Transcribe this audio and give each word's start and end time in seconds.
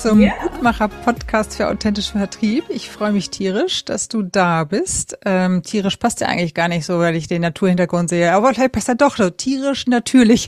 zum 0.00 0.20
yeah. 0.20 0.34
Mutmacher-Podcast 0.42 1.56
für 1.56 1.68
authentischen 1.68 2.18
Vertrieb. 2.18 2.64
Ich 2.68 2.88
freue 2.88 3.10
mich 3.10 3.30
tierisch, 3.30 3.84
dass 3.84 4.06
du 4.06 4.22
da 4.22 4.62
bist. 4.62 5.18
Ähm, 5.24 5.62
tierisch 5.64 5.96
passt 5.96 6.20
ja 6.20 6.28
eigentlich 6.28 6.54
gar 6.54 6.68
nicht 6.68 6.86
so, 6.86 7.00
weil 7.00 7.16
ich 7.16 7.26
den 7.26 7.42
Naturhintergrund 7.42 8.08
sehe. 8.08 8.32
Aber 8.32 8.54
vielleicht 8.54 8.72
passt 8.72 8.88
er 8.88 8.94
doch 8.94 9.16
so. 9.16 9.28
Tierisch 9.30 9.86
natürlich. 9.88 10.46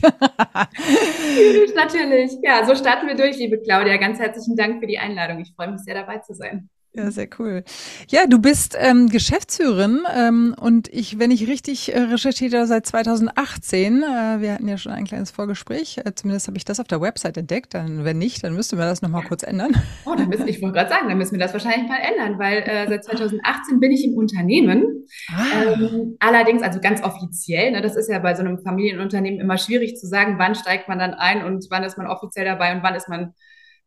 tierisch 1.35 1.75
natürlich. 1.75 2.31
Ja, 2.43 2.65
so 2.65 2.75
starten 2.75 3.07
wir 3.07 3.15
durch, 3.15 3.37
liebe 3.37 3.59
Claudia. 3.59 3.97
Ganz 3.97 4.19
herzlichen 4.19 4.55
Dank 4.55 4.79
für 4.79 4.87
die 4.87 4.99
Einladung. 4.99 5.39
Ich 5.41 5.51
freue 5.53 5.71
mich 5.71 5.81
sehr, 5.81 5.95
dabei 5.95 6.19
zu 6.19 6.33
sein. 6.33 6.69
Ja, 6.93 7.09
sehr 7.09 7.29
cool. 7.39 7.63
Ja, 8.09 8.25
du 8.27 8.39
bist 8.39 8.75
ähm, 8.77 9.07
Geschäftsführerin 9.07 10.01
ähm, 10.13 10.53
und 10.59 10.89
ich, 10.89 11.19
wenn 11.19 11.31
ich 11.31 11.47
richtig 11.47 11.93
äh, 11.93 11.99
recherchiert 11.99 12.53
habe, 12.53 12.67
seit 12.67 12.85
2018. 12.85 14.03
Äh, 14.03 14.41
wir 14.41 14.53
hatten 14.53 14.67
ja 14.67 14.77
schon 14.77 14.91
ein 14.91 15.05
kleines 15.05 15.31
Vorgespräch. 15.31 15.99
Äh, 15.99 16.13
zumindest 16.15 16.49
habe 16.49 16.57
ich 16.57 16.65
das 16.65 16.81
auf 16.81 16.87
der 16.87 16.99
Website 16.99 17.37
entdeckt. 17.37 17.75
Dann, 17.75 18.03
wenn 18.03 18.17
nicht, 18.17 18.43
dann 18.43 18.55
müssten 18.55 18.77
wir 18.77 18.83
das 18.83 19.01
nochmal 19.01 19.23
kurz 19.23 19.43
ändern. 19.43 19.71
Oh, 20.03 20.15
dann 20.15 20.29
müssen, 20.29 20.47
ich 20.47 20.61
wollte 20.61 20.77
gerade 20.77 20.89
sagen, 20.89 21.07
dann 21.07 21.17
müssen 21.17 21.33
wir 21.33 21.39
das 21.39 21.53
wahrscheinlich 21.53 21.87
mal 21.87 21.99
ändern, 21.99 22.39
weil 22.39 22.57
äh, 22.63 22.87
seit 22.89 23.05
2018 23.05 23.79
bin 23.79 23.91
ich 23.91 24.03
im 24.03 24.15
Unternehmen. 24.15 25.05
Ah. 25.29 25.73
Ähm, 25.73 26.17
allerdings, 26.19 26.63
also 26.63 26.79
ganz 26.81 27.03
offiziell. 27.03 27.71
Ne, 27.71 27.81
das 27.81 27.95
ist 27.95 28.09
ja 28.09 28.19
bei 28.19 28.33
so 28.33 28.41
einem 28.41 28.59
Familienunternehmen 28.59 29.39
immer 29.39 29.57
schwierig 29.57 29.95
zu 29.95 30.07
sagen, 30.07 30.35
wann 30.39 30.55
steigt 30.55 30.89
man 30.89 30.99
dann 30.99 31.13
ein 31.13 31.45
und 31.45 31.67
wann 31.69 31.83
ist 31.83 31.97
man 31.97 32.07
offiziell 32.07 32.45
dabei 32.45 32.75
und 32.75 32.83
wann 32.83 32.95
ist 32.95 33.07
man 33.07 33.33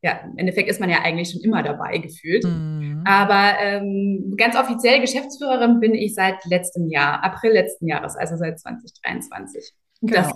ja, 0.04 0.20
im 0.22 0.36
Endeffekt 0.36 0.68
ist 0.68 0.80
man 0.80 0.90
ja 0.90 0.98
eigentlich 1.02 1.30
schon 1.30 1.40
immer 1.40 1.62
dabei 1.62 1.96
gefühlt. 1.96 2.44
Mhm. 2.44 3.04
Aber 3.06 3.58
ähm, 3.58 4.34
ganz 4.36 4.54
offiziell 4.54 5.00
Geschäftsführerin 5.00 5.80
bin 5.80 5.94
ich 5.94 6.14
seit 6.14 6.44
letztem 6.44 6.90
Jahr, 6.90 7.24
April 7.24 7.52
letzten 7.52 7.88
Jahres, 7.88 8.14
also 8.14 8.36
seit 8.36 8.60
2023. 8.60 9.72
Genau. 10.02 10.14
Das 10.14 10.34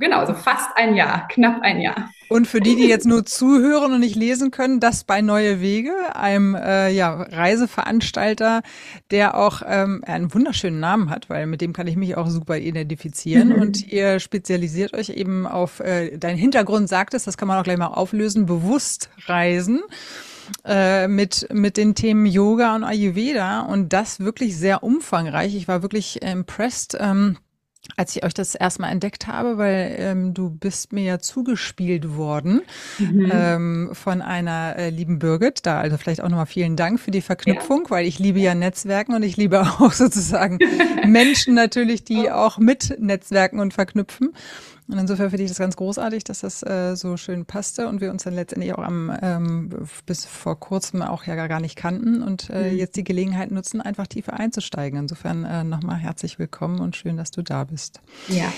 Genau, 0.00 0.24
so 0.24 0.32
fast 0.32 0.70
ein 0.76 0.96
Jahr, 0.96 1.28
knapp 1.28 1.60
ein 1.60 1.78
Jahr. 1.78 2.10
Und 2.30 2.46
für 2.46 2.60
die, 2.60 2.74
die 2.74 2.88
jetzt 2.88 3.06
nur 3.06 3.26
zuhören 3.26 3.92
und 3.92 4.00
nicht 4.00 4.16
lesen 4.16 4.50
können, 4.50 4.80
das 4.80 5.04
bei 5.04 5.20
Neue 5.20 5.60
Wege, 5.60 5.92
einem 6.14 6.54
äh, 6.54 6.88
ja, 6.88 7.20
Reiseveranstalter, 7.20 8.62
der 9.10 9.36
auch 9.36 9.60
ähm, 9.66 10.02
einen 10.06 10.32
wunderschönen 10.32 10.80
Namen 10.80 11.10
hat, 11.10 11.28
weil 11.28 11.46
mit 11.46 11.60
dem 11.60 11.74
kann 11.74 11.86
ich 11.86 11.96
mich 11.96 12.16
auch 12.16 12.28
super 12.28 12.56
identifizieren. 12.56 13.52
Und 13.60 13.86
ihr 13.88 14.20
spezialisiert 14.20 14.94
euch 14.94 15.10
eben 15.10 15.46
auf, 15.46 15.80
äh, 15.80 16.16
dein 16.16 16.36
Hintergrund 16.36 16.88
sagt 16.88 17.12
es, 17.12 17.24
das 17.24 17.36
kann 17.36 17.48
man 17.48 17.58
auch 17.58 17.64
gleich 17.64 17.78
mal 17.78 17.88
auflösen, 17.88 18.46
bewusst 18.46 19.10
reisen 19.26 19.80
äh, 20.64 21.08
mit, 21.08 21.46
mit 21.52 21.76
den 21.76 21.94
Themen 21.94 22.24
Yoga 22.24 22.74
und 22.74 22.84
Ayurveda 22.84 23.60
und 23.62 23.92
das 23.92 24.20
wirklich 24.20 24.56
sehr 24.56 24.82
umfangreich. 24.82 25.54
Ich 25.54 25.68
war 25.68 25.82
wirklich 25.82 26.22
impressed. 26.22 26.96
Ähm, 26.98 27.36
als 27.96 28.16
ich 28.16 28.24
euch 28.24 28.34
das 28.34 28.54
erstmal 28.54 28.90
entdeckt 28.90 29.26
habe, 29.26 29.58
weil 29.58 29.96
ähm, 29.98 30.34
du 30.34 30.50
bist 30.50 30.92
mir 30.92 31.04
ja 31.04 31.18
zugespielt 31.18 32.16
worden 32.16 32.62
mhm. 32.98 33.30
ähm, 33.32 33.90
von 33.92 34.22
einer 34.22 34.76
äh, 34.76 34.90
lieben 34.90 35.18
Birgit. 35.18 35.66
Da 35.66 35.80
also 35.80 35.96
vielleicht 35.96 36.22
auch 36.22 36.28
nochmal 36.28 36.46
vielen 36.46 36.76
Dank 36.76 37.00
für 37.00 37.10
die 37.10 37.20
Verknüpfung, 37.20 37.84
ja. 37.84 37.90
weil 37.90 38.06
ich 38.06 38.18
liebe 38.18 38.40
ja 38.40 38.54
Netzwerken 38.54 39.14
und 39.14 39.22
ich 39.22 39.36
liebe 39.36 39.60
auch 39.60 39.92
sozusagen 39.92 40.58
Menschen 41.06 41.54
natürlich, 41.54 42.04
die 42.04 42.30
auch 42.30 42.58
mit 42.58 42.96
Netzwerken 42.98 43.60
und 43.60 43.74
verknüpfen. 43.74 44.34
Und 44.90 44.98
insofern 44.98 45.30
finde 45.30 45.44
ich 45.44 45.50
das 45.50 45.58
ganz 45.58 45.76
großartig, 45.76 46.24
dass 46.24 46.40
das 46.40 46.62
äh, 46.64 46.96
so 46.96 47.16
schön 47.16 47.46
passte 47.46 47.88
und 47.88 48.00
wir 48.00 48.10
uns 48.10 48.24
dann 48.24 48.34
letztendlich 48.34 48.74
auch 48.74 48.82
am 48.82 49.16
ähm, 49.22 49.70
bis 50.04 50.24
vor 50.24 50.58
kurzem 50.58 51.02
auch 51.02 51.24
ja 51.24 51.46
gar 51.46 51.60
nicht 51.60 51.76
kannten 51.76 52.22
und 52.22 52.50
äh, 52.50 52.72
mhm. 52.72 52.76
jetzt 52.76 52.96
die 52.96 53.04
Gelegenheit 53.04 53.52
nutzen, 53.52 53.80
einfach 53.80 54.08
tiefer 54.08 54.34
einzusteigen. 54.34 54.98
Insofern 54.98 55.44
äh, 55.44 55.62
nochmal 55.62 55.98
herzlich 55.98 56.40
willkommen 56.40 56.80
und 56.80 56.96
schön, 56.96 57.16
dass 57.16 57.30
du 57.30 57.42
da 57.42 57.64
bist. 57.64 58.00
Ja. 58.28 58.52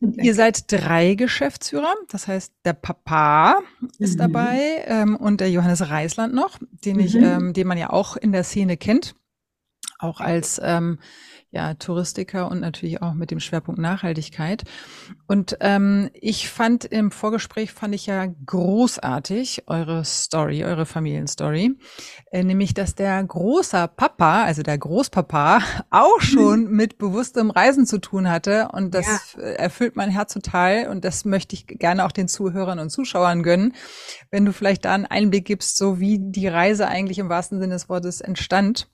Ihr 0.00 0.34
seid 0.34 0.70
drei 0.70 1.14
Geschäftsführer, 1.14 1.94
das 2.10 2.28
heißt, 2.28 2.52
der 2.64 2.74
Papa 2.74 3.60
ist 3.98 4.14
mhm. 4.14 4.18
dabei 4.18 4.84
ähm, 4.86 5.16
und 5.16 5.40
der 5.40 5.50
Johannes 5.50 5.88
Reisland 5.88 6.34
noch, 6.34 6.58
den 6.84 7.00
ich, 7.00 7.14
mhm. 7.14 7.24
ähm, 7.24 7.52
den 7.54 7.66
man 7.66 7.78
ja 7.78 7.90
auch 7.90 8.16
in 8.16 8.30
der 8.30 8.44
Szene 8.44 8.76
kennt, 8.76 9.16
auch 9.98 10.20
als 10.20 10.60
ähm, 10.62 10.98
ja, 11.50 11.74
Touristiker 11.74 12.50
und 12.50 12.60
natürlich 12.60 13.02
auch 13.02 13.14
mit 13.14 13.30
dem 13.30 13.40
Schwerpunkt 13.40 13.80
Nachhaltigkeit. 13.80 14.64
Und 15.26 15.56
ähm, 15.60 16.10
ich 16.12 16.50
fand 16.50 16.84
im 16.84 17.10
Vorgespräch 17.10 17.72
fand 17.72 17.94
ich 17.94 18.06
ja 18.06 18.26
großartig 18.26 19.64
eure 19.66 20.04
Story, 20.04 20.64
eure 20.64 20.86
Familienstory, 20.86 21.76
äh, 22.30 22.44
nämlich 22.44 22.74
dass 22.74 22.94
der 22.94 23.22
großer 23.22 23.88
Papa, 23.88 24.44
also 24.44 24.62
der 24.62 24.76
Großpapa, 24.76 25.60
auch 25.90 26.20
schon 26.20 26.70
mit 26.70 26.98
bewusstem 26.98 27.50
Reisen 27.50 27.86
zu 27.86 27.98
tun 27.98 28.28
hatte 28.28 28.68
und 28.72 28.94
das 28.94 29.34
ja. 29.34 29.42
erfüllt 29.42 29.96
mein 29.96 30.10
Herz 30.10 30.34
total 30.34 30.88
und 30.88 31.04
das 31.04 31.24
möchte 31.24 31.54
ich 31.54 31.66
gerne 31.66 32.04
auch 32.04 32.12
den 32.12 32.28
Zuhörern 32.28 32.80
und 32.80 32.90
Zuschauern 32.90 33.42
gönnen, 33.42 33.74
wenn 34.30 34.44
du 34.44 34.52
vielleicht 34.52 34.84
da 34.84 34.94
einen 34.94 35.06
Einblick 35.06 35.44
gibst, 35.44 35.76
so 35.76 36.00
wie 36.00 36.18
die 36.20 36.48
Reise 36.48 36.88
eigentlich 36.88 37.18
im 37.18 37.28
wahrsten 37.28 37.60
Sinne 37.60 37.74
des 37.74 37.88
Wortes 37.88 38.20
entstand. 38.20 38.88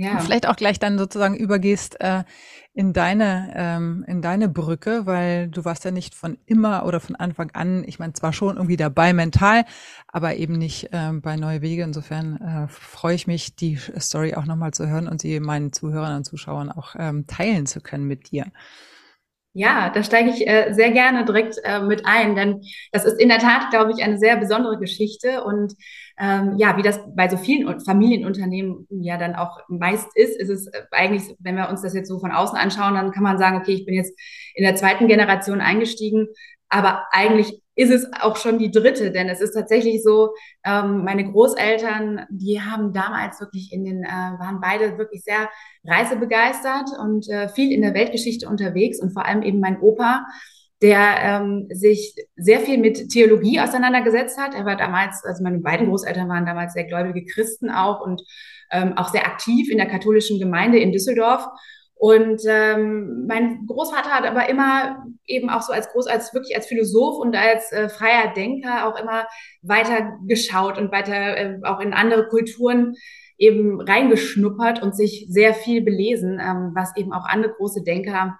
Ja. 0.00 0.12
Und 0.12 0.22
vielleicht 0.22 0.48
auch 0.48 0.56
gleich 0.56 0.78
dann 0.78 0.96
sozusagen 0.96 1.36
übergehst 1.36 2.00
äh, 2.00 2.24
in 2.72 2.94
deine 2.94 3.52
ähm, 3.54 4.02
in 4.08 4.22
deine 4.22 4.48
Brücke, 4.48 5.04
weil 5.04 5.48
du 5.48 5.66
warst 5.66 5.84
ja 5.84 5.90
nicht 5.90 6.14
von 6.14 6.38
immer 6.46 6.86
oder 6.86 7.00
von 7.00 7.16
Anfang 7.16 7.50
an, 7.50 7.84
ich 7.86 7.98
meine 7.98 8.14
zwar 8.14 8.32
schon 8.32 8.56
irgendwie 8.56 8.78
dabei 8.78 9.12
mental, 9.12 9.66
aber 10.08 10.36
eben 10.36 10.54
nicht 10.54 10.88
ähm, 10.92 11.20
bei 11.20 11.36
Neue 11.36 11.60
Wege. 11.60 11.82
Insofern 11.82 12.36
äh, 12.38 12.68
freue 12.68 13.14
ich 13.14 13.26
mich, 13.26 13.56
die 13.56 13.76
Story 13.98 14.32
auch 14.32 14.46
nochmal 14.46 14.72
zu 14.72 14.88
hören 14.88 15.06
und 15.06 15.20
sie 15.20 15.38
meinen 15.38 15.70
Zuhörern 15.70 16.16
und 16.16 16.24
Zuschauern 16.24 16.72
auch 16.72 16.94
ähm, 16.98 17.26
teilen 17.26 17.66
zu 17.66 17.82
können 17.82 18.06
mit 18.06 18.30
dir. 18.30 18.46
Ja, 19.52 19.90
da 19.90 20.02
steige 20.02 20.30
ich 20.30 20.48
äh, 20.48 20.72
sehr 20.72 20.92
gerne 20.92 21.26
direkt 21.26 21.56
äh, 21.62 21.80
mit 21.80 22.06
ein, 22.06 22.36
denn 22.36 22.62
das 22.92 23.04
ist 23.04 23.20
in 23.20 23.28
der 23.28 23.40
Tat, 23.40 23.68
glaube 23.70 23.92
ich, 23.92 24.02
eine 24.02 24.16
sehr 24.16 24.38
besondere 24.38 24.78
Geschichte. 24.78 25.44
Und 25.44 25.74
ähm, 26.20 26.56
ja, 26.58 26.76
wie 26.76 26.82
das 26.82 27.00
bei 27.14 27.28
so 27.28 27.38
vielen 27.38 27.80
Familienunternehmen 27.80 28.86
ja 28.90 29.16
dann 29.16 29.34
auch 29.34 29.58
meist 29.68 30.08
ist, 30.14 30.38
ist 30.38 30.50
es 30.50 30.66
äh, 30.66 30.82
eigentlich, 30.90 31.34
wenn 31.38 31.56
wir 31.56 31.70
uns 31.70 31.80
das 31.80 31.94
jetzt 31.94 32.08
so 32.08 32.20
von 32.20 32.30
außen 32.30 32.58
anschauen, 32.58 32.94
dann 32.94 33.10
kann 33.10 33.22
man 33.22 33.38
sagen, 33.38 33.56
okay, 33.56 33.72
ich 33.72 33.86
bin 33.86 33.94
jetzt 33.94 34.12
in 34.54 34.64
der 34.64 34.76
zweiten 34.76 35.08
Generation 35.08 35.62
eingestiegen, 35.62 36.28
aber 36.68 37.06
eigentlich 37.10 37.62
ist 37.74 37.90
es 37.90 38.06
auch 38.20 38.36
schon 38.36 38.58
die 38.58 38.70
dritte, 38.70 39.10
denn 39.10 39.30
es 39.30 39.40
ist 39.40 39.52
tatsächlich 39.52 40.02
so, 40.02 40.34
ähm, 40.64 41.04
meine 41.04 41.24
Großeltern, 41.24 42.26
die 42.28 42.60
haben 42.60 42.92
damals 42.92 43.40
wirklich 43.40 43.72
in 43.72 43.84
den, 43.86 44.04
äh, 44.04 44.08
waren 44.08 44.60
beide 44.60 44.98
wirklich 44.98 45.24
sehr 45.24 45.48
reisebegeistert 45.84 46.90
und 47.00 47.30
äh, 47.30 47.48
viel 47.48 47.72
in 47.72 47.80
der 47.80 47.94
Weltgeschichte 47.94 48.46
unterwegs 48.46 49.00
und 49.00 49.14
vor 49.14 49.24
allem 49.24 49.42
eben 49.42 49.60
mein 49.60 49.80
Opa, 49.80 50.26
der 50.82 51.16
ähm, 51.22 51.68
sich 51.70 52.14
sehr 52.36 52.60
viel 52.60 52.78
mit 52.78 53.10
Theologie 53.10 53.60
auseinandergesetzt 53.60 54.38
hat. 54.38 54.54
Er 54.54 54.64
war 54.64 54.76
damals, 54.76 55.22
also 55.24 55.42
meine 55.42 55.58
beiden 55.58 55.88
Großeltern 55.88 56.28
waren 56.28 56.46
damals 56.46 56.72
sehr 56.72 56.84
gläubige 56.84 57.24
Christen 57.24 57.70
auch 57.70 58.00
und 58.00 58.22
ähm, 58.70 58.96
auch 58.96 59.08
sehr 59.08 59.26
aktiv 59.26 59.70
in 59.70 59.76
der 59.76 59.88
katholischen 59.88 60.38
Gemeinde 60.38 60.78
in 60.78 60.92
Düsseldorf. 60.92 61.46
Und 61.94 62.40
ähm, 62.46 63.26
mein 63.26 63.66
Großvater 63.66 64.08
hat 64.08 64.24
aber 64.24 64.48
immer 64.48 65.04
eben 65.26 65.50
auch 65.50 65.60
so 65.60 65.74
als 65.74 65.90
groß, 65.90 66.06
als 66.06 66.32
wirklich 66.32 66.56
als 66.56 66.66
Philosoph 66.66 67.18
und 67.18 67.36
als 67.36 67.72
äh, 67.72 67.90
freier 67.90 68.32
Denker 68.32 68.88
auch 68.88 68.98
immer 68.98 69.26
weiter 69.60 70.16
geschaut 70.26 70.78
und 70.78 70.92
weiter 70.92 71.36
äh, 71.36 71.58
auch 71.62 71.78
in 71.78 71.92
andere 71.92 72.26
Kulturen 72.28 72.94
eben 73.36 73.82
reingeschnuppert 73.82 74.82
und 74.82 74.96
sich 74.96 75.26
sehr 75.28 75.52
viel 75.52 75.82
belesen, 75.82 76.40
ähm, 76.40 76.72
was 76.74 76.96
eben 76.96 77.12
auch 77.12 77.26
andere 77.26 77.52
große 77.52 77.82
Denker 77.82 78.38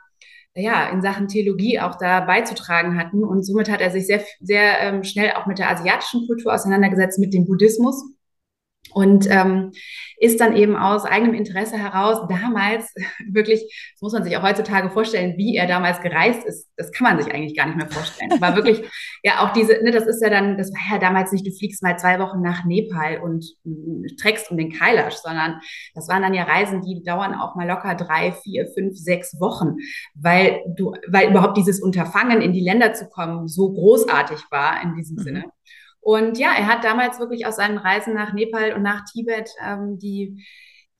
ja 0.54 0.88
in 0.90 1.02
Sachen 1.02 1.28
Theologie 1.28 1.80
auch 1.80 1.96
da 1.96 2.20
beizutragen 2.20 2.98
hatten. 2.98 3.24
Und 3.24 3.44
somit 3.44 3.70
hat 3.70 3.80
er 3.80 3.90
sich 3.90 4.06
sehr, 4.06 4.22
sehr 4.40 4.80
ähm, 4.80 5.04
schnell 5.04 5.32
auch 5.32 5.46
mit 5.46 5.58
der 5.58 5.70
asiatischen 5.70 6.26
Kultur 6.26 6.52
auseinandergesetzt, 6.52 7.18
mit 7.18 7.34
dem 7.34 7.46
Buddhismus 7.46 8.02
und 8.92 9.28
ähm, 9.30 9.72
ist 10.18 10.40
dann 10.40 10.56
eben 10.56 10.76
aus 10.76 11.04
eigenem 11.04 11.34
Interesse 11.34 11.78
heraus 11.78 12.26
damals 12.28 12.92
wirklich, 13.30 13.60
das 13.94 14.02
muss 14.02 14.12
man 14.12 14.24
sich 14.24 14.36
auch 14.36 14.42
heutzutage 14.42 14.90
vorstellen, 14.90 15.36
wie 15.36 15.56
er 15.56 15.66
damals 15.66 16.00
gereist 16.00 16.44
ist, 16.44 16.68
das 16.76 16.92
kann 16.92 17.04
man 17.04 17.22
sich 17.22 17.32
eigentlich 17.32 17.56
gar 17.56 17.66
nicht 17.66 17.76
mehr 17.76 17.88
vorstellen. 17.88 18.40
War 18.40 18.56
wirklich, 18.56 18.82
ja 19.22 19.44
auch 19.44 19.52
diese, 19.52 19.82
ne, 19.82 19.90
das 19.90 20.06
ist 20.06 20.22
ja 20.22 20.30
dann, 20.30 20.58
das 20.58 20.72
war 20.72 20.94
ja 20.94 20.98
damals 20.98 21.32
nicht, 21.32 21.46
du 21.46 21.52
fliegst 21.52 21.82
mal 21.82 21.98
zwei 21.98 22.18
Wochen 22.18 22.42
nach 22.42 22.64
Nepal 22.64 23.18
und 23.18 23.44
äh, 23.64 24.14
treckst 24.20 24.50
um 24.50 24.56
den 24.56 24.72
Kailash, 24.72 25.14
sondern 25.14 25.60
das 25.94 26.08
waren 26.08 26.22
dann 26.22 26.34
ja 26.34 26.44
Reisen, 26.44 26.82
die 26.82 27.02
dauern 27.02 27.34
auch 27.34 27.54
mal 27.54 27.68
locker 27.68 27.94
drei, 27.94 28.32
vier, 28.32 28.66
fünf, 28.74 28.96
sechs 28.96 29.40
Wochen, 29.40 29.76
weil 30.14 30.62
du, 30.66 30.94
weil 31.08 31.30
überhaupt 31.30 31.56
dieses 31.56 31.80
Unterfangen 31.80 32.40
in 32.40 32.52
die 32.52 32.64
Länder 32.64 32.92
zu 32.92 33.08
kommen 33.08 33.48
so 33.48 33.72
großartig 33.72 34.38
war 34.50 34.82
in 34.82 34.94
diesem 34.96 35.16
mhm. 35.16 35.22
Sinne. 35.22 35.44
Und 36.00 36.38
ja, 36.38 36.52
er 36.56 36.66
hat 36.66 36.84
damals 36.84 37.18
wirklich 37.18 37.46
aus 37.46 37.56
seinen 37.56 37.78
Reisen 37.78 38.14
nach 38.14 38.32
Nepal 38.32 38.72
und 38.72 38.82
nach 38.82 39.04
Tibet 39.04 39.50
ähm, 39.64 39.98
die, 39.98 40.44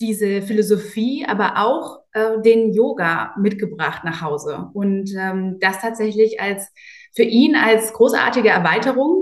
diese 0.01 0.43
Philosophie, 0.43 1.27
aber 1.27 1.57
auch 1.57 2.01
äh, 2.13 2.41
den 2.43 2.73
Yoga 2.73 3.35
mitgebracht 3.39 4.05
nach 4.05 4.21
Hause. 4.21 4.71
Und 4.73 5.11
ähm, 5.17 5.59
das 5.61 5.81
tatsächlich 5.81 6.41
als 6.41 6.71
für 7.15 7.23
ihn 7.23 7.57
als 7.57 7.93
großartige 7.93 8.49
Erweiterung 8.49 9.20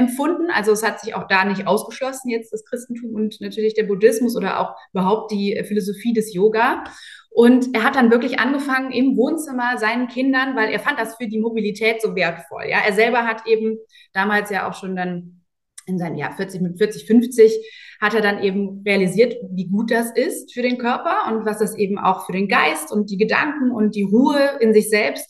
empfunden. 0.00 0.50
Also 0.50 0.72
es 0.72 0.82
hat 0.82 1.00
sich 1.00 1.14
auch 1.14 1.28
da 1.28 1.44
nicht 1.44 1.66
ausgeschlossen, 1.66 2.30
jetzt 2.30 2.52
das 2.52 2.64
Christentum 2.64 3.14
und 3.14 3.40
natürlich 3.40 3.74
der 3.74 3.84
Buddhismus 3.84 4.36
oder 4.36 4.60
auch 4.60 4.74
überhaupt 4.92 5.30
die 5.30 5.62
Philosophie 5.66 6.12
des 6.12 6.34
Yoga. 6.34 6.82
Und 7.30 7.74
er 7.74 7.84
hat 7.84 7.94
dann 7.94 8.10
wirklich 8.10 8.40
angefangen 8.40 8.90
im 8.90 9.16
Wohnzimmer 9.16 9.78
seinen 9.78 10.08
Kindern, 10.08 10.56
weil 10.56 10.70
er 10.70 10.80
fand 10.80 10.98
das 10.98 11.14
für 11.14 11.28
die 11.28 11.38
Mobilität 11.38 12.02
so 12.02 12.16
wertvoll. 12.16 12.64
Ja, 12.68 12.78
er 12.84 12.92
selber 12.92 13.24
hat 13.24 13.46
eben 13.46 13.78
damals 14.12 14.50
ja 14.50 14.68
auch 14.68 14.74
schon 14.74 14.96
dann 14.96 15.40
in 15.86 15.98
seinem 15.98 16.16
Jahr 16.16 16.34
40 16.34 16.60
mit 16.60 16.78
40, 16.78 17.06
50 17.06 17.66
hat 18.00 18.14
er 18.14 18.22
dann 18.22 18.42
eben 18.42 18.82
realisiert, 18.86 19.36
wie 19.50 19.68
gut 19.68 19.90
das 19.90 20.10
ist 20.12 20.54
für 20.54 20.62
den 20.62 20.78
Körper 20.78 21.30
und 21.30 21.44
was 21.44 21.58
das 21.58 21.76
eben 21.76 21.98
auch 21.98 22.26
für 22.26 22.32
den 22.32 22.48
Geist 22.48 22.90
und 22.90 23.10
die 23.10 23.18
Gedanken 23.18 23.70
und 23.70 23.94
die 23.94 24.04
Ruhe 24.04 24.58
in 24.60 24.72
sich 24.72 24.88
selbst 24.88 25.28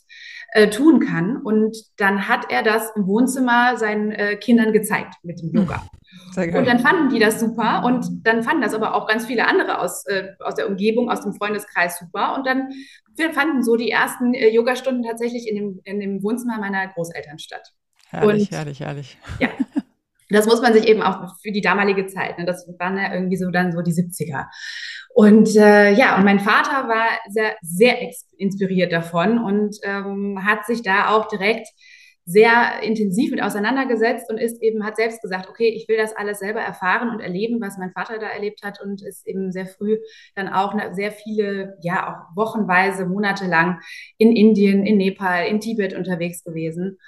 äh, 0.53 0.69
tun 0.69 1.01
kann. 1.01 1.37
Und 1.37 1.77
dann 1.97 2.29
hat 2.29 2.51
er 2.51 2.63
das 2.63 2.91
im 2.97 3.07
Wohnzimmer 3.07 3.77
seinen 3.77 4.13
äh, 4.13 4.37
Kindern 4.37 4.73
gezeigt 4.73 5.15
mit 5.23 5.41
dem 5.41 5.53
Yoga. 5.53 5.83
Und 6.37 6.67
dann 6.67 6.81
fanden 6.81 7.09
die 7.09 7.19
das 7.19 7.41
super 7.41 7.83
und 7.85 8.27
dann 8.27 8.43
fanden 8.43 8.63
das 8.63 8.75
aber 8.75 8.95
auch 8.95 9.07
ganz 9.07 9.27
viele 9.27 9.47
andere 9.47 9.81
aus, 9.81 10.07
äh, 10.07 10.29
aus 10.41 10.55
der 10.55 10.69
Umgebung, 10.69 11.11
aus 11.11 11.21
dem 11.21 11.35
Freundeskreis 11.35 11.99
super. 11.99 12.35
Und 12.37 12.47
dann 12.47 12.71
fanden 13.33 13.63
so 13.63 13.77
die 13.77 13.91
ersten 13.91 14.35
äh, 14.35 14.49
Yogastunden 14.49 15.03
tatsächlich 15.03 15.49
in 15.49 15.57
dem, 15.57 15.81
in 15.85 16.01
dem 16.01 16.23
Wohnzimmer 16.23 16.59
meiner 16.59 16.89
Großeltern 16.89 17.39
statt. 17.39 17.73
Herrlich, 18.09 18.51
und, 18.51 18.57
herrlich, 18.57 18.81
herrlich. 18.81 19.19
Ja. 19.39 19.49
Das 20.31 20.47
muss 20.47 20.63
man 20.63 20.73
sich 20.73 20.87
eben 20.87 21.03
auch 21.03 21.37
für 21.43 21.53
die 21.53 21.61
damalige 21.61 22.07
Zeit, 22.07 22.39
ne, 22.39 22.45
das 22.45 22.67
waren 22.79 22.97
ja 22.97 23.13
irgendwie 23.13 23.37
so 23.37 23.51
dann 23.51 23.73
so 23.73 23.83
die 23.83 23.93
70er. 23.93 24.47
Und 25.13 25.57
äh, 25.57 25.93
ja, 25.93 26.17
und 26.17 26.25
mein 26.25 26.41
Vater 26.41 26.89
war 26.89 27.07
sehr, 27.29 27.57
sehr 27.63 27.97
inspiriert 28.37 28.93
davon 28.93 29.39
und 29.39 29.77
ähm, 29.83 30.45
hat 30.45 30.67
sich 30.67 30.83
da 30.83 31.11
auch 31.11 31.27
direkt 31.29 31.67
sehr 32.31 32.83
intensiv 32.83 33.33
mit 33.33 33.43
auseinandergesetzt 33.43 34.31
und 34.31 34.39
ist 34.39 34.63
eben, 34.63 34.85
hat 34.85 34.97
selbst 34.97 35.21
gesagt, 35.21 35.49
okay, 35.49 35.69
ich 35.69 35.89
will 35.89 35.97
das 35.97 36.15
alles 36.15 36.39
selber 36.39 36.61
erfahren 36.61 37.11
und 37.11 37.21
erleben, 37.21 37.61
was 37.61 37.77
mein 37.77 37.91
Vater 37.91 38.19
da 38.19 38.29
erlebt 38.29 38.63
hat 38.63 38.81
und 38.81 39.03
ist 39.03 39.27
eben 39.27 39.51
sehr 39.51 39.67
früh 39.67 39.99
dann 40.37 40.49
auch 40.49 40.75
sehr 40.93 41.11
viele, 41.11 41.77
ja, 41.83 42.09
auch 42.09 42.37
wochenweise, 42.37 43.07
monatelang 43.07 43.81
in 44.17 44.37
Indien, 44.37 44.87
in 44.87 44.99
Nepal, 44.99 45.47
in 45.47 45.61
Tibet 45.61 45.93
unterwegs 45.95 46.45
gewesen 46.45 46.99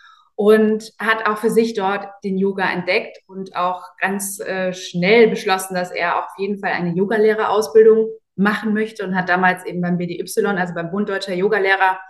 und 0.43 0.93
hat 0.99 1.25
auch 1.29 1.39
für 1.39 1.51
sich 1.51 1.75
dort 1.75 2.05
den 2.25 2.37
Yoga 2.37 2.69
entdeckt 2.69 3.19
und 3.29 3.55
auch 3.55 3.85
ganz 4.01 4.41
äh, 4.41 4.73
schnell 4.73 5.29
beschlossen, 5.29 5.77
dass 5.77 5.93
er 5.93 6.19
auf 6.19 6.31
jeden 6.37 6.59
Fall 6.59 6.73
eine 6.73 6.93
Yogalehrerausbildung 6.97 8.09
machen 8.35 8.75
möchte 8.75 9.05
und 9.05 9.15
hat 9.15 9.29
damals 9.29 9.65
eben 9.65 9.81
beim 9.81 9.99
BDY, 9.99 10.25
also 10.59 10.75
beim 10.75 10.91
Bund 10.91 11.09
Deutscher 11.09 11.33
Yogalehrer, 11.33 12.01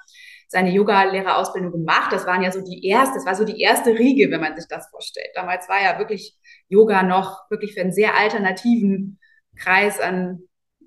seine 0.48 0.70
Yogalehrerausbildung 0.70 1.72
gemacht. 1.72 2.10
Das 2.10 2.26
waren 2.26 2.42
ja 2.42 2.50
so 2.50 2.62
die 2.62 2.86
erste, 2.86 3.16
das 3.16 3.26
war 3.26 3.34
so 3.34 3.44
die 3.44 3.60
erste 3.60 3.90
Riege, 3.90 4.30
wenn 4.30 4.40
man 4.40 4.56
sich 4.56 4.66
das 4.66 4.88
vorstellt. 4.88 5.28
Damals 5.34 5.68
war 5.68 5.82
ja 5.82 5.98
wirklich 5.98 6.34
Yoga 6.70 7.02
noch 7.02 7.50
wirklich 7.50 7.74
für 7.74 7.82
einen 7.82 7.92
sehr 7.92 8.16
alternativen 8.16 9.18
Kreis 9.56 10.00
an 10.00 10.40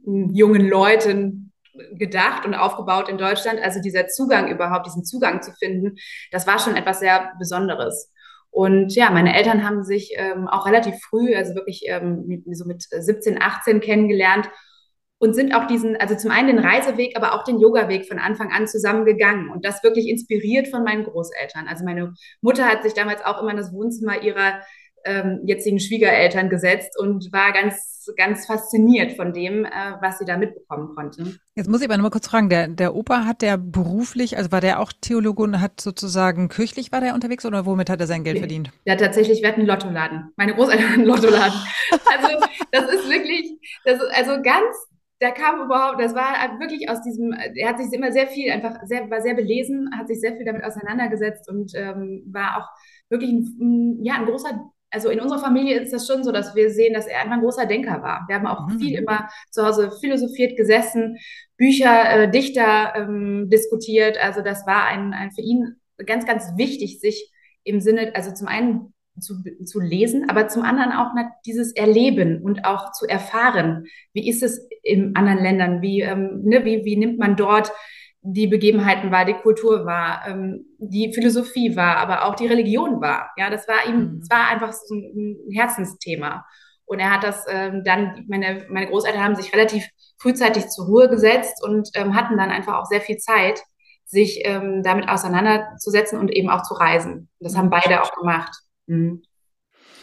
hm, 0.03 0.31
jungen 0.33 0.67
Leuten 0.67 1.44
gedacht 1.93 2.45
und 2.45 2.53
aufgebaut 2.53 3.09
in 3.09 3.17
Deutschland. 3.17 3.59
Also 3.61 3.81
dieser 3.81 4.07
Zugang 4.07 4.49
überhaupt, 4.49 4.85
diesen 4.85 5.05
Zugang 5.05 5.41
zu 5.41 5.51
finden, 5.53 5.95
das 6.31 6.47
war 6.47 6.59
schon 6.59 6.75
etwas 6.75 6.99
sehr 6.99 7.33
Besonderes. 7.39 8.11
Und 8.51 8.95
ja, 8.95 9.09
meine 9.09 9.35
Eltern 9.35 9.65
haben 9.65 9.83
sich 9.83 10.13
ähm, 10.15 10.47
auch 10.47 10.65
relativ 10.65 10.95
früh, 11.09 11.35
also 11.35 11.55
wirklich 11.55 11.83
ähm, 11.87 12.43
so 12.53 12.65
mit 12.65 12.83
17, 12.83 13.41
18 13.41 13.81
kennengelernt 13.81 14.49
und 15.17 15.33
sind 15.33 15.53
auch 15.53 15.67
diesen, 15.67 15.97
also 15.97 16.15
zum 16.15 16.31
einen 16.31 16.47
den 16.47 16.59
Reiseweg, 16.59 17.17
aber 17.17 17.33
auch 17.33 17.43
den 17.43 17.59
Yoga-Weg 17.59 18.07
von 18.07 18.19
Anfang 18.19 18.51
an 18.51 18.67
zusammengegangen 18.67 19.49
und 19.49 19.65
das 19.65 19.83
wirklich 19.83 20.07
inspiriert 20.07 20.67
von 20.67 20.83
meinen 20.83 21.03
Großeltern. 21.03 21.67
Also 21.67 21.83
meine 21.83 22.13
Mutter 22.41 22.65
hat 22.65 22.83
sich 22.83 22.93
damals 22.93 23.23
auch 23.25 23.41
immer 23.41 23.51
in 23.51 23.57
das 23.57 23.73
Wohnzimmer 23.73 24.21
ihrer 24.21 24.61
ähm, 25.05 25.41
jetzigen 25.45 25.79
Schwiegereltern 25.79 26.49
gesetzt 26.49 26.99
und 26.99 27.31
war 27.31 27.53
ganz, 27.53 27.94
ganz 28.15 28.45
fasziniert 28.45 29.13
von 29.13 29.33
dem, 29.33 29.65
äh, 29.65 29.69
was 30.01 30.19
sie 30.19 30.25
da 30.25 30.37
mitbekommen 30.37 30.93
konnte. 30.95 31.37
Jetzt 31.55 31.69
muss 31.69 31.81
ich 31.81 31.87
aber 31.87 31.97
noch 31.97 32.03
mal 32.03 32.09
kurz 32.09 32.27
fragen, 32.27 32.49
der, 32.49 32.67
der 32.67 32.95
Opa 32.95 33.25
hat 33.25 33.41
der 33.41 33.57
beruflich, 33.57 34.37
also 34.37 34.51
war 34.51 34.61
der 34.61 34.79
auch 34.79 34.91
Theologe 34.93 35.43
und 35.43 35.61
hat 35.61 35.81
sozusagen 35.81 36.49
kirchlich 36.49 36.91
war 36.91 37.01
der 37.01 37.13
unterwegs 37.13 37.45
oder 37.45 37.65
womit 37.65 37.89
hat 37.89 37.99
er 37.99 38.07
sein 38.07 38.23
Geld 38.23 38.39
verdient? 38.39 38.71
Ja, 38.85 38.95
tatsächlich, 38.95 39.41
wir 39.41 39.49
hatten 39.49 39.61
einen 39.61 39.69
Lottoladen. 39.69 40.31
Meine 40.35 40.53
Großeltern 40.53 40.89
hatten 40.89 41.01
einen 41.01 41.07
Lottoladen. 41.07 41.59
Also 42.07 42.45
das 42.71 42.83
ist 42.93 43.09
wirklich, 43.09 43.57
das 43.83 43.95
ist 43.95 44.09
also 44.15 44.41
ganz 44.41 44.75
da 45.19 45.31
kam 45.31 45.61
überhaupt, 45.61 46.01
das 46.01 46.13
war 46.13 46.59
wirklich 46.59 46.89
aus 46.89 47.01
diesem, 47.01 47.31
er 47.31 47.69
hat 47.69 47.79
sich 47.79 47.91
immer 47.93 48.11
sehr 48.11 48.27
viel, 48.27 48.51
einfach 48.51 48.81
sehr, 48.83 49.09
war 49.09 49.21
sehr 49.21 49.33
belesen, 49.33 49.89
hat 49.97 50.07
sich 50.07 50.19
sehr 50.19 50.35
viel 50.35 50.45
damit 50.45 50.63
auseinandergesetzt 50.63 51.49
und 51.49 51.71
ähm, 51.75 52.23
war 52.27 52.57
auch 52.57 52.67
wirklich 53.09 53.31
ein, 53.31 54.03
ja, 54.03 54.15
ein 54.15 54.25
großer 54.25 54.71
also 54.95 55.09
in 55.09 55.19
unserer 55.19 55.39
Familie 55.39 55.77
ist 55.77 55.91
das 55.91 56.07
schon 56.07 56.23
so, 56.23 56.31
dass 56.31 56.55
wir 56.55 56.69
sehen, 56.69 56.93
dass 56.93 57.05
er 57.05 57.19
einfach 57.19 57.33
ein 57.33 57.41
großer 57.41 57.65
Denker 57.65 58.01
war. 58.01 58.23
Wir 58.29 58.35
haben 58.35 58.47
auch 58.47 58.65
mhm. 58.65 58.79
viel 58.79 58.97
immer 58.97 59.27
zu 59.51 59.65
Hause 59.65 59.91
philosophiert, 59.99 60.55
gesessen, 60.55 61.17
Bücher, 61.57 62.09
äh, 62.09 62.31
Dichter 62.31 62.93
ähm, 62.95 63.49
diskutiert. 63.49 64.17
Also 64.17 64.41
das 64.41 64.65
war 64.65 64.85
ein, 64.85 65.11
ein 65.11 65.31
für 65.31 65.41
ihn 65.41 65.75
ganz, 66.05 66.25
ganz 66.25 66.53
wichtig, 66.55 67.01
sich 67.01 67.29
im 67.65 67.81
Sinne, 67.81 68.13
also 68.15 68.33
zum 68.33 68.47
einen 68.47 68.93
zu, 69.19 69.35
zu 69.65 69.81
lesen, 69.81 70.29
aber 70.29 70.47
zum 70.47 70.63
anderen 70.63 70.93
auch 70.93 71.11
dieses 71.45 71.73
Erleben 71.73 72.41
und 72.41 72.63
auch 72.63 72.93
zu 72.93 73.05
erfahren. 73.05 73.87
Wie 74.13 74.29
ist 74.29 74.43
es 74.43 74.65
in 74.81 75.13
anderen 75.17 75.39
Ländern? 75.39 75.81
Wie, 75.81 76.01
ähm, 76.01 76.41
ne, 76.45 76.63
wie, 76.63 76.85
wie 76.85 76.95
nimmt 76.95 77.19
man 77.19 77.35
dort 77.35 77.69
die 78.27 78.47
Begebenheiten 78.47 79.11
wahr, 79.11 79.25
die 79.25 79.33
Kultur 79.33 79.85
war, 79.85 80.27
ähm, 80.27 80.65
die 80.79 81.13
Philosophie 81.13 81.75
war, 81.75 81.97
aber 81.97 82.25
auch 82.25 82.35
die 82.35 82.47
Religion 82.47 82.99
war. 82.99 83.29
Ja, 83.37 83.51
das 83.51 83.67
war 83.67 83.87
ihm, 83.87 83.99
mhm. 83.99 84.19
es 84.21 84.29
war 84.29 84.49
einfach 84.49 84.73
so 84.73 84.95
ein 84.95 85.37
Herzensthema. 85.51 86.43
Und 86.85 86.99
er 86.99 87.11
hat 87.11 87.23
das 87.23 87.45
ähm, 87.47 87.83
dann, 87.83 88.25
meine, 88.27 88.65
meine 88.69 88.87
Großeltern 88.87 89.23
haben 89.23 89.35
sich 89.35 89.53
relativ 89.53 89.87
frühzeitig 90.17 90.67
zur 90.69 90.85
Ruhe 90.87 91.09
gesetzt 91.09 91.63
und 91.63 91.89
ähm, 91.93 92.15
hatten 92.15 92.37
dann 92.37 92.49
einfach 92.49 92.75
auch 92.75 92.85
sehr 92.85 93.01
viel 93.01 93.17
Zeit, 93.17 93.61
sich 94.05 94.41
ähm, 94.43 94.81
damit 94.83 95.07
auseinanderzusetzen 95.07 96.19
und 96.19 96.31
eben 96.31 96.49
auch 96.49 96.63
zu 96.63 96.73
reisen. 96.73 97.29
Das 97.39 97.55
haben 97.55 97.69
beide 97.69 98.01
auch 98.01 98.11
gemacht. 98.15 98.55
Mhm. 98.87 99.23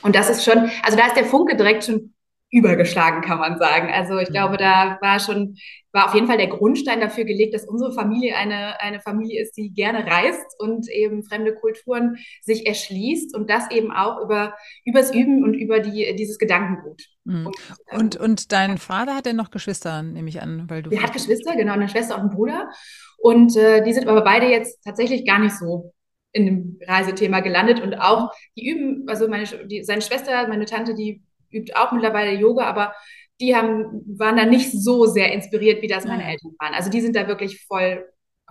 Und 0.02 0.16
das 0.16 0.30
ist 0.30 0.44
schon, 0.44 0.70
also 0.82 0.96
da 0.96 1.06
ist 1.06 1.16
der 1.16 1.24
Funke 1.24 1.56
direkt 1.56 1.84
schon 1.84 2.11
übergeschlagen, 2.52 3.22
kann 3.22 3.38
man 3.38 3.58
sagen. 3.58 3.90
Also 3.90 4.18
ich 4.18 4.28
glaube, 4.28 4.58
da 4.58 4.98
war 5.00 5.18
schon, 5.18 5.56
war 5.90 6.06
auf 6.06 6.14
jeden 6.14 6.26
Fall 6.26 6.36
der 6.36 6.48
Grundstein 6.48 7.00
dafür 7.00 7.24
gelegt, 7.24 7.54
dass 7.54 7.66
unsere 7.66 7.92
Familie 7.92 8.36
eine, 8.36 8.78
eine 8.80 9.00
Familie 9.00 9.42
ist, 9.42 9.56
die 9.56 9.72
gerne 9.72 10.06
reist 10.06 10.44
und 10.58 10.86
eben 10.90 11.24
fremde 11.24 11.54
Kulturen 11.54 12.18
sich 12.42 12.66
erschließt 12.66 13.34
und 13.34 13.48
das 13.48 13.70
eben 13.70 13.90
auch 13.90 14.22
über, 14.22 14.54
übers 14.84 15.14
Üben 15.14 15.42
und 15.42 15.54
über 15.54 15.80
die, 15.80 16.14
dieses 16.14 16.38
Gedankengut. 16.38 17.02
Mhm. 17.24 17.46
Und, 17.46 17.56
ähm, 17.90 18.00
und, 18.00 18.16
und, 18.16 18.52
dein 18.52 18.76
Vater 18.76 19.16
hat 19.16 19.26
ja 19.26 19.32
noch 19.32 19.50
Geschwister, 19.50 20.02
nehme 20.02 20.28
ich 20.28 20.42
an, 20.42 20.68
weil 20.68 20.82
du. 20.82 20.90
Der 20.90 21.02
hat 21.02 21.14
Geschwister, 21.14 21.56
genau, 21.56 21.72
eine 21.72 21.88
Schwester 21.88 22.16
und 22.16 22.20
einen 22.20 22.30
Bruder. 22.30 22.68
Und 23.16 23.56
äh, 23.56 23.82
die 23.82 23.94
sind 23.94 24.08
aber 24.08 24.22
beide 24.24 24.46
jetzt 24.48 24.84
tatsächlich 24.84 25.26
gar 25.26 25.38
nicht 25.38 25.56
so 25.56 25.94
in 26.32 26.46
dem 26.46 26.78
Reisethema 26.86 27.40
gelandet 27.40 27.80
und 27.80 27.94
auch, 27.94 28.30
die 28.56 28.68
üben, 28.68 29.04
also 29.06 29.28
meine, 29.28 29.46
die, 29.66 29.84
seine 29.84 30.02
Schwester, 30.02 30.48
meine 30.48 30.64
Tante, 30.64 30.94
die 30.94 31.22
übt 31.52 31.74
auch 31.76 31.92
mittlerweile 31.92 32.32
Yoga, 32.32 32.64
aber 32.64 32.94
die 33.40 33.56
haben, 33.56 34.04
waren 34.18 34.36
da 34.36 34.44
nicht 34.46 34.70
so 34.70 35.06
sehr 35.06 35.32
inspiriert, 35.32 35.82
wie 35.82 35.88
das 35.88 36.04
meine 36.04 36.24
Eltern 36.24 36.52
waren. 36.58 36.74
Also 36.74 36.90
die 36.90 37.00
sind 37.00 37.16
da 37.16 37.26
wirklich 37.26 37.64
voll, 37.66 38.06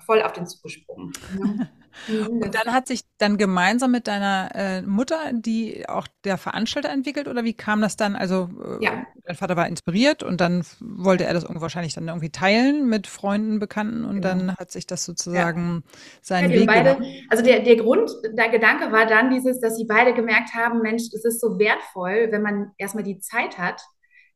voll 0.06 0.22
auf 0.22 0.34
den 0.34 0.48
Zug 0.48 0.64
gesprungen. 0.64 1.14
Ja. 1.40 1.68
Und 2.08 2.56
dann 2.56 2.74
hat 2.74 2.88
sich 2.88 3.02
dann 3.18 3.38
gemeinsam 3.38 3.92
mit 3.92 4.08
deiner 4.08 4.50
äh, 4.54 4.82
Mutter, 4.82 5.32
die 5.34 5.88
auch 5.88 6.08
der 6.24 6.38
Veranstalter 6.38 6.90
entwickelt, 6.90 7.28
oder 7.28 7.44
wie 7.44 7.54
kam 7.54 7.82
das 7.82 7.98
dann? 7.98 8.16
Also 8.16 8.50
äh, 8.80 8.86
ja. 8.86 9.06
dein 9.26 9.36
Vater 9.36 9.56
war 9.56 9.68
inspiriert 9.68 10.24
und 10.24 10.42
dann 10.42 10.64
wollte 10.80 11.26
er 11.26 11.34
das 11.34 11.46
wahrscheinlich 11.48 11.94
dann 11.94 12.08
irgendwie 12.08 12.30
teilen 12.30 12.88
mit 12.88 13.08
Freunden, 13.08 13.60
Bekannten 13.60 14.06
und 14.06 14.22
genau. 14.22 14.28
dann 14.30 14.56
hat 14.58 14.72
sich 14.72 14.88
das 14.88 15.06
sozusagen 15.06 15.84
ja. 15.86 16.00
seinen 16.22 16.52
ja, 16.52 16.60
Weg 16.60 16.68
beide, 16.68 16.98
Also 17.30 17.44
der, 17.44 17.62
der 17.62 17.76
Grund, 17.78 18.12
der 18.34 18.50
Gedanke 18.50 18.92
war 18.92 19.06
dann 19.06 19.30
dieses, 19.30 19.60
dass 19.60 19.78
sie 19.78 19.86
beide 19.86 20.14
gemerkt 20.14 20.54
haben, 20.54 20.82
Mensch, 20.82 21.04
es 21.14 21.26
ist 21.26 21.42
so 21.42 21.60
wertvoll, 21.60 22.28
wenn 22.32 22.42
man 22.42 22.72
erstmal 22.78 23.04
die 23.04 23.20
Zeit 23.20 23.58
hat, 23.58 23.82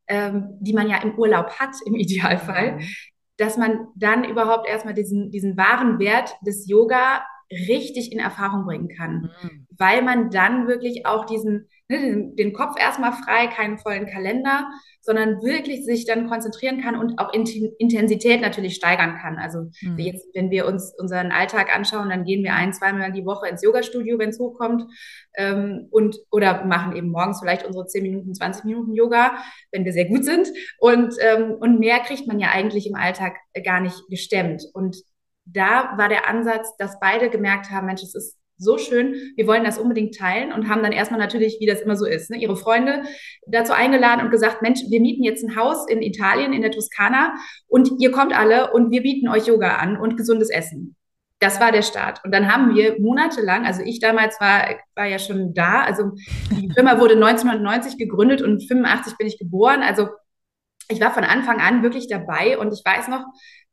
ähm, 0.07 0.57
die 0.59 0.73
man 0.73 0.89
ja 0.89 1.01
im 1.01 1.17
Urlaub 1.17 1.59
hat, 1.59 1.75
im 1.85 1.95
Idealfall, 1.95 2.73
mhm. 2.73 2.81
dass 3.37 3.57
man 3.57 3.87
dann 3.95 4.23
überhaupt 4.23 4.67
erstmal 4.67 4.93
diesen, 4.93 5.31
diesen 5.31 5.57
wahren 5.57 5.99
Wert 5.99 6.35
des 6.45 6.67
Yoga 6.67 7.25
richtig 7.51 8.11
in 8.11 8.19
Erfahrung 8.19 8.65
bringen 8.65 8.89
kann, 8.89 9.31
mhm. 9.41 9.67
weil 9.77 10.01
man 10.01 10.29
dann 10.29 10.67
wirklich 10.67 11.05
auch 11.05 11.25
diesen, 11.25 11.67
ne, 11.87 11.99
den, 11.99 12.35
den 12.35 12.53
Kopf 12.53 12.79
erstmal 12.79 13.13
frei, 13.13 13.47
keinen 13.47 13.77
vollen 13.77 14.07
Kalender, 14.07 14.67
sondern 15.01 15.43
wirklich 15.43 15.85
sich 15.85 16.05
dann 16.05 16.27
konzentrieren 16.27 16.81
kann 16.81 16.95
und 16.95 17.19
auch 17.19 17.31
Intensität 17.31 18.41
natürlich 18.41 18.75
steigern 18.75 19.17
kann. 19.21 19.37
Also 19.37 19.69
mhm. 19.81 19.99
jetzt, 19.99 20.27
wenn 20.33 20.49
wir 20.49 20.65
uns 20.65 20.93
unseren 20.97 21.31
Alltag 21.31 21.73
anschauen, 21.73 22.09
dann 22.09 22.25
gehen 22.25 22.43
wir 22.43 22.55
ein, 22.55 22.73
zweimal 22.73 23.11
die 23.11 23.25
Woche 23.25 23.47
ins 23.47 23.63
Yoga-Studio, 23.63 24.17
wenn 24.17 24.29
es 24.29 24.39
hochkommt, 24.39 24.83
ähm, 25.35 25.87
und 25.91 26.17
oder 26.31 26.65
machen 26.65 26.95
eben 26.95 27.09
morgens 27.09 27.39
vielleicht 27.39 27.65
unsere 27.65 27.85
10 27.85 28.01
Minuten, 28.01 28.33
20 28.33 28.65
Minuten 28.65 28.93
Yoga, 28.93 29.35
wenn 29.71 29.85
wir 29.85 29.93
sehr 29.93 30.05
gut 30.05 30.25
sind. 30.25 30.47
Und, 30.79 31.13
ähm, 31.19 31.51
und 31.59 31.79
mehr 31.79 31.99
kriegt 31.99 32.27
man 32.27 32.39
ja 32.39 32.49
eigentlich 32.49 32.87
im 32.87 32.95
Alltag 32.95 33.35
gar 33.63 33.81
nicht 33.81 34.07
gestemmt. 34.09 34.63
Und 34.73 34.97
da 35.45 35.97
war 35.97 36.09
der 36.09 36.27
Ansatz, 36.27 36.75
dass 36.77 36.99
beide 36.99 37.29
gemerkt 37.29 37.69
haben, 37.69 37.85
Mensch, 37.85 38.03
es 38.03 38.15
ist 38.15 38.37
so 38.57 38.77
schön, 38.77 39.15
wir 39.35 39.47
wollen 39.47 39.63
das 39.63 39.77
unbedingt 39.77 40.15
teilen 40.15 40.53
und 40.53 40.69
haben 40.69 40.81
dann 40.81 40.93
erstmal 40.93 41.19
natürlich, 41.19 41.57
wie 41.59 41.65
das 41.65 41.81
immer 41.81 41.95
so 41.95 42.05
ist, 42.05 42.29
ne, 42.29 42.37
ihre 42.37 42.55
Freunde 42.55 43.03
dazu 43.47 43.73
eingeladen 43.73 44.21
und 44.21 44.31
gesagt, 44.31 44.61
Mensch, 44.61 44.79
wir 44.89 45.01
mieten 45.01 45.23
jetzt 45.23 45.43
ein 45.43 45.55
Haus 45.55 45.87
in 45.89 46.01
Italien, 46.01 46.53
in 46.53 46.61
der 46.61 46.71
Toskana 46.71 47.35
und 47.67 47.91
ihr 47.99 48.11
kommt 48.11 48.37
alle 48.37 48.71
und 48.71 48.91
wir 48.91 49.01
bieten 49.01 49.27
euch 49.27 49.47
Yoga 49.47 49.75
an 49.75 49.97
und 49.97 50.15
gesundes 50.15 50.49
Essen. 50.49 50.95
Das 51.39 51.59
war 51.59 51.73
der 51.73 51.81
Start. 51.81 52.23
Und 52.23 52.33
dann 52.33 52.51
haben 52.51 52.73
wir 52.75 52.99
monatelang, 53.01 53.65
also 53.65 53.81
ich 53.83 53.99
damals 53.99 54.39
war, 54.39 54.75
war 54.95 55.05
ja 55.05 55.19
schon 55.19 55.53
da, 55.53 55.81
also 55.81 56.11
die 56.51 56.71
Firma 56.73 56.97
wurde 56.99 57.15
1990 57.15 57.97
gegründet 57.97 58.41
und 58.41 58.65
85 58.65 59.17
bin 59.17 59.27
ich 59.27 59.37
geboren, 59.37 59.83
also 59.83 60.07
ich 60.87 61.01
war 61.01 61.11
von 61.11 61.23
Anfang 61.23 61.59
an 61.59 61.83
wirklich 61.83 62.07
dabei 62.07 62.57
und 62.57 62.73
ich 62.73 62.83
weiß 62.85 63.09
noch, 63.09 63.25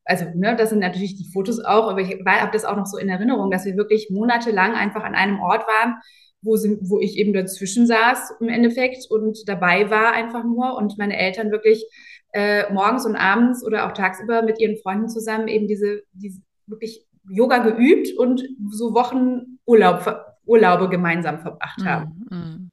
also 0.04 0.26
ne, 0.34 0.56
das 0.56 0.70
sind 0.70 0.80
natürlich 0.80 1.16
die 1.16 1.30
Fotos 1.32 1.60
auch, 1.60 1.88
aber 1.88 2.00
ich 2.00 2.18
habe 2.26 2.52
das 2.52 2.64
auch 2.64 2.76
noch 2.76 2.86
so 2.86 2.98
in 2.98 3.08
Erinnerung, 3.08 3.50
dass 3.50 3.64
wir 3.64 3.76
wirklich 3.76 4.10
monatelang 4.10 4.74
einfach 4.74 5.04
an 5.04 5.14
einem 5.14 5.40
Ort 5.40 5.66
waren, 5.66 5.96
wo, 6.42 6.56
sie, 6.56 6.78
wo 6.82 6.98
ich 6.98 7.16
eben 7.16 7.32
dazwischen 7.32 7.86
saß 7.86 8.34
im 8.40 8.48
Endeffekt 8.48 9.06
und 9.10 9.38
dabei 9.46 9.90
war 9.90 10.12
einfach 10.12 10.44
nur 10.44 10.76
und 10.76 10.98
meine 10.98 11.16
Eltern 11.16 11.52
wirklich 11.52 11.84
äh, 12.32 12.72
morgens 12.72 13.06
und 13.06 13.14
abends 13.16 13.64
oder 13.64 13.86
auch 13.86 13.92
tagsüber 13.92 14.42
mit 14.42 14.60
ihren 14.60 14.76
Freunden 14.78 15.08
zusammen 15.08 15.48
eben 15.48 15.68
diese, 15.68 16.02
diese 16.12 16.40
wirklich 16.66 17.06
Yoga 17.28 17.58
geübt 17.58 18.16
und 18.16 18.42
so 18.70 18.94
Wochen 18.94 19.58
Urlaub, 19.66 20.24
Urlaube 20.44 20.88
gemeinsam 20.88 21.40
verbracht 21.40 21.84
haben. 21.84 22.26
Mm, 22.28 22.34
mm. 22.34 22.71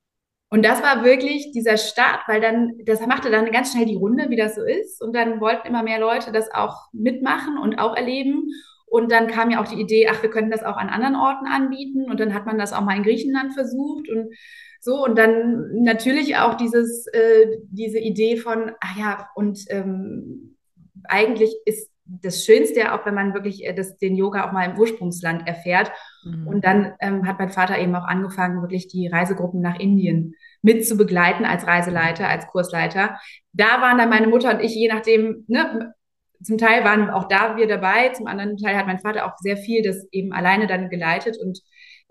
Und 0.50 0.66
das 0.66 0.82
war 0.82 1.04
wirklich 1.04 1.52
dieser 1.52 1.78
Start, 1.78 2.22
weil 2.28 2.42
dann, 2.42 2.74
das 2.86 3.06
machte 3.06 3.30
dann 3.30 3.52
ganz 3.52 3.72
schnell 3.72 3.86
die 3.86 3.96
Runde, 3.96 4.30
wie 4.30 4.36
das 4.36 4.56
so 4.56 4.64
ist. 4.64 5.02
Und 5.02 5.16
dann 5.16 5.40
wollten 5.40 5.68
immer 5.68 5.84
mehr 5.84 6.00
Leute 6.00 6.32
das 6.32 6.52
auch 6.52 6.88
mitmachen 6.92 7.58
und 7.58 7.78
auch 7.78 7.96
erleben. 7.96 8.50
Und 8.88 9.12
dann 9.12 9.28
kam 9.28 9.52
ja 9.52 9.62
auch 9.62 9.68
die 9.68 9.80
Idee, 9.80 10.08
ach, 10.10 10.24
wir 10.24 10.32
könnten 10.32 10.50
das 10.50 10.64
auch 10.64 10.78
an 10.78 10.90
anderen 10.90 11.16
Orten 11.16 11.46
anbieten. 11.46 12.10
Und 12.10 12.20
dann 12.20 12.34
hat 12.34 12.48
man 12.48 12.58
das 12.58 12.74
auch 12.74 12.82
mal 12.82 12.98
in 12.98 13.04
Griechenland 13.04 13.54
versucht 13.54 14.10
und 14.10 14.34
so. 14.80 15.06
Und 15.06 15.18
dann 15.20 15.84
natürlich 15.84 16.38
auch 16.38 16.56
dieses, 16.56 17.06
äh, 17.14 17.60
diese 17.70 18.00
Idee 18.00 18.38
von, 18.38 18.72
ach 18.80 18.98
ja, 18.98 19.30
und 19.36 19.66
ähm, 19.70 20.58
eigentlich 21.04 21.56
ist 21.66 21.92
das 22.22 22.44
Schönste, 22.44 22.94
auch 22.94 23.06
wenn 23.06 23.14
man 23.14 23.34
wirklich 23.34 23.66
äh, 23.66 23.74
das, 23.74 23.98
den 23.98 24.16
Yoga 24.16 24.48
auch 24.48 24.52
mal 24.52 24.70
im 24.70 24.78
Ursprungsland 24.78 25.48
erfährt. 25.48 25.92
Mhm. 26.24 26.48
Und 26.48 26.66
dann 26.66 26.94
ähm, 27.00 27.28
hat 27.28 27.40
mein 27.40 27.50
Vater 27.50 27.78
eben 27.78 27.96
auch 27.96 28.06
angefangen, 28.06 28.62
wirklich 28.62 28.88
die 28.88 29.08
Reisegruppen 29.08 29.62
nach 29.62 29.80
Indien 29.80 30.36
mit 30.62 30.86
zu 30.86 30.98
begleiten 30.98 31.46
als 31.46 31.68
Reiseleiter, 31.68 32.28
als 32.28 32.48
Kursleiter. 32.48 33.20
Da 33.54 33.82
waren 33.82 33.98
dann 33.98 34.10
meine 34.10 34.28
Mutter 34.28 34.54
und 34.54 34.62
ich, 34.62 34.76
je 34.76 34.88
nachdem, 34.88 35.46
ne, 35.48 35.94
zum 36.42 36.58
Teil 36.58 36.84
waren 36.84 37.10
auch 37.10 37.28
da 37.28 37.58
wir 37.58 37.68
dabei, 37.68 38.10
zum 38.10 38.28
anderen 38.28 38.58
Teil 38.58 38.78
hat 38.78 38.88
mein 38.88 39.00
Vater 39.00 39.26
auch 39.26 39.38
sehr 39.40 39.58
viel 39.58 39.84
das 39.84 40.08
eben 40.12 40.32
alleine 40.32 40.68
dann 40.68 40.90
geleitet 40.90 41.38
und 41.42 41.60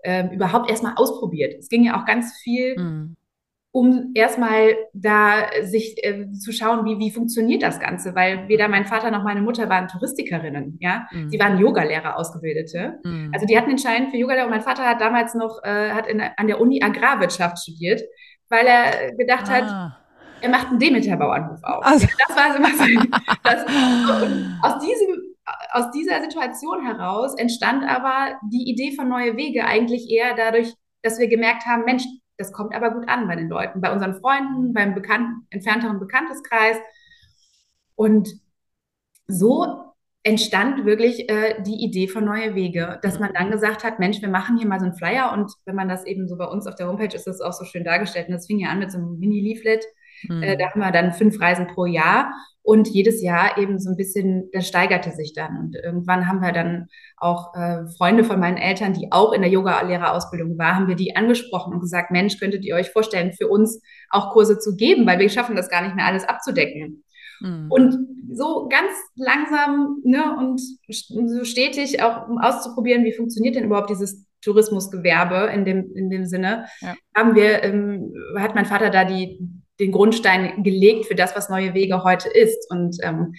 ähm, 0.03 0.29
überhaupt 0.29 0.69
erstmal 0.69 0.93
ausprobiert. 0.95 1.55
Es 1.59 1.67
ging 1.67 1.83
ja 1.83 1.99
auch 1.99 2.05
ganz 2.05 2.37
viel 2.43 2.79
mhm 2.79 3.15
um 3.71 4.11
erstmal 4.15 4.75
da 4.93 5.47
sich 5.61 6.03
äh, 6.03 6.31
zu 6.31 6.51
schauen, 6.51 6.85
wie, 6.85 6.97
wie 6.97 7.11
funktioniert 7.11 7.61
das 7.61 7.79
Ganze, 7.79 8.15
weil 8.15 8.47
weder 8.47 8.67
mein 8.67 8.85
Vater 8.85 9.11
noch 9.11 9.23
meine 9.23 9.41
Mutter 9.41 9.69
waren 9.69 9.87
Touristikerinnen, 9.87 10.77
ja, 10.79 11.07
mhm. 11.11 11.29
sie 11.29 11.39
waren 11.39 11.59
Yogalehrer 11.59 12.17
ausgebildete. 12.17 12.99
Mhm. 13.03 13.31
Also 13.33 13.45
die 13.45 13.57
hatten 13.57 13.69
den 13.69 13.77
Schein 13.77 14.09
für 14.09 14.17
Yogalehrer 14.17 14.45
und 14.45 14.51
mein 14.51 14.61
Vater 14.61 14.85
hat 14.85 15.01
damals 15.01 15.35
noch 15.35 15.61
äh, 15.63 15.91
hat 15.91 16.07
in, 16.07 16.19
an 16.21 16.47
der 16.47 16.59
Uni 16.59 16.81
Agrarwirtschaft 16.81 17.59
studiert, 17.59 18.01
weil 18.49 18.65
er 18.65 19.15
gedacht 19.15 19.45
ah. 19.47 19.51
hat, 19.51 19.99
er 20.41 20.49
macht 20.49 20.69
einen 20.69 20.79
Demeter-Bauernhof 20.79 21.63
auf. 21.63 21.85
Also. 21.85 22.07
Ja, 22.07 22.13
das 22.27 22.37
war 22.37 22.55
immer 22.55 22.69
so. 22.69 22.83
Das, 23.43 23.65
aus 24.61 24.79
diesem 24.85 25.29
aus 25.71 25.91
dieser 25.91 26.21
Situation 26.21 26.85
heraus 26.85 27.35
entstand 27.37 27.83
aber 27.83 28.39
die 28.51 28.69
Idee 28.69 28.95
von 28.95 29.09
Neue 29.09 29.35
Wege 29.35 29.65
eigentlich 29.65 30.09
eher 30.09 30.35
dadurch, 30.35 30.73
dass 31.01 31.19
wir 31.19 31.27
gemerkt 31.27 31.65
haben, 31.65 31.85
Mensch, 31.85 32.03
das 32.39 32.53
kommt 32.53 32.73
aber 32.73 32.91
gut 32.91 33.07
an 33.09 33.27
bei 33.27 33.35
den 33.35 33.49
Leuten, 33.49 33.81
bei 33.81 33.91
unseren 33.91 34.15
Freunden, 34.15 34.73
beim 34.73 34.95
bekannten, 34.95 35.45
entfernteren 35.49 35.99
Bekannteskreis. 35.99 36.77
Und 37.95 38.29
so 39.27 39.93
entstand 40.23 40.85
wirklich 40.85 41.29
äh, 41.29 41.61
die 41.61 41.83
Idee 41.83 42.07
von 42.07 42.23
Neue 42.23 42.55
Wege, 42.55 42.99
dass 43.03 43.19
man 43.19 43.33
dann 43.33 43.51
gesagt 43.51 43.83
hat, 43.83 43.99
Mensch, 43.99 44.21
wir 44.21 44.29
machen 44.29 44.57
hier 44.57 44.67
mal 44.67 44.79
so 44.79 44.85
einen 44.85 44.95
Flyer 44.95 45.33
und 45.33 45.51
wenn 45.65 45.75
man 45.75 45.89
das 45.89 46.05
eben 46.05 46.27
so 46.27 46.37
bei 46.37 46.45
uns 46.45 46.65
auf 46.65 46.75
der 46.75 46.87
Homepage 46.87 47.13
ist, 47.13 47.27
das 47.27 47.41
auch 47.41 47.53
so 47.53 47.65
schön 47.65 47.83
dargestellt 47.83 48.27
und 48.27 48.33
das 48.33 48.47
fing 48.47 48.59
ja 48.59 48.69
an 48.69 48.79
mit 48.79 48.91
so 48.91 48.97
einem 48.97 49.19
Mini-Leaflet, 49.19 49.85
mhm. 50.27 50.43
äh, 50.43 50.57
da 50.57 50.69
haben 50.69 50.79
wir 50.81 50.91
dann 50.91 51.13
fünf 51.13 51.39
Reisen 51.39 51.67
pro 51.67 51.85
Jahr 51.85 52.31
und 52.61 52.87
jedes 52.87 53.21
Jahr 53.23 53.57
eben 53.57 53.79
so 53.79 53.89
ein 53.89 53.95
bisschen, 53.95 54.49
das 54.53 54.67
steigerte 54.67 55.11
sich 55.11 55.33
dann. 55.33 55.57
Und 55.57 55.75
irgendwann 55.75 56.27
haben 56.27 56.41
wir 56.41 56.51
dann 56.51 56.87
auch 57.17 57.55
äh, 57.55 57.87
Freunde 57.97 58.23
von 58.23 58.39
meinen 58.39 58.57
Eltern, 58.57 58.93
die 58.93 59.11
auch 59.11 59.33
in 59.33 59.41
der 59.41 59.49
Yoga-Lehrerausbildung 59.49 60.57
waren, 60.57 60.75
haben 60.75 60.87
wir 60.87 60.95
die 60.95 61.15
angesprochen 61.15 61.73
und 61.73 61.79
gesagt, 61.79 62.11
Mensch, 62.11 62.39
könntet 62.39 62.63
ihr 62.65 62.75
euch 62.75 62.91
vorstellen, 62.91 63.33
für 63.33 63.47
uns 63.47 63.81
auch 64.09 64.33
Kurse 64.33 64.59
zu 64.59 64.75
geben, 64.75 65.07
weil 65.07 65.19
wir 65.19 65.29
schaffen 65.29 65.55
das 65.55 65.69
gar 65.69 65.81
nicht 65.81 65.95
mehr 65.95 66.05
alles 66.05 66.25
abzudecken. 66.25 67.03
Mhm. 67.41 67.67
Und 67.69 67.95
so 68.31 68.67
ganz 68.69 68.91
langsam 69.15 70.01
ne, 70.03 70.35
und 70.37 70.61
so 70.89 71.43
stetig 71.45 72.03
auch 72.03 72.27
um 72.27 72.37
auszuprobieren, 72.37 73.03
wie 73.03 73.13
funktioniert 73.13 73.55
denn 73.55 73.65
überhaupt 73.65 73.89
dieses 73.89 74.25
Tourismusgewerbe 74.41 75.51
in 75.53 75.65
dem, 75.65 75.91
in 75.95 76.09
dem 76.09 76.25
Sinne, 76.25 76.65
ja. 76.81 76.95
haben 77.15 77.35
wir, 77.35 77.63
ähm, 77.63 78.13
hat 78.37 78.55
mein 78.55 78.65
Vater 78.65 78.89
da 78.89 79.05
die, 79.05 79.39
den 79.79 79.91
Grundstein 79.91 80.63
gelegt 80.63 81.05
für 81.05 81.15
das, 81.15 81.35
was 81.35 81.49
neue 81.49 81.73
Wege 81.73 82.03
heute 82.03 82.29
ist. 82.29 82.69
Und 82.69 82.97
ähm, 83.03 83.33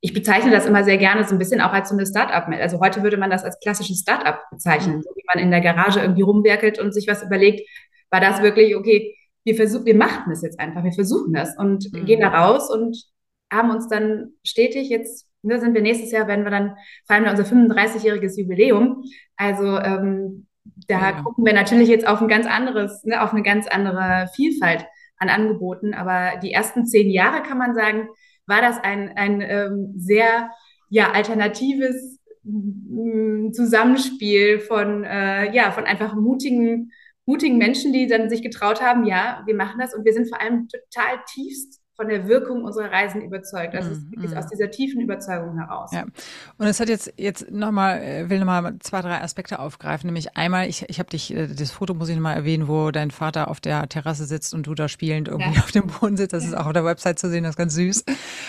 ich 0.00 0.14
bezeichne 0.14 0.50
das 0.50 0.66
immer 0.66 0.82
sehr 0.82 0.96
gerne 0.96 1.24
so 1.24 1.34
ein 1.34 1.38
bisschen 1.38 1.60
auch 1.60 1.72
als 1.72 1.90
so 1.90 1.94
eine 1.94 2.06
Start-up. 2.06 2.48
Also 2.48 2.80
heute 2.80 3.02
würde 3.02 3.18
man 3.18 3.30
das 3.30 3.44
als 3.44 3.60
klassisches 3.60 4.00
Start-up 4.00 4.42
bezeichnen, 4.50 4.96
mhm. 4.96 5.02
so 5.02 5.10
wie 5.14 5.24
man 5.32 5.42
in 5.42 5.50
der 5.50 5.60
Garage 5.60 6.00
irgendwie 6.00 6.22
rumwerkelt 6.22 6.78
und 6.78 6.92
sich 6.92 7.06
was 7.06 7.22
überlegt, 7.22 7.68
war 8.10 8.20
das 8.20 8.42
wirklich, 8.42 8.76
okay, 8.76 9.14
wir 9.44 9.54
versuchen, 9.54 9.86
wir 9.86 9.94
machen 9.94 10.30
das 10.30 10.42
jetzt 10.42 10.58
einfach, 10.58 10.84
wir 10.84 10.92
versuchen 10.92 11.32
das 11.32 11.56
und 11.56 11.92
mhm. 11.92 12.04
gehen 12.04 12.20
da 12.20 12.28
raus 12.28 12.70
und 12.70 12.96
haben 13.52 13.70
uns 13.70 13.88
dann 13.88 14.30
stetig 14.44 14.88
jetzt, 14.88 15.28
ne, 15.42 15.60
sind 15.60 15.74
wir 15.74 15.82
nächstes 15.82 16.12
Jahr, 16.12 16.28
werden 16.28 16.44
wir 16.44 16.50
dann, 16.50 16.76
feiern 17.06 17.24
wir 17.24 17.30
unser 17.30 17.44
35-jähriges 17.44 18.38
Jubiläum. 18.38 19.04
Also 19.36 19.78
ähm, 19.78 20.46
da 20.86 21.10
ja. 21.10 21.22
gucken 21.22 21.44
wir 21.44 21.52
natürlich 21.52 21.88
jetzt 21.88 22.06
auf 22.06 22.20
ein 22.20 22.28
ganz 22.28 22.46
anderes, 22.46 23.04
ne, 23.04 23.22
auf 23.22 23.32
eine 23.32 23.42
ganz 23.42 23.66
andere 23.66 24.28
Vielfalt 24.34 24.86
an 25.20 25.28
Angeboten. 25.28 25.94
Aber 25.94 26.38
die 26.42 26.52
ersten 26.52 26.86
zehn 26.86 27.10
Jahre 27.10 27.42
kann 27.42 27.58
man 27.58 27.74
sagen, 27.74 28.08
war 28.46 28.60
das 28.60 28.78
ein, 28.82 29.16
ein 29.16 29.40
ähm, 29.40 29.92
sehr 29.96 30.50
ja, 30.88 31.12
alternatives 31.12 32.18
mm, 32.42 33.52
Zusammenspiel 33.52 34.58
von, 34.58 35.04
äh, 35.04 35.54
ja, 35.54 35.70
von 35.70 35.84
einfach 35.84 36.16
mutigen, 36.16 36.90
mutigen 37.26 37.58
Menschen, 37.58 37.92
die 37.92 38.08
dann 38.08 38.28
sich 38.28 38.42
getraut 38.42 38.82
haben, 38.82 39.04
ja, 39.04 39.42
wir 39.46 39.54
machen 39.54 39.78
das 39.78 39.94
und 39.94 40.04
wir 40.04 40.12
sind 40.12 40.28
vor 40.28 40.40
allem 40.40 40.66
total 40.68 41.20
tiefst 41.32 41.79
von 42.00 42.08
der 42.08 42.26
Wirkung 42.26 42.64
unserer 42.64 42.90
Reisen 42.90 43.20
überzeugt. 43.20 43.74
Das 43.74 43.86
ist 43.86 44.10
wirklich 44.10 44.30
mm. 44.30 44.38
aus 44.38 44.46
dieser 44.46 44.70
tiefen 44.70 45.02
Überzeugung 45.02 45.58
heraus. 45.58 45.90
Ja. 45.92 46.04
Und 46.56 46.66
es 46.66 46.80
hat 46.80 46.88
jetzt, 46.88 47.12
jetzt 47.18 47.50
nochmal, 47.50 48.00
äh, 48.00 48.30
will 48.30 48.38
nochmal 48.38 48.78
zwei, 48.78 49.02
drei 49.02 49.20
Aspekte 49.20 49.58
aufgreifen. 49.58 50.06
Nämlich 50.06 50.34
einmal, 50.34 50.66
ich, 50.66 50.88
ich 50.88 50.98
habe 50.98 51.10
dich, 51.10 51.34
äh, 51.36 51.46
das 51.46 51.72
Foto 51.72 51.92
muss 51.92 52.08
ich 52.08 52.14
nochmal 52.16 52.36
erwähnen, 52.36 52.68
wo 52.68 52.90
dein 52.90 53.10
Vater 53.10 53.48
auf 53.48 53.60
der 53.60 53.86
Terrasse 53.86 54.24
sitzt 54.24 54.54
und 54.54 54.66
du 54.66 54.74
da 54.74 54.88
spielend 54.88 55.28
irgendwie 55.28 55.56
ja. 55.56 55.62
auf 55.62 55.72
dem 55.72 55.88
Boden 55.88 56.16
sitzt. 56.16 56.32
Das 56.32 56.46
ist 56.46 56.56
auch 56.56 56.64
auf 56.64 56.72
der 56.72 56.86
Website 56.86 57.18
zu 57.18 57.28
sehen, 57.28 57.44
das 57.44 57.50
ist 57.50 57.58
ganz 57.58 57.74
süß. 57.74 58.04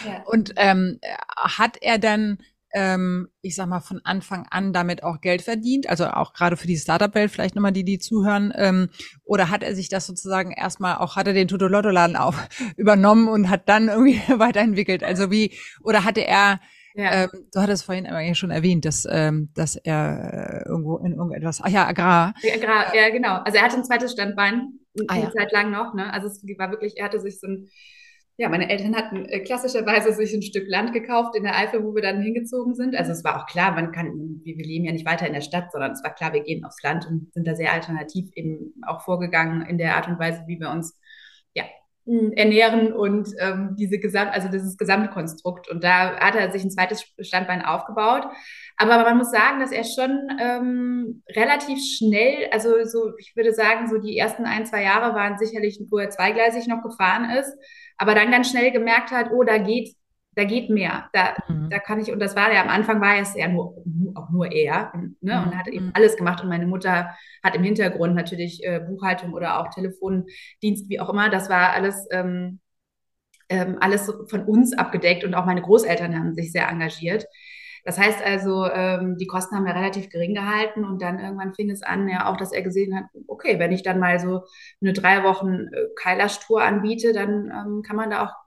Ja. 0.08 0.24
Und 0.28 0.54
ähm, 0.56 1.02
hat 1.36 1.76
er 1.82 2.00
dann 2.00 2.38
ähm, 2.74 3.30
ich 3.42 3.56
sag 3.56 3.68
mal, 3.68 3.80
von 3.80 4.02
Anfang 4.04 4.48
an 4.50 4.74
damit 4.74 5.04
auch 5.04 5.22
Geld 5.22 5.42
verdient? 5.42 5.90
Also 5.90 6.08
auch 6.08 6.34
gerade 6.34 6.58
für 6.58 6.68
die 6.68 6.78
Startup-Welt, 6.78 7.32
vielleicht 7.32 7.56
nochmal 7.56 7.72
die, 7.72 7.84
die 7.84 8.00
zuhören. 8.00 8.54
Ähm, 8.56 8.90
oder 9.24 9.50
hat 9.50 9.64
er 9.64 9.76
sich 9.76 9.90
das 9.90 10.08
sozusagen 10.08 10.52
erstmal 10.52 10.98
auch, 10.98 11.16
hat 11.16 11.28
er 11.28 11.34
den 11.34 11.48
Tutolotto-Laden 11.48 12.16
auch 12.16 12.36
übernommen 12.78 13.28
und 13.28 13.50
hat 13.50 13.68
dann 13.68 13.90
irgendwie 13.90 14.20
weiterentwickelt? 14.40 15.04
Also 15.04 15.32
wie, 15.32 15.54
oder 15.84 16.04
hatte 16.06 16.26
er, 16.26 16.60
ja. 16.96 17.24
ähm, 17.24 17.30
du 17.54 17.60
hattest 17.62 17.84
vorhin 17.84 18.36
schon 18.36 18.52
erwähnt, 18.52 18.86
dass, 18.86 19.08
ähm, 19.10 19.50
dass 19.54 19.76
er 19.76 20.64
äh, 20.66 20.70
irgendwo 20.70 20.98
in 20.98 21.14
irgendetwas, 21.14 21.62
ach 21.62 21.70
ja, 21.70 21.88
Agrar. 21.88 22.34
Agrar, 22.54 22.96
ja, 22.96 23.10
genau. 23.10 23.38
Also 23.44 23.58
er 23.58 23.64
hatte 23.64 23.78
ein 23.78 23.86
zweites 23.86 24.14
Standbein, 24.14 24.80
ah, 25.08 25.14
eine 25.14 25.24
ja. 25.24 25.32
Zeit 25.32 25.52
lang 25.52 25.72
noch, 25.72 25.94
ne? 25.94 26.12
Also 26.14 26.28
es 26.28 26.44
war 26.58 26.72
wirklich, 26.72 26.98
er 26.98 27.06
hatte 27.06 27.20
sich 27.20 27.40
so 27.40 27.48
ein 27.48 27.68
ja, 28.38 28.50
meine 28.50 28.70
Eltern 28.70 28.96
hatten 28.96 29.26
äh, 29.26 29.42
klassischerweise 29.42 30.14
sich 30.14 30.34
ein 30.34 30.42
Stück 30.42 30.68
Land 30.68 30.94
gekauft 30.94 31.36
in 31.36 31.44
der 31.44 31.58
Eifel, 31.58 31.84
wo 31.84 31.94
wir 31.94 32.02
dann 32.02 32.22
hingezogen 32.22 32.74
sind. 32.74 32.96
Also 32.96 33.12
es 33.12 33.24
war 33.24 33.38
auch 33.38 33.46
klar, 33.46 33.72
man 33.74 33.92
kann, 33.92 34.40
wir, 34.44 34.56
leben 34.56 34.86
ja 34.86 34.92
nicht 34.92 35.06
weiter 35.06 35.28
in 35.28 35.34
der 35.34 35.42
Stadt, 35.42 35.72
sondern 35.72 35.92
es 35.92 36.04
war 36.04 36.14
klar, 36.14 36.34
wir 36.34 36.42
gehen 36.42 36.66
aufs 36.66 36.82
Land 36.82 37.06
und 37.08 37.32
sind 37.34 37.48
da 37.48 37.56
sehr 37.56 37.72
alternativ 37.72 38.30
eben 38.34 38.74
auch 38.88 39.02
vorgegangen 39.02 39.62
in 39.64 39.78
der 39.78 39.96
Art 39.96 40.08
und 40.08 40.18
Weise, 40.18 40.44
wie 40.48 40.60
wir 40.60 40.72
uns 40.72 40.98
ja, 41.54 41.66
ernähren 42.06 42.94
und 42.94 43.30
ähm, 43.38 43.76
diese 43.78 44.00
Gesamt, 44.00 44.34
also 44.34 44.48
dieses 44.48 44.76
Gesamtkonstrukt. 44.78 45.70
Und 45.70 45.84
da 45.84 46.20
hat 46.20 46.34
er 46.34 46.52
sich 46.52 46.64
ein 46.64 46.72
zweites 46.72 47.06
Standbein 47.20 47.64
aufgebaut. 47.64 48.26
Aber 48.78 49.04
man 49.04 49.18
muss 49.18 49.30
sagen, 49.30 49.60
dass 49.60 49.72
er 49.72 49.84
schon 49.84 50.30
ähm, 50.42 51.22
relativ 51.36 51.78
schnell, 51.80 52.48
also 52.52 52.86
so, 52.86 53.12
ich 53.20 53.36
würde 53.36 53.54
sagen, 53.54 53.88
so 53.88 54.00
die 54.00 54.18
ersten 54.18 54.46
ein, 54.46 54.66
zwei 54.66 54.84
Jahre 54.84 55.14
waren 55.14 55.38
sicherlich, 55.38 55.80
wo 55.92 56.00
er 56.00 56.10
zweigleisig 56.10 56.68
noch 56.68 56.82
gefahren 56.82 57.30
ist 57.38 57.54
aber 58.02 58.16
dann 58.16 58.32
ganz 58.32 58.50
schnell 58.50 58.72
gemerkt 58.72 59.12
hat, 59.12 59.30
oh, 59.32 59.44
da 59.44 59.60
geht, 59.60 59.96
da 60.36 60.44
geht 60.44 60.72
mehr. 60.72 61.08
Da, 61.14 61.36
mhm. 61.48 61.70
da 61.70 61.78
kann 61.78 62.00
ich, 62.00 62.12
und 62.12 62.20
das 62.20 62.36
war 62.36 62.52
ja 62.52 62.64
am 62.64 62.70
Anfang 62.70 63.00
war 63.00 63.20
es 63.20 63.36
ja 63.36 63.48
nur, 63.48 63.76
auch 64.16 64.32
nur 64.32 64.52
er, 64.52 64.92
ne, 65.22 65.36
mhm. 65.36 65.44
und 65.44 65.56
hat 65.56 65.68
eben 65.68 65.86
mhm. 65.86 65.92
alles 65.94 66.18
gemacht. 66.18 66.42
Und 66.42 66.50
meine 66.50 66.66
Mutter 66.66 67.12
hat 67.44 67.56
im 67.56 67.64
Hintergrund 67.64 68.16
natürlich 68.16 68.64
äh, 68.64 68.80
Buchhaltung 68.80 69.34
oder 69.34 69.60
auch 69.60 69.70
Telefondienst, 69.70 70.90
wie 70.90 71.00
auch 71.00 71.10
immer. 71.10 71.30
Das 71.30 71.48
war 71.48 71.74
alles, 71.74 72.08
ähm, 72.10 72.60
ähm, 73.50 73.78
alles 73.80 74.12
von 74.30 74.46
uns 74.46 74.76
abgedeckt 74.76 75.24
und 75.24 75.36
auch 75.36 75.46
meine 75.46 75.62
Großeltern 75.62 76.18
haben 76.18 76.34
sich 76.34 76.52
sehr 76.52 76.68
engagiert. 76.70 77.28
Das 77.84 77.98
heißt 77.98 78.24
also, 78.24 78.66
ähm, 78.66 79.18
die 79.18 79.28
Kosten 79.28 79.56
haben 79.56 79.66
wir 79.66 79.76
relativ 79.76 80.10
gering 80.10 80.34
gehalten 80.34 80.86
und 80.86 81.02
dann 81.02 81.20
irgendwann 81.20 81.54
fing 81.54 81.70
es 81.70 81.84
an, 81.84 82.08
ja 82.08 82.32
auch, 82.32 82.38
dass 82.38 82.52
er 82.52 82.62
gesehen 82.62 82.96
hat, 82.96 83.06
okay, 83.28 83.60
wenn 83.60 83.72
ich 83.72 83.84
dann 83.84 84.00
mal 84.00 84.20
so 84.20 84.44
eine 84.82 84.94
drei 84.94 85.24
Wochen 85.24 85.68
äh, 85.72 85.88
Kailash-Tour 85.96 86.62
anbiete, 86.62 87.14
dann 87.14 87.52
ähm, 87.52 87.82
kann 87.82 87.96
man 87.96 88.10
da 88.10 88.26
auch 88.26 88.41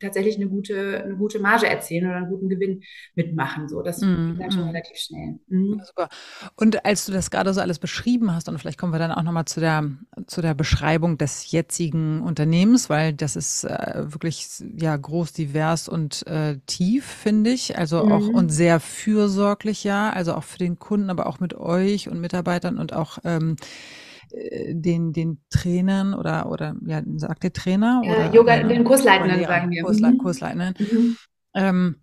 tatsächlich 0.00 0.36
eine 0.36 0.48
gute, 0.48 1.02
eine 1.02 1.16
gute 1.16 1.38
Marge 1.38 1.66
erzielen 1.66 2.06
oder 2.06 2.16
einen 2.16 2.28
guten 2.28 2.48
Gewinn 2.48 2.82
mitmachen. 3.14 3.68
So, 3.68 3.82
das 3.82 4.00
mm, 4.00 4.32
geht 4.32 4.40
dann 4.40 4.50
schon 4.50 4.64
mm. 4.64 4.68
relativ 4.68 4.96
schnell. 4.96 5.38
Mhm. 5.48 5.80
Super. 5.84 6.08
Und 6.56 6.84
als 6.84 7.06
du 7.06 7.12
das 7.12 7.30
gerade 7.30 7.52
so 7.52 7.60
alles 7.60 7.78
beschrieben 7.78 8.34
hast, 8.34 8.48
und 8.48 8.58
vielleicht 8.58 8.78
kommen 8.78 8.92
wir 8.92 8.98
dann 8.98 9.12
auch 9.12 9.22
nochmal 9.22 9.44
zu 9.44 9.60
der, 9.60 9.90
zu 10.26 10.42
der 10.42 10.54
Beschreibung 10.54 11.18
des 11.18 11.50
jetzigen 11.50 12.22
Unternehmens, 12.22 12.90
weil 12.90 13.12
das 13.12 13.36
ist 13.36 13.64
äh, 13.64 14.04
wirklich 14.12 14.46
ja 14.76 14.96
groß, 14.96 15.32
divers 15.32 15.88
und 15.88 16.26
äh, 16.26 16.58
tief, 16.66 17.04
finde 17.04 17.50
ich. 17.50 17.78
Also 17.78 18.04
mhm. 18.04 18.12
auch 18.12 18.28
und 18.28 18.50
sehr 18.50 18.80
fürsorglich, 18.80 19.84
ja, 19.84 20.10
also 20.10 20.34
auch 20.34 20.44
für 20.44 20.58
den 20.58 20.78
Kunden, 20.78 21.10
aber 21.10 21.26
auch 21.26 21.40
mit 21.40 21.54
euch 21.54 22.08
und 22.08 22.20
Mitarbeitern 22.20 22.78
und 22.78 22.92
auch 22.92 23.18
ähm, 23.24 23.56
äh, 23.56 24.07
den, 24.30 25.12
den 25.12 25.40
Trainern 25.50 26.14
oder, 26.14 26.50
oder 26.50 26.76
ja, 26.86 27.02
sagt 27.16 27.42
der 27.42 27.52
Trainer? 27.52 28.02
Ja, 28.04 28.12
oder, 28.12 28.34
Yoga, 28.34 28.62
den 28.62 28.84
Kursleitenden 28.84 29.44
sagen 29.44 29.70
wir. 29.70 29.82
Kursle 29.82 30.12
mhm. 30.12 30.18
Kursleitenden. 30.18 30.74
Mhm. 30.78 31.16
Ähm, 31.54 31.96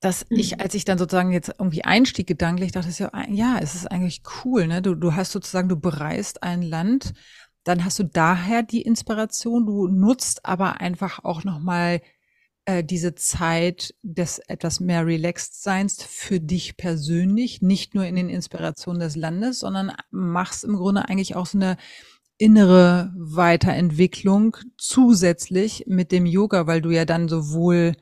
dass 0.00 0.28
mhm. 0.30 0.38
ich, 0.38 0.60
als 0.60 0.74
ich 0.74 0.84
dann 0.84 0.98
sozusagen 0.98 1.32
jetzt 1.32 1.54
irgendwie 1.58 1.84
einstieg 1.84 2.26
gedanklich, 2.26 2.72
dachte 2.72 2.90
ich 2.90 2.98
ja, 2.98 3.10
ja, 3.28 3.58
es 3.60 3.74
ist 3.74 3.90
eigentlich 3.90 4.22
cool, 4.44 4.66
ne? 4.66 4.82
Du, 4.82 4.94
du 4.94 5.14
hast 5.14 5.32
sozusagen, 5.32 5.68
du 5.68 5.76
bereist 5.76 6.42
ein 6.42 6.62
Land, 6.62 7.14
dann 7.64 7.84
hast 7.84 7.98
du 7.98 8.04
daher 8.04 8.62
die 8.62 8.82
Inspiration, 8.82 9.66
du 9.66 9.88
nutzt 9.88 10.44
aber 10.44 10.80
einfach 10.80 11.24
auch 11.24 11.44
nochmal 11.44 12.00
äh, 12.66 12.84
diese 12.84 13.14
Zeit 13.14 13.94
des 14.02 14.40
etwas 14.40 14.80
mehr 14.80 15.06
relaxed 15.06 15.62
Seins 15.62 16.02
für 16.02 16.40
dich 16.40 16.76
persönlich, 16.76 17.62
nicht 17.62 17.94
nur 17.94 18.04
in 18.04 18.16
den 18.16 18.28
Inspirationen 18.28 19.00
des 19.00 19.14
Landes, 19.14 19.60
sondern 19.60 19.92
machst 20.10 20.64
im 20.64 20.74
Grunde 20.74 21.08
eigentlich 21.08 21.36
auch 21.36 21.46
so 21.46 21.58
eine 21.58 21.76
innere 22.38 23.14
Weiterentwicklung 23.16 24.56
zusätzlich 24.76 25.84
mit 25.86 26.10
dem 26.10 26.26
Yoga, 26.26 26.66
weil 26.66 26.82
du 26.82 26.90
ja 26.90 27.04
dann 27.04 27.28
sowohl 27.28 27.94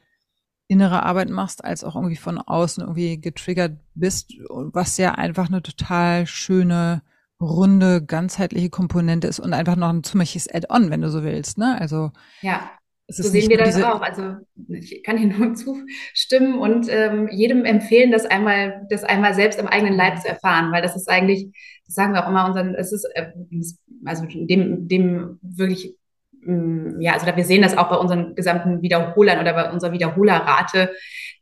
innere 0.66 1.02
Arbeit 1.02 1.28
machst, 1.28 1.62
als 1.62 1.85
auch 1.85 1.94
irgendwie 1.94 2.16
von 2.16 2.38
außen 2.38 2.83
irgendwie 2.83 3.21
getriggert 3.21 3.78
bist, 3.94 4.33
was 4.49 4.97
ja 4.97 5.12
einfach 5.12 5.49
eine 5.49 5.62
total 5.62 6.26
schöne, 6.26 7.02
runde, 7.38 8.02
ganzheitliche 8.02 8.71
Komponente 8.71 9.26
ist 9.26 9.40
und 9.40 9.52
einfach 9.52 9.76
noch 9.76 9.90
ein 9.90 10.04
ziemliches 10.04 10.49
Add-on, 10.49 10.88
wenn 10.88 11.02
du 11.02 11.11
so 11.11 11.23
willst, 11.23 11.59
ne? 11.59 11.78
Also. 11.78 12.12
Ja 12.40 12.71
so 13.08 13.23
sehen 13.23 13.50
wir 13.50 13.58
das 13.58 13.82
auch. 13.82 14.00
Also 14.00 14.37
ich 14.68 15.02
kann 15.02 15.18
hier 15.18 15.28
nur 15.28 15.54
zustimmen 16.14 16.58
und 16.58 16.87
ähm, 16.88 17.28
jedem 17.30 17.64
empfehlen, 17.64 18.11
das 18.11 18.25
einmal, 18.25 18.87
das 18.88 19.04
einmal 19.04 19.34
selbst 19.34 19.58
im 19.58 19.66
eigenen 19.66 19.94
Leib 19.94 20.20
zu 20.20 20.28
erfahren, 20.28 20.73
weil 20.73 20.82
das 20.82 20.96
ist 20.96 21.08
eigentlich, 21.08 21.49
das 21.87 21.94
sagen 21.94 22.14
wir 22.14 22.25
auch 22.25 22.30
immer 22.30 22.46
unseren, 22.46 22.75
es 22.75 22.92
ist, 22.92 23.04
äh, 23.14 23.32
also 24.04 24.25
dem, 24.26 24.88
dem 24.88 25.38
wirklich, 25.42 25.94
ähm, 26.46 26.96
ja, 27.00 27.12
also 27.12 27.26
wir 27.26 27.44
sehen 27.44 27.62
das 27.62 27.76
auch 27.76 27.90
bei 27.90 27.96
unseren 27.96 28.34
gesamten 28.34 28.80
Wiederholern 28.80 29.38
oder 29.38 29.52
bei 29.52 29.70
unserer 29.70 29.92
Wiederholerrate, 29.92 30.90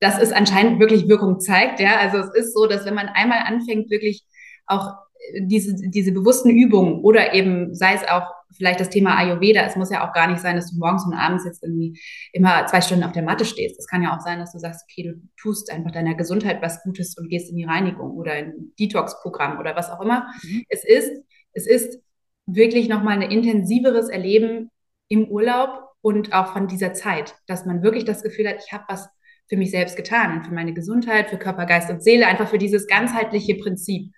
dass 0.01 0.21
es 0.21 0.33
anscheinend 0.33 0.81
wirklich 0.81 1.09
Wirkung 1.09 1.39
zeigt. 1.39 1.79
Ja, 1.79 1.99
also 1.99 2.19
es 2.19 2.35
ist 2.35 2.55
so, 2.55 2.67
dass 2.67 2.85
wenn 2.87 2.95
man 2.95 3.09
einmal 3.09 3.39
anfängt, 3.47 3.89
wirklich 3.91 4.25
auch 4.67 4.95
diese, 5.41 5.75
diese 5.91 6.13
bewussten 6.13 6.51
Übungen 6.51 7.03
oder 7.03 7.35
eben 7.35 7.75
sei 7.75 7.95
es 7.95 8.09
auch 8.09 8.27
vielleicht 8.57 8.81
das 8.81 8.91
Thema 8.91 9.17
Ayurveda. 9.17 9.63
Es 9.63 9.77
muss 9.77 9.91
ja 9.91 10.07
auch 10.07 10.13
gar 10.13 10.29
nicht 10.29 10.41
sein, 10.41 10.57
dass 10.57 10.71
du 10.71 10.79
morgens 10.79 11.07
und 11.07 11.15
abends 11.15 11.45
jetzt 11.45 11.63
irgendwie 11.63 11.99
immer 12.33 12.67
zwei 12.67 12.81
Stunden 12.81 13.05
auf 13.05 13.13
der 13.13 13.23
Matte 13.23 13.45
stehst. 13.45 13.79
Es 13.79 13.87
kann 13.87 14.03
ja 14.03 14.15
auch 14.15 14.21
sein, 14.21 14.39
dass 14.39 14.53
du 14.53 14.59
sagst, 14.59 14.85
okay, 14.89 15.05
du 15.05 15.29
tust 15.37 15.73
einfach 15.73 15.91
deiner 15.91 16.15
Gesundheit 16.15 16.61
was 16.63 16.83
Gutes 16.83 17.17
und 17.17 17.29
gehst 17.29 17.51
in 17.51 17.57
die 17.57 17.65
Reinigung 17.65 18.13
oder 18.13 18.39
in 18.39 18.47
ein 18.47 18.73
Detox-Programm 18.79 19.59
oder 19.59 19.75
was 19.77 19.91
auch 19.91 20.01
immer. 20.01 20.27
Mhm. 20.43 20.65
Es 20.69 20.85
ist, 20.85 21.11
es 21.53 21.67
ist 21.67 22.01
wirklich 22.47 22.89
nochmal 22.89 23.23
ein 23.23 23.31
intensiveres 23.31 24.09
Erleben 24.09 24.71
im 25.09 25.29
Urlaub 25.29 25.89
und 26.01 26.33
auch 26.33 26.53
von 26.53 26.67
dieser 26.67 26.93
Zeit, 26.95 27.35
dass 27.47 27.65
man 27.65 27.83
wirklich 27.83 28.05
das 28.05 28.23
Gefühl 28.23 28.49
hat, 28.49 28.57
ich 28.65 28.73
habe 28.73 28.85
was 28.89 29.09
für 29.49 29.57
mich 29.57 29.71
selbst 29.71 29.97
getan 29.97 30.39
und 30.39 30.47
für 30.47 30.55
meine 30.55 30.73
Gesundheit, 30.73 31.31
für 31.31 31.37
Körper, 31.37 31.67
Geist 31.67 31.91
und 31.91 32.03
Seele, 32.03 32.27
einfach 32.27 32.49
für 32.49 32.59
dieses 32.59 32.87
ganzheitliche 32.87 33.57
Prinzip. 33.57 34.13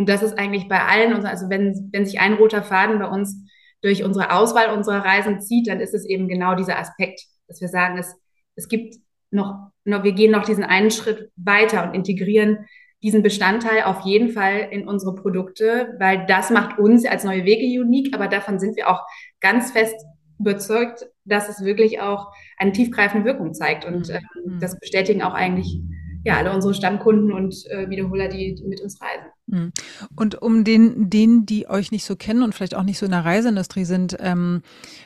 Und 0.00 0.08
das 0.08 0.22
ist 0.22 0.38
eigentlich 0.38 0.66
bei 0.66 0.82
allen, 0.82 1.26
also 1.26 1.50
wenn, 1.50 1.90
wenn 1.92 2.06
sich 2.06 2.20
ein 2.20 2.32
roter 2.32 2.62
Faden 2.62 2.98
bei 2.98 3.06
uns 3.06 3.36
durch 3.82 4.02
unsere 4.02 4.32
Auswahl 4.32 4.74
unserer 4.74 5.04
Reisen 5.04 5.42
zieht, 5.42 5.68
dann 5.68 5.78
ist 5.78 5.92
es 5.92 6.06
eben 6.06 6.26
genau 6.26 6.54
dieser 6.54 6.78
Aspekt, 6.78 7.20
dass 7.48 7.60
wir 7.60 7.68
sagen, 7.68 7.98
es, 7.98 8.16
es 8.56 8.68
gibt 8.68 8.94
noch, 9.30 9.72
noch, 9.84 10.02
wir 10.02 10.12
gehen 10.12 10.30
noch 10.30 10.46
diesen 10.46 10.64
einen 10.64 10.90
Schritt 10.90 11.30
weiter 11.36 11.84
und 11.86 11.94
integrieren 11.94 12.64
diesen 13.02 13.22
Bestandteil 13.22 13.82
auf 13.82 14.06
jeden 14.06 14.30
Fall 14.30 14.68
in 14.70 14.88
unsere 14.88 15.14
Produkte, 15.14 15.94
weil 15.98 16.24
das 16.24 16.48
macht 16.48 16.78
uns 16.78 17.04
als 17.04 17.22
neue 17.22 17.44
Wege 17.44 17.82
unique, 17.82 18.14
aber 18.14 18.26
davon 18.26 18.58
sind 18.58 18.76
wir 18.76 18.88
auch 18.88 19.02
ganz 19.40 19.70
fest 19.70 20.02
überzeugt, 20.38 21.10
dass 21.26 21.50
es 21.50 21.62
wirklich 21.62 22.00
auch 22.00 22.32
eine 22.56 22.72
tiefgreifende 22.72 23.26
Wirkung 23.26 23.52
zeigt. 23.52 23.84
Und 23.84 24.08
äh, 24.08 24.20
das 24.60 24.80
bestätigen 24.80 25.20
auch 25.20 25.34
eigentlich 25.34 25.78
ja, 26.24 26.36
alle 26.36 26.52
unsere 26.52 26.74
Stammkunden 26.74 27.32
und 27.32 27.54
äh, 27.70 27.88
Wiederholer, 27.88 28.28
die, 28.28 28.54
die 28.54 28.64
mit 28.64 28.80
uns 28.80 29.00
reisen. 29.00 29.30
Mhm. 29.50 29.72
Und 30.14 30.40
um 30.40 30.64
den, 30.64 31.10
denen, 31.10 31.44
die 31.44 31.68
euch 31.68 31.90
nicht 31.90 32.04
so 32.04 32.16
kennen 32.16 32.42
und 32.42 32.54
vielleicht 32.54 32.74
auch 32.74 32.82
nicht 32.82 32.98
so 32.98 33.06
in 33.06 33.12
der 33.12 33.24
Reiseindustrie 33.24 33.84
sind, 33.84 34.16
ähm, 34.20 34.62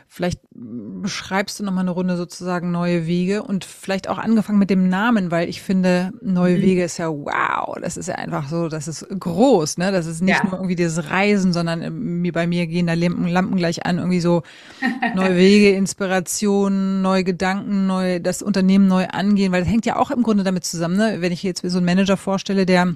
vielleicht 0.07 0.41
beschreibst 0.53 1.59
du 1.59 1.65
nochmal 1.65 1.83
eine 1.83 1.91
Runde 1.91 2.17
sozusagen 2.17 2.71
neue 2.71 3.07
Wege 3.07 3.43
und 3.43 3.65
vielleicht 3.65 4.09
auch 4.09 4.19
angefangen 4.19 4.59
mit 4.59 4.71
dem 4.71 4.89
Namen, 4.89 5.31
weil 5.31 5.49
ich 5.49 5.63
finde, 5.63 6.13
neue 6.23 6.59
mhm. 6.59 6.63
Wege 6.63 6.85
ist 6.85 6.99
ja 6.99 7.09
wow, 7.09 7.77
das 7.81 7.97
ist 7.97 8.09
ja 8.09 8.15
einfach 8.17 8.49
so, 8.49 8.69
das 8.69 8.87
ist 8.87 9.07
groß, 9.09 9.79
ne? 9.79 9.91
Das 9.91 10.07
ist 10.07 10.23
nicht 10.23 10.39
ja. 10.39 10.45
nur 10.45 10.55
irgendwie 10.55 10.77
das 10.77 11.11
Reisen, 11.11 11.53
sondern 11.53 11.83
äh, 12.25 12.31
bei 12.31 12.47
mir 12.47 12.67
gehen 12.67 12.87
da 12.87 12.95
Lampen, 12.95 13.27
Lampen 13.27 13.57
gleich 13.57 13.87
an, 13.87 13.99
irgendwie 13.99 14.21
so 14.21 14.43
neue 15.15 15.37
Wege, 15.37 15.71
Inspiration, 15.71 17.03
neue 17.03 17.25
Gedanken, 17.25 17.87
neu, 17.87 18.21
das 18.21 18.43
Unternehmen 18.43 18.87
neu 18.87 19.07
angehen, 19.07 19.53
weil 19.53 19.63
das 19.63 19.71
hängt 19.71 19.87
ja 19.87 19.97
auch 19.97 20.11
im 20.11 20.23
Grunde 20.23 20.45
damit 20.45 20.65
zusammen, 20.65 20.97
ne? 20.97 21.17
Wenn 21.21 21.33
ich 21.33 21.43
jetzt 21.43 21.63
so 21.69 21.79
einen 21.79 21.87
Manager 21.87 22.17
vorstelle, 22.17 22.67
der 22.67 22.95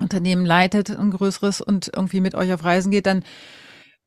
Unternehmen 0.00 0.46
leitet, 0.46 0.90
ein 0.90 1.10
größeres 1.10 1.60
und 1.60 1.90
irgendwie 1.94 2.20
mit 2.20 2.34
euch 2.34 2.52
auf 2.52 2.64
Reisen 2.64 2.90
geht, 2.90 3.06
dann 3.06 3.24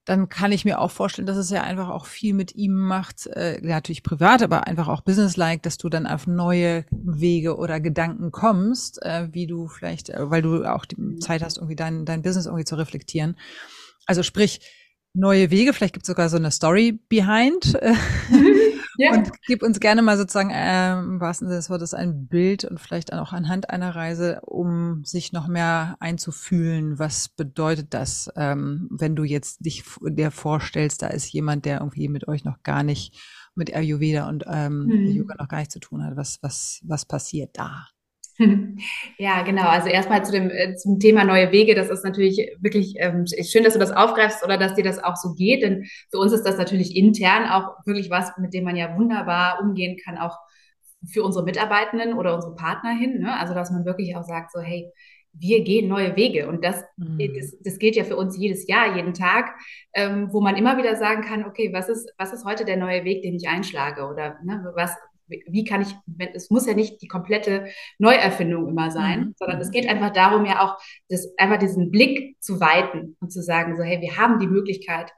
dann 0.09 0.27
kann 0.27 0.51
ich 0.51 0.65
mir 0.65 0.79
auch 0.79 0.89
vorstellen, 0.89 1.27
dass 1.27 1.37
es 1.37 1.51
ja 1.51 1.61
einfach 1.61 1.89
auch 1.89 2.07
viel 2.07 2.33
mit 2.33 2.55
ihm 2.55 2.73
macht, 2.73 3.27
äh, 3.27 3.59
natürlich 3.61 4.01
privat, 4.01 4.41
aber 4.41 4.65
einfach 4.65 4.87
auch 4.87 5.01
businesslike, 5.01 5.61
dass 5.61 5.77
du 5.77 5.87
dann 5.87 6.07
auf 6.07 6.25
neue 6.25 6.85
Wege 6.89 7.57
oder 7.57 7.79
Gedanken 7.79 8.31
kommst, 8.31 8.99
äh, 9.03 9.27
wie 9.33 9.45
du 9.45 9.67
vielleicht, 9.67 10.09
äh, 10.09 10.31
weil 10.31 10.41
du 10.41 10.63
auch 10.65 10.85
die 10.85 11.17
Zeit 11.17 11.43
hast, 11.43 11.57
irgendwie 11.57 11.75
dein, 11.75 12.05
dein 12.05 12.23
Business 12.23 12.47
irgendwie 12.47 12.65
zu 12.65 12.75
reflektieren. 12.75 13.37
Also 14.07 14.23
sprich, 14.23 14.61
neue 15.13 15.51
Wege, 15.51 15.73
vielleicht 15.73 15.93
gibt 15.93 16.05
es 16.05 16.07
sogar 16.07 16.29
so 16.29 16.37
eine 16.37 16.49
Story 16.49 16.99
behind. 17.07 17.75
Äh, 17.75 17.93
ja. 18.99 19.13
Und 19.13 19.31
gib 19.47 19.63
uns 19.63 19.79
gerne 19.79 20.01
mal 20.01 20.17
sozusagen 20.17 20.51
äh, 20.51 20.91
im 20.93 21.21
wahrsten 21.21 21.47
Sinne 21.47 21.57
des 21.57 21.69
Wortes 21.69 21.93
ein 21.93 22.27
Bild 22.27 22.65
und 22.65 22.79
vielleicht 22.79 23.13
auch 23.13 23.31
anhand 23.31 23.69
einer 23.69 23.95
Reise, 23.95 24.41
um 24.41 25.05
sich 25.05 25.31
noch 25.31 25.47
mehr 25.47 25.95
einzufühlen. 26.01 26.99
Was 26.99 27.29
bedeutet 27.29 27.93
das, 27.93 28.29
ähm, 28.35 28.89
wenn 28.91 29.15
du 29.15 29.23
jetzt 29.23 29.65
dich 29.65 29.85
dir 30.01 30.31
vorstellst, 30.31 31.01
da 31.01 31.07
ist 31.07 31.31
jemand, 31.31 31.63
der 31.63 31.79
irgendwie 31.79 32.09
mit 32.09 32.27
euch 32.27 32.43
noch 32.43 32.61
gar 32.63 32.83
nicht 32.83 33.17
mit 33.55 33.73
Ayurveda 33.73 34.27
und 34.27 34.43
ähm, 34.47 34.85
mhm. 34.85 35.07
Yoga 35.07 35.35
noch 35.39 35.47
gar 35.47 35.59
nichts 35.59 35.73
zu 35.73 35.79
tun 35.79 36.03
hat. 36.03 36.17
Was, 36.17 36.39
was, 36.41 36.81
was 36.83 37.05
passiert 37.05 37.57
da? 37.57 37.87
Ja, 39.17 39.41
genau. 39.43 39.67
Also 39.67 39.89
erstmal 39.89 40.23
zu 40.23 40.31
dem, 40.31 40.49
äh, 40.49 40.75
zum 40.75 40.99
Thema 40.99 41.23
neue 41.23 41.51
Wege. 41.51 41.75
Das 41.75 41.89
ist 41.89 42.03
natürlich 42.03 42.37
wirklich 42.59 42.95
ähm, 42.97 43.25
schön, 43.27 43.63
dass 43.63 43.73
du 43.73 43.79
das 43.79 43.91
aufgreifst 43.91 44.43
oder 44.43 44.57
dass 44.57 44.75
dir 44.75 44.83
das 44.83 45.03
auch 45.03 45.15
so 45.15 45.33
geht. 45.33 45.61
Denn 45.61 45.85
für 46.09 46.17
uns 46.17 46.31
ist 46.31 46.43
das 46.43 46.57
natürlich 46.57 46.95
intern 46.95 47.49
auch 47.49 47.85
wirklich 47.85 48.09
was, 48.09 48.31
mit 48.37 48.53
dem 48.53 48.63
man 48.63 48.75
ja 48.75 48.95
wunderbar 48.97 49.59
umgehen 49.61 49.97
kann, 50.03 50.17
auch 50.17 50.37
für 51.11 51.23
unsere 51.23 51.45
Mitarbeitenden 51.45 52.13
oder 52.13 52.35
unsere 52.35 52.55
Partner 52.55 52.91
hin. 52.91 53.19
Ne? 53.19 53.37
Also 53.37 53.53
dass 53.53 53.71
man 53.71 53.85
wirklich 53.85 54.15
auch 54.15 54.23
sagt, 54.23 54.51
so 54.51 54.59
hey, 54.59 54.89
wir 55.33 55.63
gehen 55.63 55.87
neue 55.87 56.15
Wege. 56.15 56.47
Und 56.47 56.63
das, 56.63 56.83
mhm. 56.97 57.19
das, 57.35 57.55
das, 57.63 57.77
geht 57.77 57.95
ja 57.95 58.03
für 58.03 58.17
uns 58.17 58.37
jedes 58.37 58.67
Jahr, 58.67 58.95
jeden 58.95 59.13
Tag, 59.13 59.53
ähm, 59.93 60.29
wo 60.31 60.41
man 60.41 60.55
immer 60.55 60.77
wieder 60.77 60.95
sagen 60.95 61.21
kann, 61.21 61.45
okay, 61.45 61.71
was 61.71 61.87
ist, 61.87 62.11
was 62.17 62.33
ist 62.33 62.45
heute 62.45 62.65
der 62.65 62.77
neue 62.77 63.03
Weg, 63.03 63.21
den 63.21 63.35
ich 63.35 63.47
einschlage? 63.47 64.07
Oder 64.07 64.37
ne, 64.43 64.71
was, 64.75 64.95
wie 65.29 65.63
kann 65.63 65.81
ich, 65.81 65.95
es 66.33 66.49
muss 66.49 66.65
ja 66.65 66.73
nicht 66.73 67.01
die 67.01 67.07
komplette 67.07 67.67
Neuerfindung 67.97 68.67
immer 68.67 68.91
sein, 68.91 69.19
mhm. 69.19 69.35
sondern 69.37 69.61
es 69.61 69.71
geht 69.71 69.87
einfach 69.87 70.11
darum, 70.11 70.45
ja 70.45 70.61
auch 70.63 70.77
das, 71.07 71.27
einfach 71.37 71.57
diesen 71.57 71.91
Blick 71.91 72.37
zu 72.41 72.59
weiten 72.59 73.15
und 73.19 73.31
zu 73.31 73.41
sagen, 73.41 73.77
so, 73.77 73.83
hey, 73.83 74.01
wir 74.01 74.17
haben 74.17 74.39
die 74.39 74.47
Möglichkeit, 74.47 75.11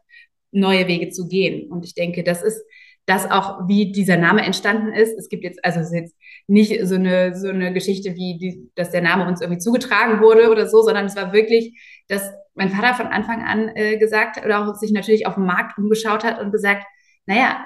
neue 0.51 0.87
Wege 0.87 1.09
zu 1.09 1.27
gehen. 1.27 1.71
Und 1.71 1.85
ich 1.85 1.93
denke, 1.93 2.23
das 2.23 2.43
ist 2.43 2.61
das 3.05 3.29
auch, 3.29 3.67
wie 3.67 3.91
dieser 3.91 4.17
Name 4.17 4.41
entstanden 4.41 4.93
ist. 4.93 5.17
Es 5.17 5.27
gibt 5.27 5.43
jetzt, 5.43 5.63
also 5.65 5.79
es 5.79 5.87
ist 5.87 5.93
jetzt 5.93 6.15
nicht 6.47 6.85
so 6.85 6.95
eine, 6.95 7.35
so 7.35 7.49
eine 7.49 7.73
Geschichte, 7.73 8.15
wie 8.15 8.37
die, 8.37 8.69
dass 8.75 8.91
der 8.91 9.01
Name 9.01 9.27
uns 9.27 9.41
irgendwie 9.41 9.59
zugetragen 9.59 10.21
wurde 10.21 10.49
oder 10.51 10.67
so, 10.67 10.81
sondern 10.81 11.05
es 11.05 11.15
war 11.15 11.33
wirklich, 11.33 11.79
dass 12.07 12.31
mein 12.53 12.69
Vater 12.69 12.93
von 12.93 13.07
Anfang 13.07 13.43
an 13.43 13.69
äh, 13.75 13.97
gesagt 13.97 14.43
oder 14.45 14.67
auch 14.67 14.75
sich 14.75 14.91
natürlich 14.91 15.25
auf 15.25 15.35
dem 15.35 15.45
Markt 15.45 15.77
umgeschaut 15.77 16.23
hat 16.23 16.39
und 16.39 16.51
gesagt, 16.51 16.85
naja, 17.25 17.65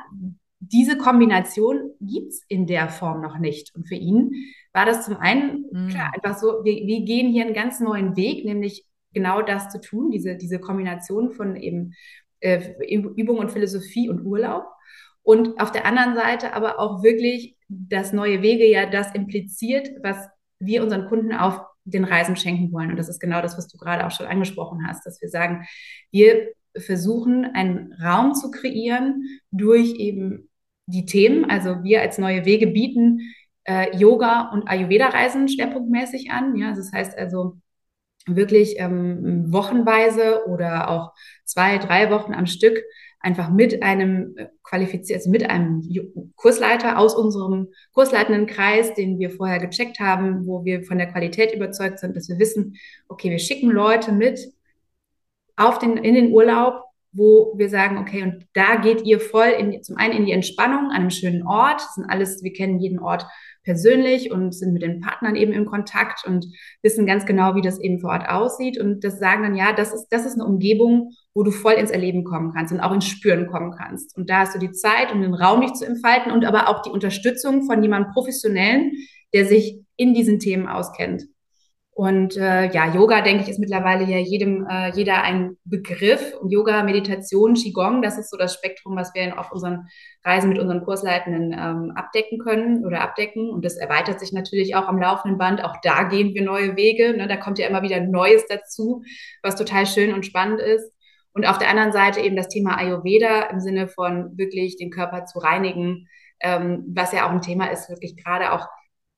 diese 0.71 0.97
Kombination 0.97 1.91
gibt's 2.01 2.41
in 2.47 2.67
der 2.67 2.89
Form 2.89 3.21
noch 3.21 3.37
nicht. 3.37 3.73
Und 3.75 3.87
für 3.87 3.95
ihn 3.95 4.31
war 4.73 4.85
das 4.85 5.05
zum 5.05 5.17
einen, 5.17 5.65
mhm. 5.71 5.89
klar, 5.89 6.11
einfach 6.13 6.37
so, 6.37 6.63
wir, 6.63 6.85
wir 6.85 7.01
gehen 7.05 7.31
hier 7.31 7.45
einen 7.45 7.53
ganz 7.53 7.79
neuen 7.79 8.15
Weg, 8.15 8.45
nämlich 8.45 8.85
genau 9.13 9.41
das 9.41 9.69
zu 9.69 9.79
tun, 9.79 10.11
diese, 10.11 10.35
diese 10.35 10.59
Kombination 10.59 11.31
von 11.31 11.55
eben 11.55 11.93
äh, 12.39 12.73
Übung 12.87 13.37
und 13.37 13.51
Philosophie 13.51 14.09
und 14.09 14.25
Urlaub. 14.25 14.65
Und 15.23 15.59
auf 15.59 15.71
der 15.71 15.85
anderen 15.85 16.15
Seite 16.15 16.53
aber 16.53 16.79
auch 16.79 17.03
wirklich 17.03 17.55
das 17.67 18.13
neue 18.13 18.41
Wege 18.41 18.69
ja 18.69 18.85
das 18.85 19.13
impliziert, 19.15 19.89
was 20.03 20.17
wir 20.59 20.83
unseren 20.83 21.07
Kunden 21.07 21.33
auf 21.33 21.61
den 21.83 22.03
Reisen 22.03 22.35
schenken 22.35 22.71
wollen. 22.71 22.91
Und 22.91 22.97
das 22.97 23.09
ist 23.09 23.19
genau 23.19 23.41
das, 23.41 23.57
was 23.57 23.67
du 23.67 23.77
gerade 23.77 24.05
auch 24.05 24.11
schon 24.11 24.27
angesprochen 24.27 24.87
hast, 24.87 25.05
dass 25.05 25.21
wir 25.21 25.29
sagen, 25.29 25.65
wir 26.11 26.51
versuchen, 26.77 27.45
einen 27.45 27.93
Raum 27.93 28.33
zu 28.33 28.51
kreieren 28.51 29.23
durch 29.51 29.95
eben 29.95 30.49
die 30.87 31.05
Themen. 31.05 31.45
Also 31.45 31.83
wir 31.83 32.01
als 32.01 32.17
neue 32.17 32.45
Wege 32.45 32.67
bieten 32.67 33.21
äh, 33.63 33.95
Yoga 33.97 34.51
und 34.51 34.67
Ayurveda-Reisen 34.67 35.47
schwerpunktmäßig 35.47 36.31
an. 36.31 36.55
Ja, 36.55 36.73
das 36.73 36.91
heißt 36.91 37.17
also 37.17 37.57
wirklich 38.27 38.79
ähm, 38.79 39.51
wochenweise 39.51 40.47
oder 40.47 40.89
auch 40.89 41.13
zwei, 41.43 41.77
drei 41.77 42.09
Wochen 42.09 42.33
am 42.33 42.47
Stück 42.47 42.81
einfach 43.19 43.49
mit 43.49 43.81
einem 43.81 44.35
äh, 44.37 44.47
qualifiziert, 44.63 45.17
also 45.17 45.29
mit 45.29 45.49
einem 45.49 45.81
Kursleiter 46.35 46.97
aus 46.99 47.15
unserem 47.15 47.69
kursleitenden 47.91 48.45
Kreis, 48.45 48.93
den 48.93 49.19
wir 49.19 49.31
vorher 49.31 49.59
gecheckt 49.59 49.99
haben, 49.99 50.45
wo 50.45 50.63
wir 50.63 50.83
von 50.83 50.97
der 50.97 51.07
Qualität 51.07 51.53
überzeugt 51.53 51.99
sind, 51.99 52.15
dass 52.15 52.29
wir 52.29 52.39
wissen, 52.39 52.75
okay, 53.07 53.31
wir 53.31 53.39
schicken 53.39 53.69
Leute 53.69 54.11
mit 54.11 54.39
auf 55.55 55.79
den, 55.79 55.97
in 55.97 56.15
den 56.15 56.31
Urlaub, 56.31 56.83
wo 57.15 57.53
wir 57.57 57.69
sagen, 57.69 57.97
okay, 57.97 58.23
und 58.23 58.45
da 58.53 58.75
geht 58.75 59.03
ihr 59.03 59.19
voll 59.19 59.47
in, 59.57 59.81
zum 59.81 59.97
einen 59.97 60.13
in 60.13 60.25
die 60.25 60.33
Entspannung 60.33 60.91
an 60.91 61.01
einem 61.01 61.09
schönen 61.09 61.47
Ort. 61.47 61.79
Das 61.81 61.95
sind 61.95 62.05
alles, 62.05 62.43
wir 62.43 62.51
kennen 62.53 62.79
jeden 62.79 62.99
Ort 62.99 63.25
persönlich 63.63 64.31
und 64.31 64.53
sind 64.53 64.73
mit 64.73 64.83
den 64.83 65.01
Partnern 65.01 65.35
eben 65.35 65.51
in 65.51 65.65
Kontakt 65.65 66.25
und 66.25 66.45
wissen 66.83 67.05
ganz 67.05 67.25
genau, 67.25 67.55
wie 67.55 67.61
das 67.61 67.79
eben 67.79 67.99
vor 67.99 68.11
Ort 68.11 68.29
aussieht. 68.29 68.79
Und 68.79 69.03
das 69.03 69.17
sagen 69.17 69.43
dann, 69.43 69.55
ja, 69.55 69.73
das 69.73 69.93
ist, 69.93 70.07
das 70.09 70.25
ist 70.25 70.35
eine 70.35 70.45
Umgebung, 70.45 71.11
wo 71.33 71.43
du 71.43 71.51
voll 71.51 71.73
ins 71.73 71.91
Erleben 71.91 72.23
kommen 72.23 72.53
kannst 72.53 72.73
und 72.73 72.79
auch 72.79 72.93
ins 72.93 73.07
Spüren 73.07 73.47
kommen 73.47 73.73
kannst. 73.77 74.15
Und 74.17 74.29
da 74.29 74.39
hast 74.39 74.55
du 74.55 74.59
die 74.59 74.71
Zeit, 74.71 75.11
um 75.11 75.21
den 75.21 75.33
Raum 75.33 75.61
nicht 75.61 75.77
zu 75.77 75.85
entfalten 75.85 76.31
und 76.31 76.45
aber 76.45 76.69
auch 76.69 76.81
die 76.81 76.91
Unterstützung 76.91 77.65
von 77.65 77.81
jemandem 77.81 78.11
Professionellen, 78.13 78.91
der 79.33 79.45
sich 79.45 79.79
in 79.97 80.13
diesen 80.13 80.39
Themen 80.39 80.67
auskennt. 80.67 81.23
Und 81.95 82.35
äh, 82.35 82.69
ja, 82.73 82.93
Yoga, 82.93 83.21
denke 83.21 83.43
ich, 83.43 83.49
ist 83.49 83.57
mittlerweile 83.57 84.03
ja 84.03 84.17
jedem, 84.17 84.67
äh, 84.69 84.91
jeder 84.93 85.23
ein 85.23 85.55
Begriff. 85.63 86.33
Yoga, 86.45 86.83
Meditation, 86.83 87.53
Qigong, 87.53 88.01
das 88.01 88.17
ist 88.17 88.29
so 88.29 88.35
das 88.35 88.53
Spektrum, 88.53 88.97
was 88.97 89.13
wir 89.13 89.39
auf 89.39 89.53
unseren 89.53 89.87
Reisen 90.21 90.49
mit 90.49 90.59
unseren 90.59 90.83
Kursleitenden 90.83 91.53
ähm, 91.53 91.93
abdecken 91.95 92.39
können 92.39 92.85
oder 92.85 92.99
abdecken. 92.99 93.49
Und 93.49 93.63
das 93.63 93.77
erweitert 93.77 94.19
sich 94.19 94.33
natürlich 94.33 94.75
auch 94.75 94.89
am 94.89 94.99
laufenden 94.99 95.37
Band. 95.37 95.63
Auch 95.63 95.77
da 95.83 96.03
gehen 96.03 96.33
wir 96.33 96.41
neue 96.43 96.75
Wege. 96.75 97.15
Ne? 97.15 97.29
Da 97.29 97.37
kommt 97.37 97.59
ja 97.59 97.67
immer 97.67 97.81
wieder 97.81 98.01
Neues 98.01 98.45
dazu, 98.49 99.01
was 99.41 99.55
total 99.55 99.85
schön 99.85 100.13
und 100.13 100.25
spannend 100.25 100.59
ist. 100.59 100.91
Und 101.31 101.45
auf 101.45 101.59
der 101.59 101.69
anderen 101.69 101.93
Seite 101.93 102.19
eben 102.19 102.35
das 102.35 102.49
Thema 102.49 102.77
Ayurveda 102.77 103.43
im 103.43 103.61
Sinne 103.61 103.87
von 103.87 104.37
wirklich 104.37 104.75
den 104.75 104.91
Körper 104.91 105.23
zu 105.23 105.39
reinigen, 105.39 106.09
ähm, 106.41 106.83
was 106.93 107.13
ja 107.13 107.25
auch 107.25 107.31
ein 107.31 107.41
Thema 107.41 107.67
ist, 107.67 107.89
wirklich 107.89 108.17
gerade 108.21 108.51
auch 108.51 108.67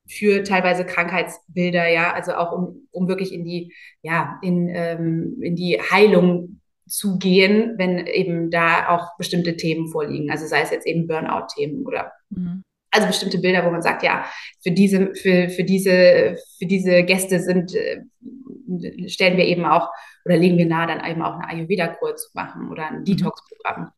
für 0.08 0.44
teilweise 0.44 0.86
Krankheitsbilder, 0.86 1.88
ja, 1.90 2.14
also 2.14 2.34
auch 2.34 2.52
um, 2.52 2.88
um 2.92 3.08
wirklich 3.08 3.34
in 3.34 3.44
die, 3.44 3.74
ja, 4.02 4.40
in, 4.42 4.70
ähm, 4.70 5.38
in 5.42 5.56
die 5.56 5.80
Heilung 5.80 6.62
zu 6.88 7.18
gehen, 7.18 7.74
wenn 7.78 8.08
eben 8.08 8.50
da 8.50 8.90
auch 8.90 9.18
bestimmte 9.18 9.58
Themen 9.58 9.90
vorliegen. 9.90 10.32
Also 10.32 10.46
sei 10.48 10.62
es 10.62 10.72
jetzt 10.72 10.88
eben 10.88 11.08
Burnout-Themen 11.08 11.86
oder 11.86 12.14
mhm. 12.30 12.64
also 12.92 13.08
bestimmte 13.08 13.40
Bilder, 13.40 13.66
wo 13.66 13.72
man 13.72 13.82
sagt, 13.82 14.04
ja, 14.04 14.26
für 14.62 14.72
diese, 14.72 15.14
für, 15.16 15.50
für 15.50 15.64
diese, 15.64 16.38
für 16.58 16.66
diese 16.66 17.04
Gäste 17.04 17.40
sind, 17.40 17.76
äh, 17.76 18.02
stellen 19.08 19.38
wir 19.38 19.46
eben 19.46 19.66
auch 19.66 19.90
oder 20.26 20.38
legen 20.38 20.58
wir 20.58 20.66
nahe, 20.66 20.88
dann 20.88 21.06
eben 21.06 21.22
auch 21.22 21.36
eine 21.36 21.50
Ayurveda-Kur 21.50 22.16
zu 22.16 22.30
machen 22.34 22.70
oder 22.70 22.88
ein 22.88 23.00
mhm. 23.00 23.06
Detox-Programm. 23.06 23.92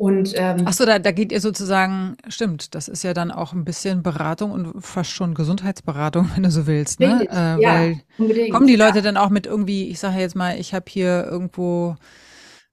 Und 0.00 0.32
ähm, 0.34 0.62
ach 0.64 0.72
so, 0.72 0.86
da, 0.86 0.98
da 0.98 1.12
geht 1.12 1.30
ihr 1.30 1.42
sozusagen, 1.42 2.16
stimmt, 2.26 2.74
das 2.74 2.88
ist 2.88 3.02
ja 3.02 3.12
dann 3.12 3.30
auch 3.30 3.52
ein 3.52 3.66
bisschen 3.66 4.02
Beratung 4.02 4.50
und 4.50 4.80
fast 4.80 5.10
schon 5.10 5.34
Gesundheitsberatung, 5.34 6.30
wenn 6.34 6.42
du 6.42 6.50
so 6.50 6.66
willst, 6.66 7.00
ne? 7.00 7.28
Äh, 7.30 7.62
ja, 7.62 7.74
weil 8.18 8.50
kommen 8.50 8.66
die 8.66 8.76
Leute 8.76 8.96
ja. 8.96 9.02
dann 9.02 9.18
auch 9.18 9.28
mit 9.28 9.44
irgendwie, 9.44 9.90
ich 9.90 10.00
sage 10.00 10.18
jetzt 10.18 10.34
mal, 10.34 10.58
ich 10.58 10.72
habe 10.72 10.86
hier 10.88 11.26
irgendwo 11.30 11.96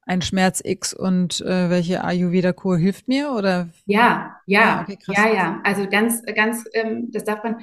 einen 0.07 0.21
Schmerz 0.21 0.61
X 0.63 0.93
und 0.93 1.41
äh, 1.41 1.69
welche 1.69 2.03
Ayurveda-Kur 2.03 2.77
hilft 2.77 3.07
mir 3.07 3.31
oder? 3.31 3.69
Ja, 3.85 4.37
ja, 4.45 4.61
ja, 4.61 4.81
okay, 4.81 4.97
ja, 5.07 5.33
ja. 5.33 5.61
Also 5.63 5.87
ganz, 5.87 6.23
ganz, 6.33 6.63
ähm, 6.73 7.09
das 7.11 7.25
darf 7.25 7.43
man. 7.43 7.57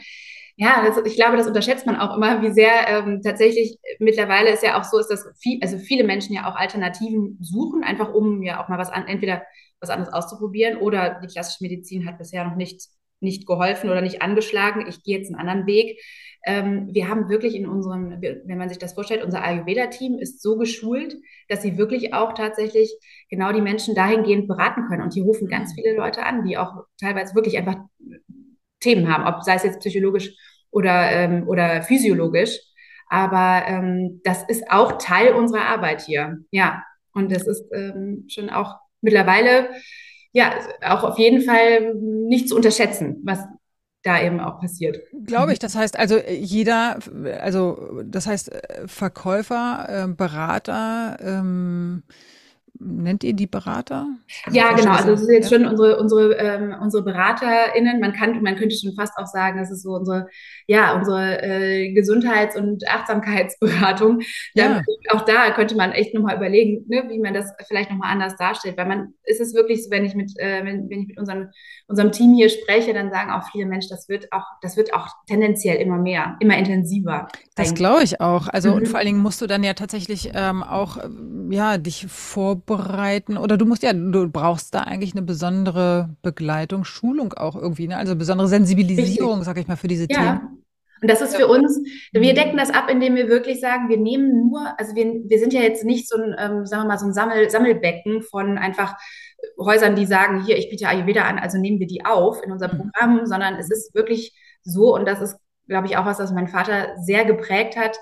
Ja, 0.56 0.84
das, 0.86 1.04
ich 1.04 1.16
glaube, 1.16 1.36
das 1.36 1.48
unterschätzt 1.48 1.84
man 1.84 1.96
auch 1.96 2.16
immer, 2.16 2.40
wie 2.40 2.52
sehr 2.52 2.86
ähm, 2.86 3.22
tatsächlich 3.24 3.76
mittlerweile 3.98 4.50
ist 4.50 4.62
ja 4.62 4.78
auch 4.78 4.84
so, 4.84 4.98
ist, 4.98 5.08
dass 5.08 5.26
viel, 5.40 5.58
also 5.62 5.78
viele 5.78 6.04
Menschen 6.04 6.32
ja 6.32 6.48
auch 6.48 6.54
Alternativen 6.54 7.38
suchen, 7.40 7.82
einfach 7.82 8.14
um 8.14 8.40
ja 8.42 8.62
auch 8.62 8.68
mal 8.68 8.78
was 8.78 8.90
an, 8.90 9.08
entweder 9.08 9.42
was 9.80 9.90
anderes 9.90 10.14
auszuprobieren 10.14 10.78
oder 10.78 11.20
die 11.20 11.26
klassische 11.26 11.64
Medizin 11.64 12.06
hat 12.06 12.18
bisher 12.18 12.44
noch 12.44 12.54
nicht, 12.54 12.86
nicht 13.18 13.46
geholfen 13.46 13.90
oder 13.90 14.00
nicht 14.00 14.22
angeschlagen. 14.22 14.86
Ich 14.86 15.02
gehe 15.02 15.18
jetzt 15.18 15.28
einen 15.28 15.40
anderen 15.40 15.66
Weg. 15.66 16.00
Ähm, 16.46 16.88
wir 16.92 17.08
haben 17.08 17.28
wirklich 17.28 17.54
in 17.54 17.66
unserem, 17.66 18.20
wenn 18.20 18.58
man 18.58 18.68
sich 18.68 18.78
das 18.78 18.92
vorstellt, 18.92 19.24
unser 19.24 19.42
Ayurveda-Team 19.42 20.18
ist 20.18 20.42
so 20.42 20.56
geschult, 20.56 21.16
dass 21.48 21.62
sie 21.62 21.78
wirklich 21.78 22.12
auch 22.12 22.34
tatsächlich 22.34 22.94
genau 23.30 23.52
die 23.52 23.62
Menschen 23.62 23.94
dahingehend 23.94 24.46
beraten 24.48 24.86
können. 24.88 25.02
Und 25.02 25.14
hier 25.14 25.24
rufen 25.24 25.48
ganz 25.48 25.70
mhm. 25.70 25.74
viele 25.76 25.96
Leute 25.96 26.24
an, 26.24 26.44
die 26.44 26.58
auch 26.58 26.84
teilweise 27.00 27.34
wirklich 27.34 27.56
einfach 27.56 27.76
Themen 28.80 29.12
haben, 29.12 29.24
ob 29.24 29.42
sei 29.42 29.54
es 29.54 29.62
jetzt 29.64 29.80
psychologisch 29.80 30.34
oder, 30.70 31.10
ähm, 31.10 31.48
oder 31.48 31.82
physiologisch. 31.82 32.58
Aber 33.08 33.62
ähm, 33.66 34.20
das 34.24 34.42
ist 34.48 34.70
auch 34.70 34.98
Teil 34.98 35.32
unserer 35.32 35.66
Arbeit 35.66 36.02
hier. 36.02 36.38
Ja, 36.50 36.82
und 37.12 37.32
das 37.32 37.46
ist 37.46 37.64
ähm, 37.72 38.26
schon 38.28 38.50
auch 38.50 38.76
mittlerweile, 39.00 39.68
ja, 40.32 40.52
auch 40.82 41.04
auf 41.04 41.18
jeden 41.18 41.42
Fall 41.42 41.94
nicht 41.94 42.48
zu 42.48 42.56
unterschätzen, 42.56 43.22
was 43.24 43.40
da 44.04 44.22
eben 44.22 44.38
auch 44.38 44.60
passiert. 44.60 45.00
Glaube 45.26 45.52
ich. 45.52 45.58
Das 45.58 45.74
heißt 45.74 45.98
also 45.98 46.18
jeder, 46.18 46.98
also 47.40 48.02
das 48.04 48.26
heißt 48.26 48.50
Verkäufer, 48.86 49.86
äh, 49.88 50.08
Berater, 50.08 51.16
ähm, 51.20 52.04
nennt 52.78 53.22
ihr 53.22 53.34
die 53.34 53.46
Berater? 53.46 54.06
Ja, 54.50 54.72
genau. 54.72 54.92
Also 54.92 55.12
das 55.12 55.22
ist 55.22 55.30
jetzt 55.30 55.50
schon 55.50 55.66
unsere, 55.66 55.98
unsere, 55.98 56.34
ähm, 56.34 56.74
unsere 56.80 57.04
BeraterInnen. 57.04 58.00
Man 58.00 58.12
kann, 58.12 58.42
man 58.42 58.56
könnte 58.56 58.76
schon 58.76 58.94
fast 58.94 59.16
auch 59.16 59.26
sagen, 59.26 59.58
das 59.58 59.70
ist 59.70 59.82
so 59.82 59.90
unsere, 59.90 60.28
ja, 60.66 60.96
unsere 60.96 61.42
äh, 61.42 61.92
Gesundheits- 61.92 62.56
und 62.56 62.86
Achtsamkeitsberatung. 62.88 64.20
Ja. 64.54 64.82
auch 65.10 65.22
da 65.22 65.50
könnte 65.52 65.76
man 65.76 65.92
echt 65.92 66.14
nochmal 66.14 66.36
überlegen, 66.36 66.84
ne, 66.88 67.04
wie 67.08 67.20
man 67.20 67.34
das 67.34 67.52
vielleicht 67.66 67.90
nochmal 67.90 68.12
anders 68.12 68.36
darstellt. 68.36 68.76
Weil 68.76 68.86
man, 68.86 69.14
ist 69.24 69.40
es 69.40 69.54
wirklich 69.54 69.84
so, 69.84 69.90
wenn 69.90 70.04
ich 70.04 70.14
mit, 70.14 70.32
äh, 70.38 70.64
wenn, 70.64 70.88
wenn 70.90 71.02
ich 71.02 71.08
mit 71.08 71.18
unserem, 71.18 71.50
unserem 71.86 72.12
Team 72.12 72.34
hier 72.34 72.48
spreche, 72.48 72.92
dann 72.92 73.10
sagen 73.10 73.30
auch 73.30 73.48
viele 73.50 73.66
Menschen, 73.66 73.90
das 73.90 74.08
wird 74.08 74.32
auch, 74.32 74.46
das 74.62 74.76
wird 74.76 74.94
auch 74.94 75.08
tendenziell 75.28 75.76
immer 75.76 75.98
mehr, 75.98 76.36
immer 76.40 76.56
intensiver. 76.56 77.28
Das 77.54 77.74
glaube 77.74 78.02
ich 78.02 78.20
auch. 78.20 78.48
Also, 78.48 78.70
mhm. 78.70 78.76
und 78.76 78.88
vor 78.88 78.98
allen 78.98 79.06
Dingen 79.06 79.22
musst 79.22 79.40
du 79.40 79.46
dann 79.46 79.62
ja 79.62 79.74
tatsächlich 79.74 80.30
ähm, 80.34 80.62
auch, 80.62 80.98
ja, 81.50 81.78
dich 81.78 82.06
vor 82.08 82.63
vorbereiten? 82.66 83.36
Oder 83.36 83.56
du 83.56 83.64
musst 83.64 83.82
ja, 83.82 83.92
du 83.92 84.28
brauchst 84.28 84.74
da 84.74 84.80
eigentlich 84.80 85.12
eine 85.12 85.22
besondere 85.22 86.10
Begleitung, 86.22 86.84
Schulung 86.84 87.32
auch 87.34 87.56
irgendwie, 87.56 87.88
ne? 87.88 87.96
Also 87.96 88.16
besondere 88.16 88.48
Sensibilisierung, 88.48 89.42
sag 89.42 89.58
ich 89.58 89.66
mal, 89.66 89.76
für 89.76 89.88
diese 89.88 90.06
ja. 90.08 90.16
Themen. 90.16 90.64
Und 91.02 91.10
das 91.10 91.20
ist 91.20 91.36
für 91.36 91.48
uns, 91.48 91.78
wir 92.12 92.32
decken 92.32 92.56
das 92.56 92.70
ab, 92.70 92.88
indem 92.90 93.14
wir 93.14 93.28
wirklich 93.28 93.60
sagen, 93.60 93.90
wir 93.90 93.98
nehmen 93.98 94.48
nur, 94.48 94.72
also 94.78 94.94
wir, 94.94 95.04
wir 95.04 95.38
sind 95.38 95.52
ja 95.52 95.60
jetzt 95.60 95.84
nicht 95.84 96.08
so 96.08 96.16
ein, 96.16 96.34
ähm, 96.38 96.64
sagen 96.64 96.84
wir 96.84 96.88
mal, 96.88 96.98
so 96.98 97.04
ein 97.04 97.12
Sammel, 97.12 97.50
Sammelbecken 97.50 98.22
von 98.22 98.56
einfach 98.56 98.96
Häusern, 99.60 99.96
die 99.96 100.06
sagen, 100.06 100.42
hier, 100.44 100.56
ich 100.56 100.70
biete 100.70 100.88
Ayurveda 100.88 101.24
an, 101.24 101.38
also 101.38 101.58
nehmen 101.58 101.78
wir 101.78 101.86
die 101.86 102.06
auf 102.06 102.42
in 102.42 102.52
unser 102.52 102.72
mhm. 102.72 102.78
Programm, 102.78 103.26
sondern 103.26 103.56
es 103.56 103.70
ist 103.70 103.94
wirklich 103.94 104.34
so, 104.62 104.94
und 104.94 105.06
das 105.06 105.20
ist, 105.20 105.36
glaube 105.68 105.88
ich, 105.88 105.98
auch 105.98 106.06
was, 106.06 106.16
das 106.16 106.32
mein 106.32 106.48
Vater 106.48 106.94
sehr 106.96 107.26
geprägt 107.26 107.76
hat. 107.76 107.98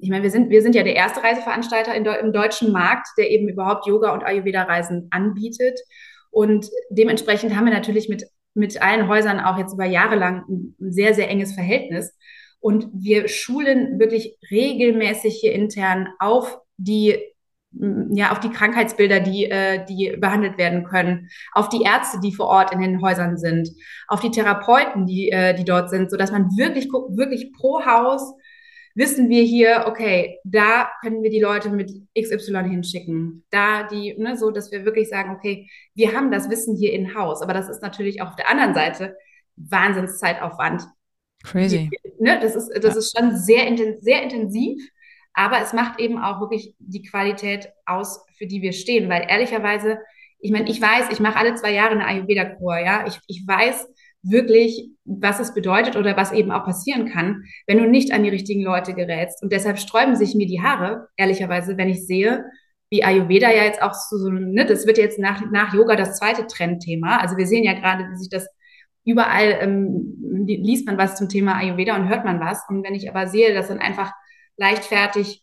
Ich 0.00 0.10
meine, 0.10 0.22
wir 0.22 0.30
sind, 0.30 0.50
wir 0.50 0.62
sind 0.62 0.74
ja 0.74 0.82
der 0.82 0.96
erste 0.96 1.22
Reiseveranstalter 1.22 1.94
im 1.94 2.32
deutschen 2.32 2.72
Markt, 2.72 3.08
der 3.18 3.30
eben 3.30 3.48
überhaupt 3.48 3.86
Yoga- 3.86 4.12
und 4.12 4.24
Ayurveda-Reisen 4.24 5.08
anbietet. 5.10 5.78
Und 6.30 6.68
dementsprechend 6.90 7.56
haben 7.56 7.66
wir 7.66 7.72
natürlich 7.72 8.08
mit 8.08 8.24
mit 8.54 8.80
allen 8.82 9.08
Häusern 9.08 9.40
auch 9.40 9.58
jetzt 9.58 9.74
über 9.74 9.84
Jahre 9.84 10.16
lang 10.16 10.44
ein 10.48 10.74
sehr, 10.78 11.14
sehr 11.14 11.28
enges 11.28 11.52
Verhältnis. 11.52 12.16
Und 12.58 12.88
wir 12.92 13.28
schulen 13.28 13.98
wirklich 13.98 14.36
regelmäßig 14.50 15.38
hier 15.40 15.52
intern 15.52 16.08
auf 16.18 16.58
die 16.76 17.18
ja, 17.72 18.32
auf 18.32 18.40
die 18.40 18.50
Krankheitsbilder, 18.50 19.20
die, 19.20 19.44
äh, 19.44 19.86
die 19.86 20.16
behandelt 20.18 20.58
werden 20.58 20.82
können, 20.82 21.28
auf 21.52 21.68
die 21.68 21.82
Ärzte, 21.82 22.18
die 22.18 22.34
vor 22.34 22.48
Ort 22.48 22.72
in 22.72 22.80
den 22.80 23.00
Häusern 23.00 23.36
sind, 23.36 23.70
auf 24.08 24.18
die 24.18 24.32
Therapeuten, 24.32 25.06
die, 25.06 25.30
äh, 25.30 25.54
die 25.54 25.64
dort 25.64 25.88
sind, 25.88 26.10
so 26.10 26.16
dass 26.16 26.32
man 26.32 26.48
wirklich 26.56 26.88
wirklich 26.88 27.52
pro 27.52 27.86
Haus 27.86 28.34
wissen 28.94 29.28
wir 29.28 29.42
hier, 29.42 29.84
okay, 29.86 30.38
da 30.44 30.90
können 31.00 31.22
wir 31.22 31.30
die 31.30 31.40
Leute 31.40 31.70
mit 31.70 31.90
XY 32.18 32.64
hinschicken. 32.68 33.44
Da 33.50 33.84
die, 33.84 34.14
ne, 34.18 34.36
so, 34.36 34.50
dass 34.50 34.72
wir 34.72 34.84
wirklich 34.84 35.08
sagen, 35.08 35.34
okay, 35.36 35.68
wir 35.94 36.12
haben 36.12 36.30
das 36.30 36.50
Wissen 36.50 36.76
hier 36.76 36.92
in 36.92 37.14
Haus. 37.14 37.42
Aber 37.42 37.54
das 37.54 37.68
ist 37.68 37.82
natürlich 37.82 38.20
auch 38.20 38.28
auf 38.28 38.36
der 38.36 38.50
anderen 38.50 38.74
Seite 38.74 39.16
Wahnsinnszeitaufwand. 39.56 40.82
Crazy. 41.44 41.90
Ne, 42.18 42.38
das 42.40 42.54
ist, 42.54 42.70
das 42.76 42.94
ja. 42.94 42.98
ist 42.98 43.16
schon 43.16 43.36
sehr, 43.36 43.76
sehr 44.00 44.22
intensiv. 44.22 44.82
Aber 45.32 45.60
es 45.60 45.72
macht 45.72 46.00
eben 46.00 46.18
auch 46.18 46.40
wirklich 46.40 46.74
die 46.78 47.02
Qualität 47.02 47.70
aus, 47.86 48.24
für 48.36 48.46
die 48.46 48.62
wir 48.62 48.72
stehen. 48.72 49.08
Weil 49.08 49.26
ehrlicherweise, 49.28 49.98
ich 50.40 50.50
meine, 50.50 50.68
ich 50.68 50.80
weiß, 50.80 51.10
ich 51.12 51.20
mache 51.20 51.38
alle 51.38 51.54
zwei 51.54 51.72
Jahre 51.72 51.92
eine 51.92 52.06
Ayurveda-Kur, 52.06 52.78
ja. 52.78 53.06
Ich, 53.06 53.20
ich 53.26 53.46
weiß, 53.46 53.86
wirklich, 54.22 54.90
was 55.04 55.40
es 55.40 55.54
bedeutet 55.54 55.96
oder 55.96 56.16
was 56.16 56.32
eben 56.32 56.50
auch 56.50 56.64
passieren 56.64 57.06
kann, 57.06 57.44
wenn 57.66 57.78
du 57.78 57.88
nicht 57.88 58.12
an 58.12 58.22
die 58.22 58.28
richtigen 58.28 58.62
Leute 58.62 58.94
gerätst. 58.94 59.42
Und 59.42 59.52
deshalb 59.52 59.78
sträuben 59.78 60.16
sich 60.16 60.34
mir 60.34 60.46
die 60.46 60.62
Haare, 60.62 61.08
ehrlicherweise, 61.16 61.76
wenn 61.76 61.88
ich 61.88 62.06
sehe, 62.06 62.44
wie 62.90 63.04
Ayurveda 63.04 63.50
ja 63.50 63.64
jetzt 63.64 63.82
auch 63.82 63.94
so, 63.94 64.28
ne, 64.28 64.66
das 64.66 64.86
wird 64.86 64.98
jetzt 64.98 65.18
nach, 65.18 65.42
nach 65.50 65.72
Yoga 65.72 65.96
das 65.96 66.18
zweite 66.18 66.46
Trendthema. 66.46 67.18
Also 67.18 67.36
wir 67.36 67.46
sehen 67.46 67.64
ja 67.64 67.72
gerade, 67.72 68.04
wie 68.10 68.16
sich 68.16 68.28
das 68.28 68.46
überall 69.04 69.58
ähm, 69.60 70.16
liest 70.46 70.86
man 70.86 70.98
was 70.98 71.16
zum 71.16 71.28
Thema 71.28 71.56
Ayurveda 71.56 71.96
und 71.96 72.08
hört 72.08 72.24
man 72.24 72.40
was. 72.40 72.62
Und 72.68 72.84
wenn 72.84 72.94
ich 72.94 73.08
aber 73.08 73.28
sehe, 73.28 73.54
dass 73.54 73.68
dann 73.68 73.78
einfach 73.78 74.12
leichtfertig 74.56 75.42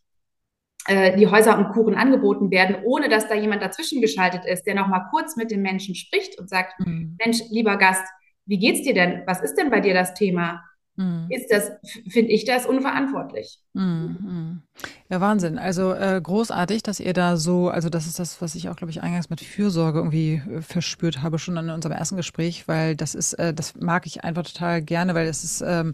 äh, 0.88 1.18
die 1.18 1.28
Häuser 1.28 1.58
und 1.58 1.70
Kuchen 1.70 1.96
angeboten 1.96 2.52
werden, 2.52 2.78
ohne 2.84 3.10
dass 3.10 3.28
da 3.28 3.36
jemand 3.36 3.62
dazwischen 3.62 4.02
geschaltet 4.02 4.46
ist, 4.46 4.64
der 4.64 4.76
noch 4.76 4.88
mal 4.88 5.08
kurz 5.10 5.36
mit 5.36 5.52
den 5.52 5.62
Menschen 5.62 5.96
spricht 5.96 6.40
und 6.40 6.50
sagt, 6.50 6.80
mhm. 6.80 7.18
Mensch, 7.24 7.40
lieber 7.50 7.78
Gast, 7.78 8.06
wie 8.48 8.58
geht's 8.58 8.82
dir 8.82 8.94
denn? 8.94 9.22
Was 9.26 9.42
ist 9.42 9.56
denn 9.56 9.70
bei 9.70 9.80
dir 9.80 9.94
das 9.94 10.14
Thema? 10.14 10.64
Mhm. 10.98 11.28
Ist 11.30 11.52
das, 11.52 11.72
finde 12.10 12.32
ich 12.32 12.44
das 12.46 12.66
unverantwortlich. 12.66 13.60
Mhm. 13.74 14.64
Ja, 15.10 15.22
Wahnsinn. 15.22 15.60
Also 15.60 15.94
äh, 15.94 16.20
großartig, 16.22 16.82
dass 16.82 17.00
ihr 17.00 17.14
da 17.14 17.38
so, 17.38 17.70
also 17.70 17.90
das 17.90 18.08
ist 18.08 18.18
das, 18.18 18.42
was 18.42 18.56
ich 18.56 18.68
auch, 18.68 18.76
glaube 18.76 18.90
ich, 18.90 19.04
eingangs 19.04 19.30
mit 19.30 19.42
Fürsorge 19.42 20.00
irgendwie 20.00 20.42
äh, 20.52 20.62
verspürt 20.62 21.22
habe, 21.22 21.38
schon 21.38 21.56
in 21.56 21.70
unserem 21.70 21.96
ersten 21.96 22.18
Gespräch, 22.18 22.68
weil 22.68 22.96
das 22.96 23.14
ist, 23.14 23.34
äh, 23.34 23.54
das 23.54 23.76
mag 23.76 24.08
ich 24.08 24.24
einfach 24.24 24.44
total 24.44 24.82
gerne, 24.82 25.14
weil 25.14 25.28
es 25.28 25.44
ist, 25.44 25.62
ähm, 25.62 25.94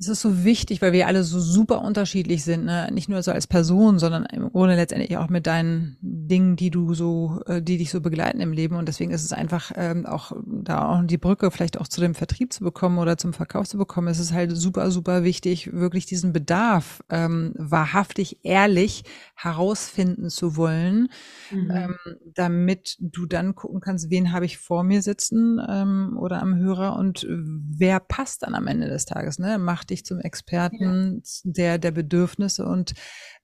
es 0.00 0.06
ist 0.06 0.20
so 0.20 0.44
wichtig, 0.44 0.80
weil 0.80 0.92
wir 0.92 1.08
alle 1.08 1.24
so 1.24 1.40
super 1.40 1.82
unterschiedlich 1.82 2.44
sind, 2.44 2.64
ne? 2.64 2.88
nicht 2.92 3.08
nur 3.08 3.20
so 3.24 3.32
als 3.32 3.48
Person, 3.48 3.98
sondern 3.98 4.26
im 4.26 4.52
Grunde 4.52 4.76
letztendlich 4.76 5.16
auch 5.16 5.28
mit 5.28 5.48
deinen 5.48 5.96
Dingen, 6.00 6.54
die 6.54 6.70
du 6.70 6.94
so, 6.94 7.42
äh, 7.46 7.60
die 7.60 7.78
dich 7.78 7.90
so 7.90 8.00
begleiten 8.00 8.40
im 8.40 8.52
Leben. 8.52 8.76
Und 8.76 8.86
deswegen 8.86 9.10
ist 9.10 9.24
es 9.24 9.32
einfach 9.32 9.72
ähm, 9.74 10.06
auch 10.06 10.30
da 10.44 10.86
auch 10.88 11.02
die 11.04 11.18
Brücke 11.18 11.50
vielleicht 11.50 11.80
auch 11.80 11.88
zu 11.88 12.00
dem 12.00 12.14
Vertrieb 12.14 12.52
zu 12.52 12.62
bekommen 12.62 12.98
oder 12.98 13.18
zum 13.18 13.32
Verkauf 13.32 13.66
zu 13.66 13.76
bekommen. 13.76 14.06
Es 14.06 14.20
ist 14.20 14.32
halt 14.32 14.56
super, 14.56 14.92
super 14.92 15.24
wichtig, 15.24 15.72
wirklich 15.72 16.06
diesen 16.06 16.32
Bedarf 16.32 17.02
ähm, 17.10 17.54
wahrhaftig, 17.56 18.38
ehrlich 18.44 19.02
herausfinden 19.34 20.30
zu 20.30 20.54
wollen, 20.54 21.08
mhm. 21.50 21.70
ähm, 21.74 21.96
damit 22.34 22.96
du 23.00 23.26
dann 23.26 23.56
gucken 23.56 23.80
kannst, 23.80 24.10
wen 24.10 24.32
habe 24.32 24.44
ich 24.44 24.58
vor 24.58 24.84
mir 24.84 25.02
sitzen 25.02 25.60
ähm, 25.68 26.16
oder 26.20 26.40
am 26.40 26.54
Hörer 26.54 26.94
und 26.94 27.26
wer 27.28 27.98
passt 27.98 28.44
dann 28.44 28.54
am 28.54 28.68
Ende 28.68 28.86
des 28.86 29.04
Tages. 29.04 29.40
Ne? 29.40 29.58
Macht 29.58 29.87
dich 29.90 30.04
zum 30.04 30.20
Experten 30.20 31.22
ja. 31.24 31.40
der, 31.44 31.78
der 31.78 31.90
Bedürfnisse 31.90 32.64
und 32.64 32.94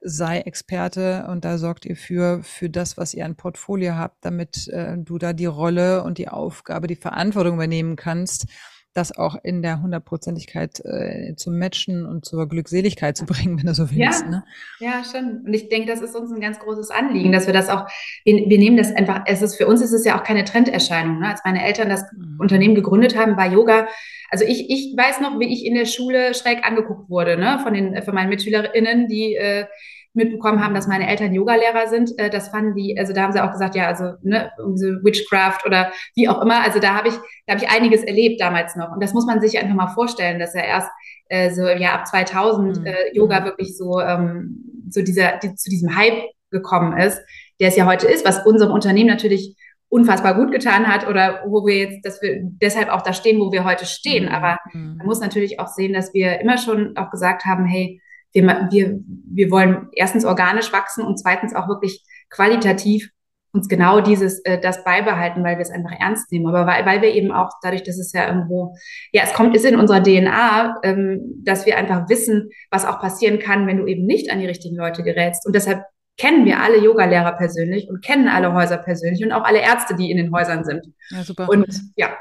sei 0.00 0.40
Experte 0.40 1.26
und 1.28 1.44
da 1.44 1.58
sorgt 1.58 1.86
ihr 1.86 1.96
für, 1.96 2.42
für 2.42 2.68
das, 2.68 2.96
was 2.96 3.14
ihr 3.14 3.24
an 3.24 3.36
Portfolio 3.36 3.94
habt, 3.94 4.24
damit 4.24 4.68
äh, 4.68 4.96
du 4.98 5.18
da 5.18 5.32
die 5.32 5.46
Rolle 5.46 6.02
und 6.04 6.18
die 6.18 6.28
Aufgabe, 6.28 6.86
die 6.86 6.96
Verantwortung 6.96 7.54
übernehmen 7.54 7.96
kannst, 7.96 8.46
das 8.94 9.16
auch 9.16 9.36
in 9.42 9.60
der 9.60 9.82
Hundertprozentigkeit 9.82 10.80
äh, 10.84 11.34
zu 11.36 11.50
matchen 11.50 12.06
und 12.06 12.24
zur 12.24 12.48
Glückseligkeit 12.48 13.16
zu 13.16 13.26
bringen, 13.26 13.58
wenn 13.58 13.66
du 13.66 13.74
so 13.74 13.90
willst. 13.90 14.22
Ja, 14.22 14.30
ne? 14.30 14.44
ja 14.78 15.02
schon. 15.04 15.42
Und 15.44 15.52
ich 15.52 15.68
denke, 15.68 15.88
das 15.88 16.00
ist 16.00 16.14
uns 16.14 16.32
ein 16.32 16.40
ganz 16.40 16.58
großes 16.60 16.90
Anliegen, 16.90 17.32
dass 17.32 17.46
wir 17.46 17.52
das 17.52 17.68
auch, 17.68 17.86
wir, 18.24 18.48
wir 18.48 18.58
nehmen 18.58 18.76
das 18.76 18.94
einfach, 18.94 19.22
es 19.26 19.42
ist 19.42 19.56
für 19.56 19.66
uns 19.66 19.82
ist 19.82 19.92
es 19.92 20.04
ja 20.04 20.18
auch 20.18 20.22
keine 20.22 20.44
Trenderscheinung. 20.44 21.18
Ne? 21.18 21.28
Als 21.28 21.42
meine 21.44 21.64
Eltern 21.64 21.88
das 21.88 22.04
mhm. 22.12 22.36
Unternehmen 22.38 22.76
gegründet 22.76 23.18
haben, 23.18 23.36
war 23.36 23.50
Yoga. 23.50 23.88
Also 24.30 24.44
ich, 24.44 24.70
ich 24.70 24.96
weiß 24.96 25.20
noch, 25.20 25.38
wie 25.38 25.52
ich 25.52 25.66
in 25.66 25.74
der 25.74 25.86
Schule 25.86 26.34
schräg 26.34 26.64
angeguckt 26.64 27.10
wurde, 27.10 27.36
ne, 27.36 27.60
von 27.62 27.74
den, 27.74 28.02
von 28.02 28.14
meinen 28.14 28.30
MitschülerInnen, 28.30 29.06
die 29.06 29.34
äh, 29.34 29.66
mitbekommen 30.14 30.64
haben, 30.64 30.74
dass 30.74 30.86
meine 30.86 31.08
Eltern 31.08 31.34
Yogalehrer 31.34 31.88
sind, 31.88 32.16
äh, 32.18 32.30
das 32.30 32.48
fanden 32.48 32.74
die, 32.74 32.96
also 32.98 33.12
da 33.12 33.22
haben 33.22 33.32
sie 33.32 33.42
auch 33.42 33.52
gesagt, 33.52 33.74
ja, 33.74 33.88
also 33.88 34.14
ne, 34.22 34.50
so 34.74 34.86
Witchcraft 35.02 35.66
oder 35.66 35.92
wie 36.14 36.28
auch 36.28 36.40
immer. 36.40 36.62
Also 36.62 36.78
da 36.78 36.94
habe 36.94 37.08
ich, 37.08 37.14
da 37.46 37.54
habe 37.54 37.64
ich 37.64 37.70
einiges 37.70 38.02
erlebt 38.04 38.40
damals 38.40 38.76
noch. 38.76 38.92
Und 38.92 39.02
das 39.02 39.12
muss 39.12 39.26
man 39.26 39.40
sich 39.40 39.58
einfach 39.58 39.74
mal 39.74 39.88
vorstellen, 39.88 40.38
dass 40.38 40.54
er 40.54 40.64
erst 40.64 40.90
äh, 41.28 41.50
so 41.50 41.66
ja 41.66 41.94
ab 41.94 42.06
2000 42.06 42.78
mhm. 42.78 42.86
äh, 42.86 42.94
Yoga 43.12 43.44
wirklich 43.44 43.76
so 43.76 44.00
ähm, 44.00 44.86
so 44.88 45.02
dieser 45.02 45.38
die, 45.38 45.54
zu 45.54 45.68
diesem 45.68 45.96
Hype 45.96 46.22
gekommen 46.50 46.96
ist, 46.96 47.20
der 47.60 47.68
es 47.68 47.76
ja 47.76 47.86
heute 47.86 48.06
ist, 48.06 48.24
was 48.24 48.46
unserem 48.46 48.72
Unternehmen 48.72 49.08
natürlich 49.08 49.56
unfassbar 49.88 50.34
gut 50.34 50.50
getan 50.50 50.88
hat 50.88 51.06
oder 51.06 51.42
wo 51.46 51.66
wir 51.66 51.76
jetzt, 51.76 52.04
dass 52.04 52.20
wir 52.20 52.40
deshalb 52.42 52.88
auch 52.88 53.02
da 53.02 53.12
stehen, 53.12 53.40
wo 53.40 53.52
wir 53.52 53.64
heute 53.64 53.86
stehen. 53.86 54.26
Mhm. 54.26 54.30
Aber 54.32 54.58
mhm. 54.72 54.96
man 54.98 55.06
muss 55.06 55.20
natürlich 55.20 55.60
auch 55.60 55.68
sehen, 55.68 55.92
dass 55.92 56.14
wir 56.14 56.40
immer 56.40 56.58
schon 56.58 56.96
auch 56.96 57.10
gesagt 57.10 57.44
haben, 57.44 57.64
hey, 57.64 58.00
wir, 58.34 58.68
wir, 58.70 59.00
wir 59.06 59.50
wollen 59.50 59.88
erstens 59.92 60.24
organisch 60.24 60.72
wachsen 60.72 61.04
und 61.04 61.18
zweitens 61.18 61.54
auch 61.54 61.68
wirklich 61.68 62.04
qualitativ 62.30 63.10
uns 63.54 63.68
genau 63.68 64.00
dieses, 64.00 64.40
äh, 64.44 64.60
das 64.60 64.82
beibehalten, 64.82 65.44
weil 65.44 65.56
wir 65.56 65.62
es 65.62 65.70
einfach 65.70 65.92
ernst 65.98 66.30
nehmen. 66.32 66.48
Aber 66.48 66.66
weil, 66.66 66.84
weil 66.84 67.02
wir 67.02 67.14
eben 67.14 67.30
auch 67.30 67.50
dadurch, 67.62 67.84
dass 67.84 67.98
es 67.98 68.12
ja 68.12 68.26
irgendwo, 68.26 68.74
ja, 69.12 69.22
es 69.22 69.32
kommt, 69.32 69.54
ist 69.54 69.64
in 69.64 69.78
unserer 69.78 70.02
DNA, 70.02 70.80
ähm, 70.82 71.20
dass 71.44 71.64
wir 71.64 71.78
einfach 71.78 72.08
wissen, 72.08 72.50
was 72.70 72.84
auch 72.84 73.00
passieren 73.00 73.38
kann, 73.38 73.68
wenn 73.68 73.78
du 73.78 73.86
eben 73.86 74.04
nicht 74.04 74.32
an 74.32 74.40
die 74.40 74.46
richtigen 74.46 74.76
Leute 74.76 75.04
gerätst. 75.04 75.46
Und 75.46 75.54
deshalb 75.54 75.84
kennen 76.16 76.44
wir 76.44 76.60
alle 76.60 76.78
Yogalehrer 76.78 77.32
persönlich 77.32 77.88
und 77.88 78.04
kennen 78.04 78.28
alle 78.28 78.52
Häuser 78.54 78.78
persönlich 78.78 79.24
und 79.24 79.32
auch 79.32 79.44
alle 79.44 79.60
Ärzte, 79.60 79.94
die 79.94 80.10
in 80.10 80.16
den 80.16 80.32
Häusern 80.34 80.64
sind. 80.64 80.86
Ja, 81.10 81.22
super. 81.22 81.48
Und 81.48 81.66
ja, 81.96 82.16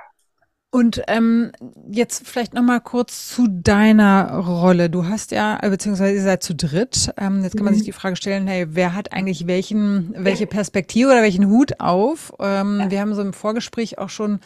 und 0.74 1.04
ähm, 1.08 1.52
jetzt 1.92 2.28
vielleicht 2.28 2.56
noch 2.56 2.64
mal 2.64 2.80
kurz 2.80 3.30
zu 3.30 3.48
deiner 3.48 4.40
Rolle. 4.40 4.90
Du 4.90 5.06
hast 5.06 5.30
ja, 5.30 5.60
äh, 5.62 5.70
beziehungsweise 5.70 6.16
ihr 6.16 6.24
seid 6.24 6.42
zu 6.42 6.56
dritt. 6.56 7.14
Ähm, 7.16 7.44
jetzt 7.44 7.56
kann 7.56 7.64
man 7.64 7.76
mhm. 7.76 7.78
sich 7.78 7.86
die 7.86 7.92
Frage 7.92 8.16
stellen, 8.16 8.48
hey, 8.48 8.66
wer 8.70 8.96
hat 8.96 9.14
eigentlich 9.14 9.46
welchen, 9.46 10.16
welche 10.18 10.48
Perspektive 10.48 11.10
oder 11.10 11.22
welchen 11.22 11.48
Hut 11.48 11.80
auf? 11.80 12.34
Ähm, 12.40 12.80
ja. 12.80 12.90
Wir 12.90 13.02
haben 13.02 13.14
so 13.14 13.22
im 13.22 13.34
Vorgespräch 13.34 14.00
auch 14.00 14.10
schon, 14.10 14.40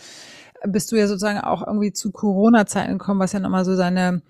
bist 0.66 0.92
du 0.92 0.98
ja 0.98 1.08
sozusagen 1.08 1.40
auch 1.40 1.66
irgendwie 1.66 1.94
zu 1.94 2.12
Corona-Zeiten 2.12 2.98
gekommen, 2.98 3.22
was 3.22 3.32
ja 3.32 3.40
nochmal 3.40 3.64
so 3.64 3.78
seine, 3.78 4.22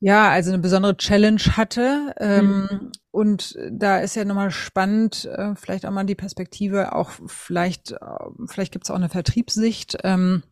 ja, 0.00 0.28
also 0.30 0.50
eine 0.50 0.60
besondere 0.60 0.96
Challenge 0.96 1.42
hatte. 1.56 2.12
Ähm, 2.18 2.68
mhm. 2.68 2.92
Und 3.12 3.56
da 3.70 3.98
ist 3.98 4.16
ja 4.16 4.24
nochmal 4.24 4.50
spannend, 4.50 5.26
äh, 5.26 5.54
vielleicht 5.54 5.86
auch 5.86 5.92
mal 5.92 6.02
die 6.02 6.16
Perspektive, 6.16 6.96
auch 6.96 7.10
vielleicht, 7.26 7.92
äh, 7.92 7.98
vielleicht 8.46 8.72
gibt 8.72 8.86
es 8.86 8.90
auch 8.90 8.96
eine 8.96 9.08
Vertriebssicht. 9.08 9.96
Ähm, 10.02 10.42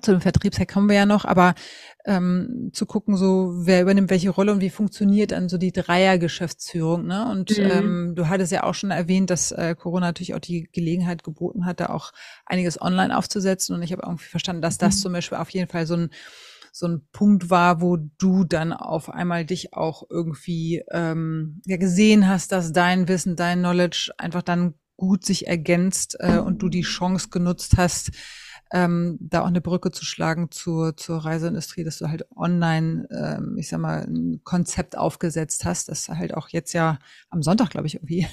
zu 0.00 0.12
dem 0.12 0.20
Vertriebshack 0.20 0.72
kommen 0.72 0.88
wir 0.88 0.96
ja 0.96 1.06
noch, 1.06 1.24
aber 1.24 1.54
ähm, 2.06 2.70
zu 2.72 2.86
gucken, 2.86 3.16
so 3.16 3.52
wer 3.54 3.82
übernimmt 3.82 4.10
welche 4.10 4.30
Rolle 4.30 4.52
und 4.52 4.60
wie 4.60 4.70
funktioniert 4.70 5.32
dann 5.32 5.48
so 5.48 5.58
die 5.58 5.72
Dreier-Geschäftsführung. 5.72 7.06
Ne? 7.06 7.28
Und 7.30 7.56
mhm. 7.58 7.64
ähm, 7.64 8.12
du 8.14 8.28
hattest 8.28 8.52
ja 8.52 8.64
auch 8.64 8.74
schon 8.74 8.90
erwähnt, 8.90 9.30
dass 9.30 9.52
äh, 9.52 9.74
Corona 9.78 10.06
natürlich 10.06 10.34
auch 10.34 10.40
die 10.40 10.68
Gelegenheit 10.72 11.22
geboten 11.22 11.66
hat, 11.66 11.80
da 11.80 11.86
auch 11.86 12.12
einiges 12.46 12.80
online 12.80 13.16
aufzusetzen. 13.16 13.74
Und 13.74 13.82
ich 13.82 13.92
habe 13.92 14.02
irgendwie 14.04 14.24
verstanden, 14.28 14.62
dass 14.62 14.78
das 14.78 14.96
mhm. 14.96 15.00
zum 15.00 15.12
Beispiel 15.12 15.38
auf 15.38 15.50
jeden 15.50 15.68
Fall 15.68 15.86
so 15.86 15.96
ein 15.96 16.10
so 16.76 16.88
ein 16.88 17.06
Punkt 17.12 17.50
war, 17.50 17.80
wo 17.80 17.96
du 17.96 18.42
dann 18.42 18.72
auf 18.72 19.08
einmal 19.08 19.44
dich 19.44 19.74
auch 19.74 20.02
irgendwie 20.10 20.82
ähm, 20.90 21.62
ja 21.66 21.76
gesehen 21.76 22.28
hast, 22.28 22.50
dass 22.50 22.72
dein 22.72 23.06
Wissen, 23.06 23.36
dein 23.36 23.60
Knowledge 23.60 24.12
einfach 24.18 24.42
dann 24.42 24.74
gut 24.96 25.24
sich 25.24 25.46
ergänzt 25.46 26.16
äh, 26.18 26.38
und 26.38 26.62
du 26.62 26.68
die 26.68 26.82
Chance 26.82 27.28
genutzt 27.30 27.74
hast, 27.76 28.10
ähm, 28.74 29.18
da 29.20 29.42
auch 29.42 29.46
eine 29.46 29.60
Brücke 29.60 29.92
zu 29.92 30.04
schlagen 30.04 30.50
zur, 30.50 30.96
zur 30.96 31.18
Reiseindustrie, 31.18 31.84
dass 31.84 31.98
du 31.98 32.08
halt 32.08 32.26
online, 32.36 33.06
ähm, 33.12 33.56
ich 33.56 33.68
sag 33.68 33.78
mal, 33.78 34.00
ein 34.00 34.40
Konzept 34.42 34.98
aufgesetzt 34.98 35.64
hast, 35.64 35.88
das 35.88 36.08
halt 36.08 36.34
auch 36.34 36.48
jetzt 36.48 36.72
ja 36.72 36.98
am 37.30 37.40
Sonntag, 37.40 37.70
glaube 37.70 37.86
ich, 37.86 37.94
irgendwie 37.94 38.26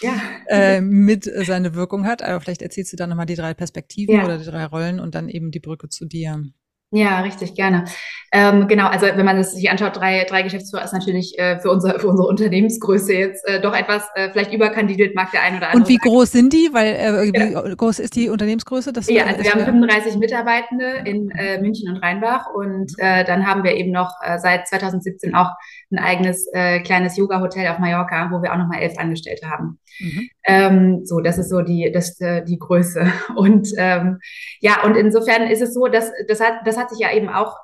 ja. 0.00 0.14
äh, 0.48 0.80
mit 0.80 1.30
seine 1.46 1.76
Wirkung 1.76 2.06
hat. 2.06 2.22
Aber 2.22 2.40
vielleicht 2.40 2.62
erzählst 2.62 2.92
du 2.92 2.96
dann 2.96 3.08
nochmal 3.08 3.26
die 3.26 3.36
drei 3.36 3.54
Perspektiven 3.54 4.16
ja. 4.16 4.24
oder 4.24 4.38
die 4.38 4.44
drei 4.44 4.64
Rollen 4.64 4.98
und 4.98 5.14
dann 5.14 5.28
eben 5.28 5.52
die 5.52 5.60
Brücke 5.60 5.88
zu 5.88 6.06
dir. 6.06 6.42
Ja, 6.90 7.20
richtig, 7.20 7.54
gerne. 7.54 7.86
Ähm, 8.30 8.68
genau, 8.68 8.86
also 8.86 9.06
wenn 9.06 9.24
man 9.24 9.38
es 9.38 9.52
sich 9.52 9.70
anschaut, 9.70 9.96
drei, 9.96 10.24
drei 10.24 10.42
Geschäftsführer 10.42 10.84
ist 10.84 10.92
natürlich 10.92 11.38
äh, 11.38 11.58
für, 11.60 11.70
unser, 11.70 11.98
für 11.98 12.08
unsere 12.08 12.28
Unternehmensgröße 12.28 13.12
jetzt 13.12 13.48
äh, 13.48 13.60
doch 13.60 13.74
etwas 13.74 14.08
äh, 14.14 14.30
vielleicht 14.30 14.52
überkandidelt, 14.52 15.14
mag 15.14 15.30
der 15.32 15.42
ein 15.42 15.56
oder 15.56 15.66
andere. 15.66 15.82
Und 15.82 15.88
wie 15.88 15.94
sagen. 15.94 16.08
groß 16.08 16.32
sind 16.32 16.52
die? 16.52 16.68
Weil 16.72 16.94
äh, 16.94 17.32
wie 17.32 17.52
ja. 17.52 17.74
groß 17.74 17.98
ist 17.98 18.14
die 18.16 18.28
Unternehmensgröße? 18.28 18.92
Das 18.92 19.08
ja, 19.08 19.24
also 19.24 19.42
wir 19.42 19.52
haben 19.52 19.64
35 19.64 20.18
Mitarbeitende 20.18 21.02
in 21.04 21.30
äh, 21.30 21.60
München 21.60 21.88
und 21.90 21.96
Rheinbach 21.98 22.46
und 22.52 22.92
äh, 22.98 23.24
dann 23.24 23.46
haben 23.46 23.62
wir 23.64 23.76
eben 23.76 23.90
noch 23.90 24.12
seit 24.38 24.66
2017 24.68 25.34
auch 25.34 25.50
ein 25.90 25.98
eigenes 25.98 26.48
kleines 26.84 27.16
Yoga-Hotel 27.16 27.68
auf 27.68 27.78
Mallorca, 27.78 28.30
wo 28.30 28.42
wir 28.42 28.52
auch 28.52 28.58
nochmal 28.58 28.80
elf 28.80 28.98
Angestellte 28.98 29.48
haben. 29.48 29.78
Mhm. 30.00 30.28
Ähm, 30.46 31.04
so, 31.04 31.20
das 31.20 31.38
ist 31.38 31.48
so 31.48 31.62
die, 31.62 31.90
das, 31.92 32.20
äh, 32.20 32.44
die 32.44 32.58
Größe. 32.58 33.06
Und 33.36 33.68
ähm, 33.76 34.18
ja, 34.60 34.82
und 34.84 34.96
insofern 34.96 35.48
ist 35.48 35.62
es 35.62 35.74
so, 35.74 35.86
dass 35.86 36.10
das 36.28 36.40
hat, 36.40 36.66
das 36.66 36.76
hat 36.76 36.90
sich 36.90 36.98
ja 36.98 37.12
eben 37.12 37.28
auch 37.28 37.56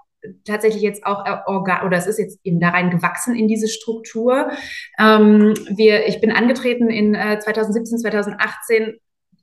tatsächlich 0.44 0.82
jetzt 0.82 1.04
auch 1.06 1.24
oder 1.46 1.96
es 1.96 2.06
ist 2.06 2.18
jetzt 2.18 2.38
eben 2.44 2.60
da 2.60 2.70
rein 2.70 2.90
gewachsen 2.90 3.34
in 3.34 3.48
diese 3.48 3.68
Struktur. 3.68 4.50
Ähm, 4.98 5.54
wir, 5.76 6.06
ich 6.06 6.20
bin 6.20 6.30
angetreten 6.30 6.90
in 6.90 7.14
äh, 7.14 7.38
2017, 7.38 7.98
2018. 7.98 8.98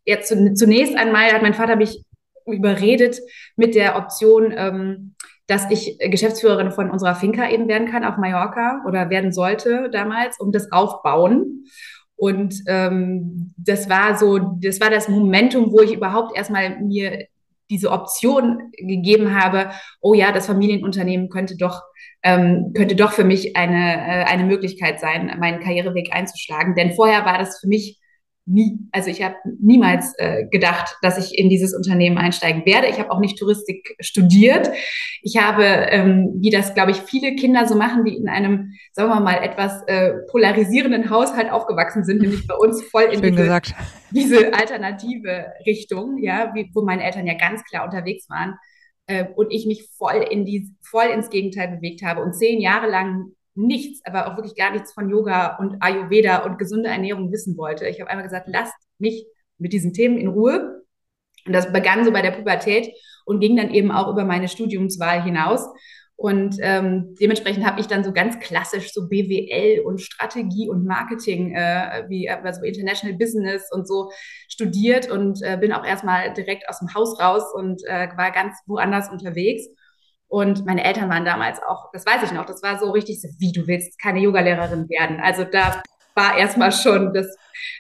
Jetzt 0.06 0.30
zunächst 0.30 0.96
einmal 0.96 1.32
hat 1.34 1.42
mein 1.42 1.54
Vater 1.54 1.76
mich 1.76 2.04
überredet 2.46 3.20
mit 3.56 3.76
der 3.76 3.98
Option, 3.98 4.54
ähm, 4.56 5.16
dass 5.48 5.70
ich 5.72 5.98
Geschäftsführerin 6.00 6.72
von 6.72 6.92
unserer 6.92 7.16
Finca 7.16 7.50
eben 7.50 7.68
werden 7.68 7.90
kann 7.90 8.04
auf 8.04 8.18
Mallorca 8.18 8.84
oder 8.86 9.10
werden 9.10 9.32
sollte 9.32 9.90
damals, 9.92 10.40
um 10.40 10.52
das 10.52 10.72
aufbauen. 10.72 11.66
Und 12.18 12.64
ähm, 12.68 13.54
das 13.58 13.90
war 13.90 14.18
so, 14.18 14.40
das 14.60 14.82
war 14.82 14.90
das 14.90 15.08
Momentum, 15.08 15.72
wo 15.72 15.82
ich 15.82 15.94
überhaupt 15.94 16.36
erstmal 16.36 16.80
mir 16.82 17.28
diese 17.70 17.92
Option 17.92 18.72
gegeben 18.78 19.34
habe, 19.40 19.72
oh 20.02 20.14
ja, 20.14 20.32
das 20.32 20.48
Familienunternehmen 20.48 21.30
könnte 21.30 21.58
doch, 21.58 21.84
ähm, 22.24 22.72
könnte 22.76 22.96
doch 22.96 23.12
für 23.12 23.24
mich 23.24 23.56
eine, 23.56 23.96
äh, 23.96 24.24
eine 24.24 24.46
Möglichkeit 24.46 25.00
sein, 25.00 25.36
meinen 25.40 25.60
Karriereweg 25.60 26.14
einzuschlagen. 26.14 26.76
Denn 26.76 26.94
vorher 26.94 27.26
war 27.26 27.38
das 27.38 27.60
für 27.60 27.68
mich 27.68 28.00
nie, 28.48 28.80
also 28.92 29.10
ich 29.10 29.22
habe 29.22 29.36
niemals 29.60 30.14
äh, 30.18 30.46
gedacht, 30.50 30.96
dass 31.02 31.18
ich 31.18 31.38
in 31.38 31.50
dieses 31.50 31.76
Unternehmen 31.76 32.18
einsteigen 32.18 32.66
werde. 32.66 32.88
Ich 32.88 32.98
habe 32.98 33.12
auch 33.12 33.20
nicht 33.20 33.38
Touristik 33.38 33.96
studiert. 34.00 34.72
Ich 35.22 35.38
habe, 35.38 35.64
ähm, 35.64 36.34
wie 36.40 36.50
das, 36.50 36.74
glaube 36.74 36.92
ich, 36.92 36.98
viele 36.98 37.36
Kinder 37.36 37.68
so 37.68 37.76
machen, 37.76 38.06
die 38.06 38.16
in 38.16 38.30
einem, 38.30 38.72
sagen 38.94 39.10
wir 39.10 39.20
mal, 39.20 39.44
etwas 39.44 39.84
äh, 39.88 40.14
polarisierenden 40.32 41.10
Haushalt 41.10 41.52
aufgewachsen 41.52 42.06
sind, 42.06 42.22
nämlich 42.22 42.48
bei 42.48 42.56
uns 42.56 42.82
voll 42.84 43.04
in 43.04 43.22
diese, 43.22 43.62
diese, 44.12 44.54
alternative 44.54 45.48
Richtung, 45.66 46.18
ja, 46.24 46.52
wie, 46.56 46.72
wo 46.74 46.82
meine 46.84 47.04
Eltern 47.04 47.28
ja 47.28 47.34
ganz 47.34 47.64
klar 47.66 47.84
unterwegs 47.84 48.30
waren. 48.30 48.56
Äh, 49.08 49.26
und 49.36 49.52
ich 49.52 49.66
mich 49.66 49.90
voll 49.98 50.26
in 50.30 50.46
die, 50.46 50.72
voll 50.82 51.08
ins 51.14 51.30
Gegenteil 51.30 51.68
bewegt 51.68 52.02
habe 52.04 52.22
und 52.22 52.34
zehn 52.34 52.62
Jahre 52.62 52.90
lang 52.90 53.34
nichts, 53.58 54.02
aber 54.06 54.28
auch 54.28 54.38
wirklich 54.38 54.56
gar 54.56 54.72
nichts 54.72 54.94
von 54.94 55.10
Yoga 55.10 55.58
und 55.58 55.78
Ayurveda 55.82 56.46
und 56.46 56.58
gesunde 56.58 56.90
Ernährung 56.90 57.32
wissen 57.32 57.58
wollte. 57.58 57.88
Ich 57.88 58.00
habe 58.00 58.10
einmal 58.10 58.26
gesagt, 58.26 58.48
lasst 58.48 58.76
mich 59.00 59.26
mit 59.58 59.74
diesen 59.74 59.94
Themen 59.94 60.18
in 60.18 60.28
Ruhe. 60.28 60.84
Und 61.46 61.54
das 61.54 61.72
begann 61.72 62.06
so 62.06 62.12
bei 62.12 62.22
der 62.22 62.32
Pubertät 62.32 62.94
und 63.26 63.40
ging 63.40 63.56
dann 63.56 63.72
eben 63.72 63.92
auch 63.92 64.10
über 64.12 64.26
meine 64.26 64.48
Studiumswahl 64.48 65.24
hinaus. 65.24 65.68
Und 66.20 66.58
ähm, 66.62 67.16
dementsprechend 67.22 67.64
habe 67.64 67.80
ich 67.80 67.86
dann 67.86 68.04
so 68.04 68.12
ganz 68.12 68.40
klassisch 68.40 68.92
so 68.92 69.08
BWL 69.08 69.82
und 69.86 70.02
Strategie 70.02 70.68
und 70.68 70.84
Marketing, 70.84 71.54
äh, 71.54 72.06
wie 72.10 72.28
also 72.28 72.64
International 72.64 73.16
Business 73.16 73.70
und 73.72 73.88
so 73.88 74.10
studiert 74.50 75.12
und 75.12 75.44
äh, 75.44 75.58
bin 75.58 75.72
auch 75.72 75.86
erstmal 75.86 76.34
direkt 76.34 76.68
aus 76.70 76.80
dem 76.80 76.92
Haus 76.96 77.20
raus 77.20 77.44
und 77.54 77.84
äh, 77.86 78.10
war 78.18 78.32
ganz 78.32 78.56
woanders 78.66 79.12
unterwegs. 79.12 79.68
Und 80.28 80.66
meine 80.66 80.84
Eltern 80.84 81.10
waren 81.10 81.24
damals 81.24 81.62
auch, 81.64 81.90
das 81.94 82.06
weiß 82.06 82.24
ich 82.24 82.32
noch, 82.32 82.46
das 82.46 82.62
war 82.62 82.80
so 82.80 82.92
richtig 82.92 83.22
so, 83.22 83.30
wie 83.40 83.52
du 83.52 83.66
willst 83.68 84.00
keine 84.02 84.20
Yogalehrerin 84.20 84.90
werden. 84.90 85.20
Also 85.22 85.46
da 85.46 85.82
war 86.16 86.38
erstmal 86.38 86.72
schon 86.72 87.14
das, 87.14 87.28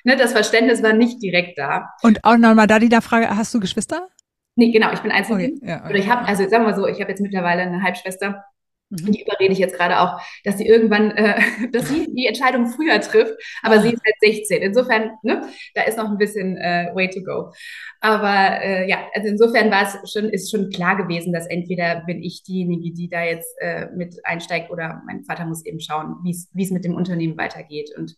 ne, 0.04 0.16
das 0.16 0.32
Verständnis 0.32 0.82
war 0.82 0.94
nicht 0.94 1.22
direkt 1.22 1.58
da. 1.58 1.90
Und 2.04 2.24
auch 2.24 2.38
nochmal 2.38 2.68
da 2.68 2.80
die 2.80 2.90
Frage, 3.02 3.36
hast 3.36 3.54
du 3.54 3.60
Geschwister? 3.60 4.08
Nee, 4.56 4.72
genau, 4.72 4.92
ich 4.92 5.00
bin 5.00 5.12
Einzelkind. 5.12 5.62
Okay, 5.62 5.70
ja, 5.70 5.78
okay. 5.80 5.90
Oder 5.90 6.00
ich 6.00 6.10
habe, 6.10 6.26
also 6.26 6.44
sagen 6.44 6.64
wir 6.64 6.72
mal 6.72 6.76
so, 6.76 6.88
ich 6.88 7.00
habe 7.02 7.12
jetzt 7.12 7.22
mittlerweile 7.22 7.64
eine 7.64 7.84
Halbschwester 7.84 8.44
Mhm. 8.90 9.12
Die 9.12 9.22
überrede 9.22 9.54
ich 9.54 9.60
jetzt 9.60 9.76
gerade 9.76 10.00
auch, 10.00 10.22
dass 10.44 10.58
sie 10.58 10.66
irgendwann, 10.66 11.12
äh, 11.12 11.40
dass 11.72 11.90
sie 11.90 12.08
die 12.14 12.26
Entscheidung 12.26 12.68
früher 12.68 13.00
trifft, 13.02 13.34
aber 13.62 13.82
sie 13.82 13.90
ist 13.90 14.02
halt 14.06 14.16
16. 14.22 14.62
Insofern, 14.62 15.12
ne, 15.24 15.42
da 15.76 15.84
ist 15.84 15.98
noch 15.98 16.10
ein 16.10 16.18
bisschen 16.18 16.58
äh, 16.58 16.92
way 16.94 17.10
to 17.10 17.22
go. 17.22 17.52
Aber 18.00 18.62
äh, 18.62 18.88
ja, 18.90 19.08
also 19.14 19.28
insofern 19.28 19.72
war 19.72 19.84
es 19.84 20.12
schon, 20.12 20.30
ist 20.30 20.52
schon 20.52 20.70
klar 20.70 20.96
gewesen, 20.96 21.34
dass 21.34 21.48
entweder 21.48 22.04
bin 22.06 22.22
ich 22.24 22.44
diejenige, 22.44 22.94
die 22.94 23.10
da 23.10 23.24
jetzt 23.24 23.56
äh, 23.60 23.88
mit 23.96 24.16
einsteigt, 24.24 24.72
oder 24.72 25.02
mein 25.06 25.24
Vater 25.24 25.46
muss 25.46 25.66
eben 25.66 25.80
schauen, 25.80 26.16
wie 26.24 26.64
es 26.64 26.72
mit 26.72 26.86
dem 26.86 26.96
Unternehmen 26.96 27.38
weitergeht. 27.38 27.92
Und 27.98 28.16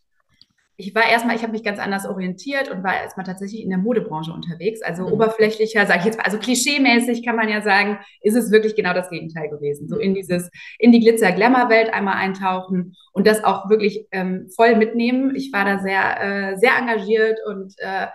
ich 0.80 0.96
war 0.96 1.10
erstmal, 1.10 1.36
ich 1.36 1.44
habe 1.44 1.52
mich 1.52 1.64
ganz 1.64 1.78
anders 1.78 2.08
orientiert 2.08 2.72
und 2.72 2.86
war 2.86 2.96
erstmal 2.96 3.26
tatsächlich 3.26 3.62
in 3.62 3.70
der 3.70 3.80
Modebranche 3.80 4.32
unterwegs. 4.32 4.82
Also 4.82 5.06
mhm. 5.06 5.12
oberflächlicher, 5.12 5.86
sage 5.86 6.00
ich 6.00 6.06
jetzt 6.06 6.18
mal, 6.18 6.24
also 6.24 6.38
klischeemäßig 6.38 7.26
kann 7.26 7.36
man 7.36 7.50
ja 7.50 7.62
sagen, 7.62 8.00
ist 8.22 8.36
es 8.36 8.50
wirklich 8.50 8.78
genau 8.78 8.94
das 8.94 9.10
Gegenteil 9.10 9.50
gewesen. 9.50 9.90
So 9.90 9.98
in 9.98 10.14
dieses, 10.14 10.50
in 10.78 10.94
die 10.94 11.02
Glitzer-Glamour-Welt 11.02 11.94
einmal 11.94 12.16
eintauchen 12.16 12.96
und 13.12 13.28
das 13.28 13.44
auch 13.44 13.70
wirklich 13.70 14.08
ähm, 14.12 14.48
voll 14.56 14.78
mitnehmen. 14.78 15.36
Ich 15.36 15.52
war 15.52 15.66
da 15.66 15.80
sehr, 15.80 16.22
äh, 16.22 16.58
sehr 16.58 16.78
engagiert 16.78 17.40
und 17.46 17.74
äh, 17.80 18.08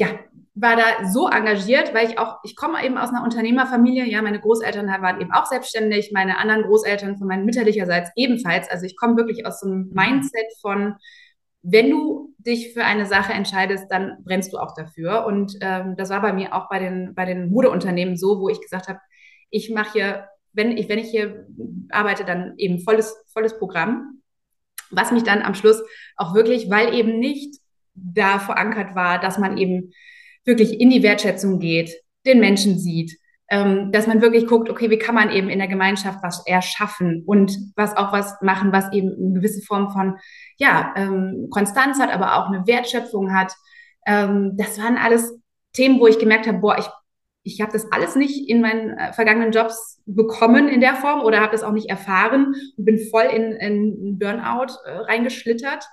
ja, 0.00 0.08
war 0.54 0.74
da 0.74 1.08
so 1.08 1.28
engagiert, 1.28 1.94
weil 1.94 2.08
ich 2.08 2.18
auch, 2.18 2.38
ich 2.42 2.56
komme 2.56 2.84
eben 2.84 2.98
aus 2.98 3.10
einer 3.10 3.22
Unternehmerfamilie, 3.22 4.04
ja, 4.06 4.20
meine 4.22 4.40
Großeltern 4.40 4.88
waren 4.88 5.20
eben 5.20 5.32
auch 5.32 5.46
selbstständig, 5.46 6.10
meine 6.12 6.38
anderen 6.38 6.64
Großeltern 6.64 7.16
von 7.16 7.28
meinen 7.28 7.44
mütterlicherseits 7.44 8.10
ebenfalls. 8.16 8.68
Also 8.68 8.86
ich 8.86 8.96
komme 8.96 9.16
wirklich 9.16 9.46
aus 9.46 9.60
so 9.60 9.68
einem 9.68 9.86
mhm. 9.86 9.92
Mindset 9.94 10.46
von, 10.60 10.96
wenn 11.62 11.90
du 11.90 12.34
dich 12.38 12.72
für 12.74 12.84
eine 12.84 13.06
Sache 13.06 13.32
entscheidest, 13.32 13.86
dann 13.90 14.18
brennst 14.24 14.52
du 14.52 14.58
auch 14.58 14.74
dafür. 14.74 15.26
Und 15.26 15.56
ähm, 15.60 15.94
das 15.96 16.10
war 16.10 16.20
bei 16.20 16.32
mir 16.32 16.54
auch 16.54 16.68
bei 16.68 16.78
den, 16.78 17.14
bei 17.14 17.24
den 17.24 17.50
Modeunternehmen 17.50 18.16
so, 18.16 18.40
wo 18.40 18.48
ich 18.48 18.60
gesagt 18.60 18.88
habe, 18.88 18.98
ich 19.50 19.70
mache 19.70 19.92
hier, 19.92 20.28
wenn 20.52 20.76
ich, 20.76 20.88
wenn 20.88 20.98
ich 20.98 21.10
hier 21.10 21.46
arbeite, 21.90 22.24
dann 22.24 22.54
eben 22.56 22.80
volles, 22.80 23.14
volles 23.32 23.58
Programm. 23.58 24.22
Was 24.90 25.12
mich 25.12 25.22
dann 25.22 25.42
am 25.42 25.54
Schluss 25.54 25.80
auch 26.16 26.34
wirklich, 26.34 26.68
weil 26.68 26.94
eben 26.94 27.18
nicht 27.18 27.60
da 27.94 28.38
verankert 28.38 28.94
war, 28.94 29.20
dass 29.20 29.38
man 29.38 29.56
eben 29.56 29.92
wirklich 30.44 30.80
in 30.80 30.90
die 30.90 31.02
Wertschätzung 31.02 31.60
geht, 31.60 31.92
den 32.26 32.40
Menschen 32.40 32.78
sieht, 32.78 33.16
ähm, 33.52 33.92
dass 33.92 34.06
man 34.06 34.22
wirklich 34.22 34.46
guckt, 34.46 34.70
okay, 34.70 34.88
wie 34.88 34.98
kann 34.98 35.14
man 35.14 35.28
eben 35.30 35.50
in 35.50 35.58
der 35.58 35.68
Gemeinschaft 35.68 36.20
was 36.22 36.42
erschaffen 36.46 37.22
und 37.26 37.54
was 37.76 37.94
auch 37.98 38.10
was 38.10 38.40
machen, 38.40 38.72
was 38.72 38.90
eben 38.94 39.10
eine 39.10 39.34
gewisse 39.34 39.60
Form 39.60 39.90
von 39.90 40.16
ja, 40.56 40.94
ähm, 40.96 41.48
Konstanz 41.50 42.00
hat, 42.00 42.10
aber 42.10 42.36
auch 42.36 42.46
eine 42.46 42.66
Wertschöpfung 42.66 43.34
hat. 43.34 43.52
Ähm, 44.06 44.52
das 44.56 44.80
waren 44.80 44.96
alles 44.96 45.38
Themen, 45.74 46.00
wo 46.00 46.06
ich 46.06 46.18
gemerkt 46.18 46.46
habe, 46.46 46.60
boah, 46.60 46.78
ich, 46.78 46.86
ich 47.42 47.60
habe 47.60 47.72
das 47.72 47.92
alles 47.92 48.16
nicht 48.16 48.48
in 48.48 48.62
meinen 48.62 48.96
äh, 48.96 49.12
vergangenen 49.12 49.52
Jobs 49.52 50.00
bekommen 50.06 50.68
in 50.68 50.80
der 50.80 50.94
Form 50.94 51.20
oder 51.20 51.42
habe 51.42 51.52
das 51.52 51.62
auch 51.62 51.72
nicht 51.72 51.90
erfahren 51.90 52.54
und 52.78 52.84
bin 52.86 52.98
voll 53.10 53.24
in, 53.24 53.52
in 53.52 54.18
Burnout 54.18 54.72
äh, 54.86 54.96
reingeschlittert 54.96 55.84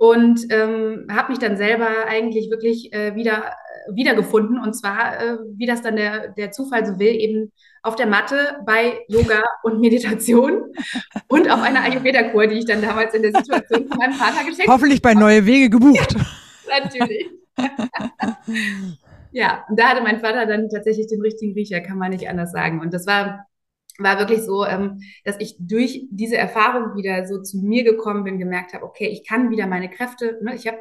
und 0.00 0.46
ähm, 0.48 1.08
habe 1.12 1.30
mich 1.30 1.38
dann 1.38 1.58
selber 1.58 2.06
eigentlich 2.06 2.50
wirklich 2.50 2.90
äh, 2.94 3.14
wieder 3.14 3.54
wiedergefunden 3.92 4.58
und 4.58 4.72
zwar 4.72 5.20
äh, 5.20 5.36
wie 5.56 5.66
das 5.66 5.82
dann 5.82 5.96
der 5.96 6.28
der 6.28 6.52
Zufall 6.52 6.86
so 6.86 6.98
will 6.98 7.14
eben 7.14 7.52
auf 7.82 7.96
der 7.96 8.06
Matte 8.06 8.56
bei 8.64 9.00
Yoga 9.08 9.42
und 9.62 9.78
Meditation 9.78 10.72
und 11.28 11.50
auf 11.50 11.60
einer 11.60 11.82
Ayurveda-Kur, 11.82 12.46
die 12.46 12.60
ich 12.60 12.64
dann 12.64 12.80
damals 12.80 13.12
in 13.12 13.20
der 13.20 13.32
Situation 13.32 13.88
von 13.88 13.98
meinem 13.98 14.14
Vater 14.14 14.38
geschenkt 14.38 14.62
habe. 14.62 14.72
Hoffentlich 14.72 15.02
bei 15.02 15.12
Neue 15.12 15.44
Wege 15.44 15.68
gebucht. 15.68 16.16
natürlich. 16.66 17.28
ja, 19.32 19.64
und 19.68 19.78
da 19.78 19.88
hatte 19.90 20.02
mein 20.02 20.20
Vater 20.20 20.46
dann 20.46 20.70
tatsächlich 20.70 21.08
den 21.08 21.20
richtigen 21.20 21.52
Riecher, 21.52 21.80
kann 21.80 21.98
man 21.98 22.10
nicht 22.10 22.26
anders 22.26 22.52
sagen. 22.52 22.80
Und 22.80 22.94
das 22.94 23.06
war 23.06 23.46
war 24.02 24.18
wirklich 24.18 24.42
so, 24.42 24.64
ähm, 24.64 25.00
dass 25.24 25.36
ich 25.38 25.56
durch 25.58 26.06
diese 26.10 26.36
Erfahrung 26.36 26.96
wieder 26.96 27.26
so 27.26 27.40
zu 27.42 27.58
mir 27.58 27.84
gekommen 27.84 28.24
bin, 28.24 28.38
gemerkt 28.38 28.72
habe, 28.72 28.84
okay, 28.84 29.08
ich 29.08 29.26
kann 29.26 29.50
wieder 29.50 29.66
meine 29.66 29.90
Kräfte, 29.90 30.38
ne, 30.42 30.54
ich 30.54 30.66
habe 30.66 30.78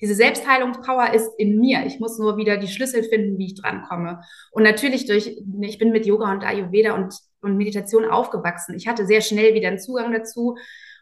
diese 0.00 0.14
Selbstheilungspower 0.14 1.14
ist 1.14 1.30
in 1.38 1.60
mir. 1.60 1.84
Ich 1.86 2.00
muss 2.00 2.18
nur 2.18 2.36
wieder 2.36 2.56
die 2.56 2.68
Schlüssel 2.68 3.04
finden, 3.04 3.38
wie 3.38 3.46
ich 3.46 3.60
drankomme. 3.60 4.20
Und 4.50 4.64
natürlich 4.64 5.06
durch, 5.06 5.36
ich 5.60 5.78
bin 5.78 5.92
mit 5.92 6.06
Yoga 6.06 6.32
und 6.32 6.44
Ayurveda 6.44 6.94
und, 6.94 7.14
und 7.40 7.56
Meditation 7.56 8.04
aufgewachsen. 8.04 8.74
Ich 8.74 8.88
hatte 8.88 9.06
sehr 9.06 9.20
schnell 9.20 9.54
wieder 9.54 9.68
einen 9.68 9.78
Zugang 9.78 10.12
dazu 10.12 10.56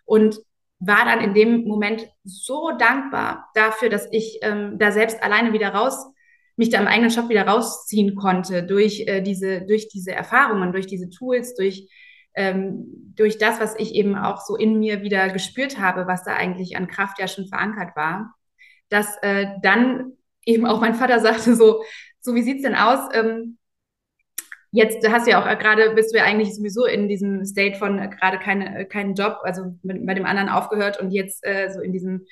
und 0.05 0.41
war 0.81 1.05
dann 1.05 1.21
in 1.21 1.35
dem 1.35 1.65
Moment 1.65 2.09
so 2.25 2.73
dankbar 2.79 3.51
dafür, 3.55 3.89
dass 3.91 4.09
ich 4.13 4.39
ähm, 4.43 4.79
da 4.79 4.93
selbst 4.93 5.23
alleine 5.23 5.53
wieder 5.53 5.75
raus 5.75 6.07
mich 6.61 6.69
da 6.69 6.79
im 6.79 6.87
eigenen 6.87 7.11
Shop 7.11 7.31
wieder 7.31 7.47
rausziehen 7.47 8.15
konnte 8.15 8.63
durch 8.63 9.05
äh, 9.07 9.23
diese, 9.23 9.63
durch 9.63 9.89
diese 9.89 10.13
Erfahrungen, 10.13 10.73
durch 10.73 10.87
diese 10.87 11.09
Tools, 11.09 11.55
durch, 11.55 11.89
ähm, 12.35 13.15
durch 13.17 13.39
das, 13.39 13.59
was 13.61 13.75
ich 13.79 13.95
eben 13.95 14.15
auch 14.15 14.43
so 14.43 14.57
in 14.57 14.79
mir 14.79 15.01
wieder 15.01 15.31
gespürt 15.31 15.81
habe, 15.81 16.07
was 16.07 16.23
da 16.23 16.35
eigentlich 16.35 16.77
an 16.77 16.87
Kraft 16.87 17.19
ja 17.19 17.29
schon 17.29 17.47
verankert 17.47 17.97
war, 17.97 18.35
dass 18.91 19.17
äh, 19.23 19.47
dann 19.63 20.13
eben 20.45 20.67
auch 20.67 20.83
mein 20.83 20.95
Vater 20.95 21.19
sagte 21.21 21.57
so, 21.57 21.83
so 22.21 22.35
wie 22.35 22.43
sieht's 22.43 22.63
denn 22.63 22.75
aus? 22.75 23.09
Ähm, 23.15 23.57
jetzt 24.71 25.09
hast 25.09 25.27
du 25.27 25.31
ja 25.31 25.41
auch 25.41 25.59
gerade, 25.59 25.95
bist 25.95 26.13
du 26.13 26.19
ja 26.19 26.25
eigentlich 26.25 26.55
sowieso 26.55 26.85
in 26.85 27.09
diesem 27.09 27.47
State 27.47 27.79
von 27.79 27.99
äh, 27.99 28.11
gerade 28.11 28.39
keine, 28.39 28.85
keinen 28.85 29.15
Job, 29.15 29.39
also 29.45 29.79
mit, 29.83 30.05
bei 30.05 30.13
dem 30.13 30.27
anderen 30.27 30.51
aufgehört 30.51 31.01
und 31.01 31.11
jetzt 31.11 31.43
äh, 31.43 31.71
so 31.73 31.81
in 31.81 31.95
diesem 31.95 32.27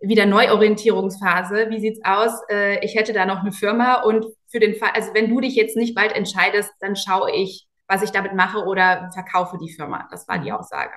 wieder 0.00 0.26
Neuorientierungsphase. 0.26 1.70
Wie 1.70 1.80
sieht's 1.80 2.00
aus? 2.04 2.32
Äh, 2.50 2.84
ich 2.84 2.94
hätte 2.94 3.12
da 3.12 3.26
noch 3.26 3.40
eine 3.40 3.52
Firma 3.52 4.02
und 4.02 4.26
für 4.48 4.60
den 4.60 4.74
Fall, 4.74 4.90
also 4.94 5.14
wenn 5.14 5.30
du 5.30 5.40
dich 5.40 5.54
jetzt 5.54 5.76
nicht 5.76 5.94
bald 5.94 6.12
entscheidest, 6.12 6.70
dann 6.80 6.96
schaue 6.96 7.32
ich, 7.32 7.66
was 7.88 8.02
ich 8.02 8.10
damit 8.10 8.34
mache 8.34 8.64
oder 8.64 9.10
verkaufe 9.12 9.58
die 9.58 9.72
Firma. 9.72 10.08
Das 10.10 10.28
war 10.28 10.38
die 10.38 10.52
Aussage. 10.52 10.92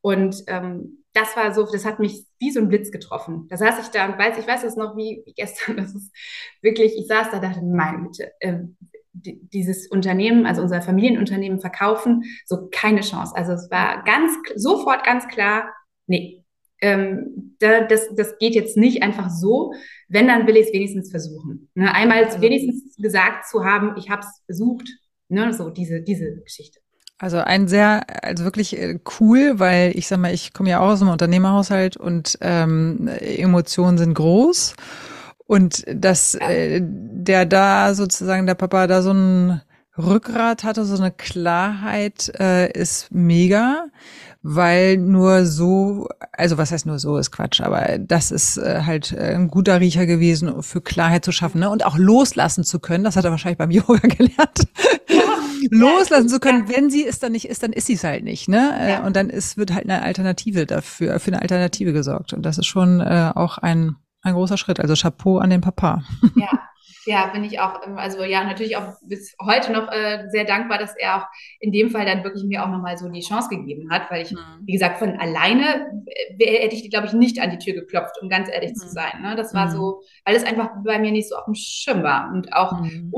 Und 0.00 0.42
ähm, 0.48 1.04
das 1.12 1.36
war 1.36 1.54
so, 1.54 1.64
das 1.70 1.84
hat 1.84 1.98
mich 1.98 2.26
wie 2.38 2.50
so 2.50 2.60
ein 2.60 2.68
Blitz 2.68 2.90
getroffen. 2.90 3.46
Da 3.48 3.56
saß 3.56 3.78
ich 3.80 3.88
da 3.88 4.06
und 4.06 4.18
weiß, 4.18 4.38
ich 4.38 4.46
weiß 4.46 4.64
es 4.64 4.76
noch 4.76 4.96
wie, 4.96 5.22
wie 5.24 5.34
gestern, 5.34 5.76
das 5.78 5.94
ist 5.94 6.12
wirklich, 6.60 6.96
ich 6.96 7.06
saß 7.06 7.30
da, 7.30 7.38
dachte, 7.38 7.62
meine 7.62 8.02
Güte, 8.02 8.32
äh, 8.40 8.58
dieses 9.14 9.88
Unternehmen, 9.88 10.46
also 10.46 10.62
unser 10.62 10.80
Familienunternehmen 10.80 11.60
verkaufen, 11.60 12.24
so 12.46 12.68
keine 12.70 13.02
Chance. 13.02 13.34
Also 13.36 13.52
es 13.52 13.70
war 13.70 14.02
ganz, 14.04 14.32
sofort 14.56 15.04
ganz 15.04 15.28
klar, 15.28 15.70
nee, 16.06 16.41
ähm, 16.82 17.54
da, 17.60 17.84
das, 17.84 18.08
das 18.14 18.36
geht 18.38 18.54
jetzt 18.54 18.76
nicht 18.76 19.02
einfach 19.02 19.30
so. 19.30 19.72
Wenn, 20.08 20.26
dann 20.26 20.46
will 20.46 20.56
ich 20.56 20.66
es 20.66 20.72
wenigstens 20.72 21.10
versuchen. 21.10 21.70
Ne? 21.74 21.94
Einmal 21.94 22.24
also, 22.24 22.40
wenigstens 22.40 22.96
gesagt 22.96 23.46
zu 23.48 23.64
haben, 23.64 23.94
ich 23.96 24.10
habe 24.10 24.22
es 24.22 24.42
versucht, 24.44 24.88
ne? 25.28 25.52
so 25.54 25.70
diese, 25.70 26.02
diese 26.02 26.42
Geschichte. 26.42 26.80
Also 27.18 27.38
ein 27.38 27.68
sehr, 27.68 28.04
also 28.24 28.44
wirklich 28.44 28.76
äh, 28.76 28.98
cool, 29.20 29.60
weil 29.60 29.96
ich 29.96 30.08
sag 30.08 30.18
mal, 30.18 30.34
ich 30.34 30.52
komme 30.52 30.70
ja 30.70 30.80
auch 30.80 30.88
aus 30.88 31.02
einem 31.02 31.12
Unternehmerhaushalt 31.12 31.96
und 31.96 32.36
ähm, 32.40 33.08
Emotionen 33.20 33.96
sind 33.96 34.14
groß. 34.14 34.74
Und 35.46 35.84
dass 35.86 36.34
äh, 36.34 36.80
der 36.82 37.46
da 37.46 37.94
sozusagen, 37.94 38.46
der 38.46 38.54
Papa 38.56 38.88
da 38.88 39.02
so 39.02 39.12
ein 39.12 39.60
Rückgrat 39.96 40.64
hatte, 40.64 40.84
so 40.84 41.00
eine 41.00 41.12
Klarheit, 41.12 42.32
äh, 42.40 42.72
ist 42.72 43.12
mega, 43.12 43.86
weil 44.42 44.96
nur 44.96 45.46
so, 45.46 46.08
also 46.32 46.58
was 46.58 46.72
heißt 46.72 46.86
nur 46.86 46.98
so, 46.98 47.16
ist 47.16 47.30
Quatsch, 47.30 47.60
aber 47.60 47.98
das 47.98 48.30
ist 48.30 48.58
äh, 48.58 48.82
halt 48.84 49.12
äh, 49.12 49.34
ein 49.34 49.48
guter 49.48 49.80
Riecher 49.80 50.06
gewesen, 50.06 50.62
für 50.62 50.80
Klarheit 50.80 51.24
zu 51.24 51.32
schaffen 51.32 51.60
ne? 51.60 51.70
und 51.70 51.86
auch 51.86 51.96
loslassen 51.96 52.64
zu 52.64 52.80
können. 52.80 53.04
Das 53.04 53.16
hat 53.16 53.24
er 53.24 53.30
wahrscheinlich 53.30 53.58
beim 53.58 53.70
Yoga 53.72 53.98
gelernt. 54.08 54.66
loslassen 55.70 56.28
zu 56.28 56.40
können, 56.40 56.68
wenn 56.68 56.90
sie 56.90 57.06
es 57.06 57.20
dann 57.20 57.32
nicht 57.32 57.48
ist, 57.48 57.62
dann 57.62 57.72
ist 57.72 57.86
sie 57.86 57.94
es 57.94 58.04
halt 58.04 58.24
nicht, 58.24 58.48
ne? 58.48 58.72
Äh, 58.80 58.90
ja. 58.90 59.06
Und 59.06 59.14
dann 59.14 59.30
ist, 59.30 59.56
wird 59.56 59.72
halt 59.72 59.88
eine 59.88 60.02
Alternative 60.02 60.66
dafür, 60.66 61.20
für 61.20 61.30
eine 61.32 61.42
Alternative 61.42 61.92
gesorgt. 61.92 62.32
Und 62.32 62.42
das 62.42 62.58
ist 62.58 62.66
schon 62.66 63.00
äh, 63.00 63.30
auch 63.34 63.58
ein 63.58 63.96
ein 64.22 64.34
großer 64.34 64.56
Schritt. 64.56 64.80
Also 64.80 64.94
Chapeau 64.94 65.38
an 65.38 65.50
den 65.50 65.60
Papa. 65.60 66.04
Ja, 66.36 66.48
ja, 67.04 67.26
bin 67.26 67.44
ich 67.44 67.60
auch, 67.60 67.86
ähm, 67.86 67.98
also 67.98 68.22
ja, 68.22 68.44
natürlich 68.44 68.76
auch 68.76 68.94
bis 69.02 69.34
heute 69.42 69.72
noch 69.72 69.90
äh, 69.90 70.28
sehr 70.30 70.44
dankbar, 70.44 70.78
dass 70.78 70.96
er 70.96 71.16
auch 71.16 71.26
in 71.60 71.72
dem 71.72 71.90
Fall 71.90 72.06
dann 72.06 72.24
wirklich 72.24 72.44
mir 72.44 72.64
auch 72.64 72.68
nochmal 72.68 72.96
so 72.96 73.08
die 73.08 73.20
Chance 73.20 73.48
gegeben 73.48 73.90
hat, 73.90 74.10
weil 74.10 74.22
ich, 74.22 74.32
mhm. 74.32 74.38
wie 74.64 74.72
gesagt, 74.72 74.98
von 74.98 75.18
alleine 75.18 76.04
äh, 76.38 76.62
hätte 76.62 76.74
ich, 76.74 76.90
glaube 76.90 77.06
ich, 77.06 77.12
nicht 77.12 77.40
an 77.40 77.50
die 77.50 77.58
Tür 77.58 77.74
geklopft, 77.74 78.16
um 78.22 78.28
ganz 78.28 78.48
ehrlich 78.48 78.72
mhm. 78.72 78.76
zu 78.76 78.88
sein. 78.88 79.22
Ne? 79.22 79.34
Das 79.36 79.54
war 79.54 79.66
mhm. 79.66 79.72
so, 79.72 80.02
weil 80.24 80.36
es 80.36 80.44
einfach 80.44 80.70
bei 80.84 80.98
mir 80.98 81.12
nicht 81.12 81.28
so 81.28 81.36
auf 81.36 81.44
dem 81.46 81.54
Schirm 81.54 82.02
war. 82.02 82.30
Und 82.32 82.52
auch, 82.52 82.80
mhm. 82.80 83.08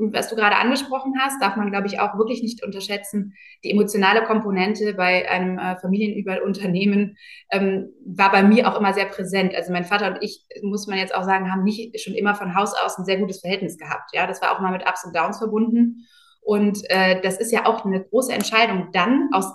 Was 0.00 0.28
du 0.28 0.36
gerade 0.36 0.56
angesprochen 0.56 1.14
hast, 1.20 1.40
darf 1.40 1.56
man, 1.56 1.70
glaube 1.70 1.86
ich, 1.86 2.00
auch 2.00 2.16
wirklich 2.16 2.42
nicht 2.42 2.64
unterschätzen. 2.64 3.34
Die 3.62 3.70
emotionale 3.70 4.22
Komponente 4.24 4.94
bei 4.94 5.30
einem 5.30 5.58
äh, 5.58 5.76
Familienunternehmen 5.78 7.16
ähm, 7.50 7.90
war 8.04 8.32
bei 8.32 8.42
mir 8.42 8.68
auch 8.68 8.78
immer 8.78 8.94
sehr 8.94 9.06
präsent. 9.06 9.54
Also 9.54 9.72
mein 9.72 9.84
Vater 9.84 10.08
und 10.08 10.18
ich, 10.22 10.46
muss 10.62 10.86
man 10.86 10.98
jetzt 10.98 11.14
auch 11.14 11.24
sagen, 11.24 11.52
haben 11.52 11.64
nicht 11.64 12.00
schon 12.00 12.14
immer 12.14 12.34
von 12.34 12.54
Haus 12.54 12.74
aus 12.74 12.98
ein 12.98 13.04
sehr 13.04 13.18
gutes 13.18 13.40
Verhältnis 13.40 13.78
gehabt. 13.78 14.10
Ja, 14.12 14.26
das 14.26 14.40
war 14.42 14.52
auch 14.52 14.60
mal 14.60 14.72
mit 14.72 14.88
Ups 14.88 15.04
und 15.04 15.14
Downs 15.14 15.38
verbunden. 15.38 16.06
Und 16.40 16.78
äh, 16.88 17.20
das 17.20 17.38
ist 17.38 17.52
ja 17.52 17.66
auch 17.66 17.84
eine 17.84 18.02
große 18.02 18.32
Entscheidung, 18.32 18.88
dann 18.92 19.28
aus, 19.32 19.46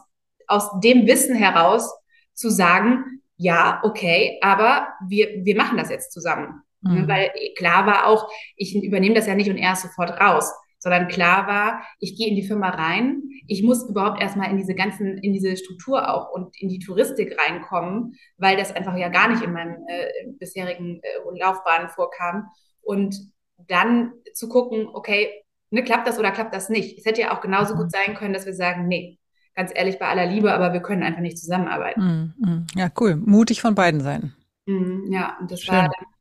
aus 0.48 0.80
dem 0.82 1.08
Wissen 1.08 1.36
heraus 1.36 1.92
zu 2.34 2.50
sagen, 2.50 3.22
ja, 3.38 3.82
okay, 3.84 4.40
aber 4.42 4.88
wir, 5.08 5.44
wir 5.44 5.56
machen 5.58 5.78
das 5.78 5.90
jetzt 5.90 6.12
zusammen. 6.12 6.62
Ne, 6.88 7.02
mhm. 7.02 7.08
Weil 7.08 7.32
klar 7.58 7.86
war 7.86 8.08
auch, 8.08 8.30
ich 8.56 8.76
übernehme 8.76 9.16
das 9.16 9.28
ja 9.28 9.36
nicht 9.36 9.50
und 9.50 9.58
erst 9.58 9.84
sofort 9.84 10.12
raus, 10.20 10.52
sondern 10.80 11.08
klar 11.08 11.48
war, 11.48 11.82
ich 12.00 12.16
gehe 12.16 12.30
in 12.30 12.36
die 12.36 12.48
Firma 12.48 12.70
rein, 12.70 13.24
ich 13.48 13.64
muss 13.64 13.90
überhaupt 13.90 14.22
erstmal 14.22 14.52
in 14.52 14.58
diese 14.58 14.76
ganzen, 14.76 15.18
in 15.18 15.34
diese 15.34 15.58
Struktur 15.58 16.14
auch 16.14 16.32
und 16.32 16.56
in 16.62 16.70
die 16.70 16.80
Touristik 16.80 17.36
reinkommen, 17.40 18.14
weil 18.38 18.56
das 18.56 18.76
einfach 18.76 18.96
ja 18.96 19.10
gar 19.10 19.30
nicht 19.30 19.42
in 19.42 19.52
meinem 19.52 19.78
äh, 19.88 20.32
bisherigen 20.38 21.00
äh, 21.02 21.40
Laufbahn 21.40 21.90
vorkam. 21.90 22.50
Und 22.82 23.16
dann 23.68 24.14
zu 24.34 24.48
gucken, 24.48 24.88
okay, 24.94 25.30
ne, 25.72 25.84
klappt 25.84 26.08
das 26.08 26.20
oder 26.20 26.32
klappt 26.32 26.54
das 26.54 26.70
nicht? 26.70 27.00
Es 27.00 27.06
hätte 27.06 27.22
ja 27.22 27.36
auch 27.36 27.42
genauso 27.42 27.74
mhm. 27.74 27.80
gut 27.80 27.92
sein 27.92 28.14
können, 28.16 28.34
dass 28.34 28.46
wir 28.46 28.54
sagen, 28.54 28.88
nee, 28.88 29.18
ganz 29.56 29.72
ehrlich, 29.74 29.98
bei 29.98 30.08
aller 30.08 30.28
Liebe, 30.28 30.54
aber 30.54 30.72
wir 30.74 30.82
können 30.82 31.02
einfach 31.02 31.22
nicht 31.22 31.40
zusammenarbeiten. 31.40 32.34
Mhm. 32.38 32.48
mhm. 32.48 32.68
Ja, 32.76 32.90
cool. 33.00 33.16
Mutig 33.16 33.62
von 33.62 33.74
beiden 33.74 34.02
sein. 34.02 34.34
Mhm, 34.68 35.12
ja, 35.12 35.38
und 35.40 35.52
das 35.52 35.62
Schön. 35.62 35.76
war 35.76 35.84
dann 35.84 36.15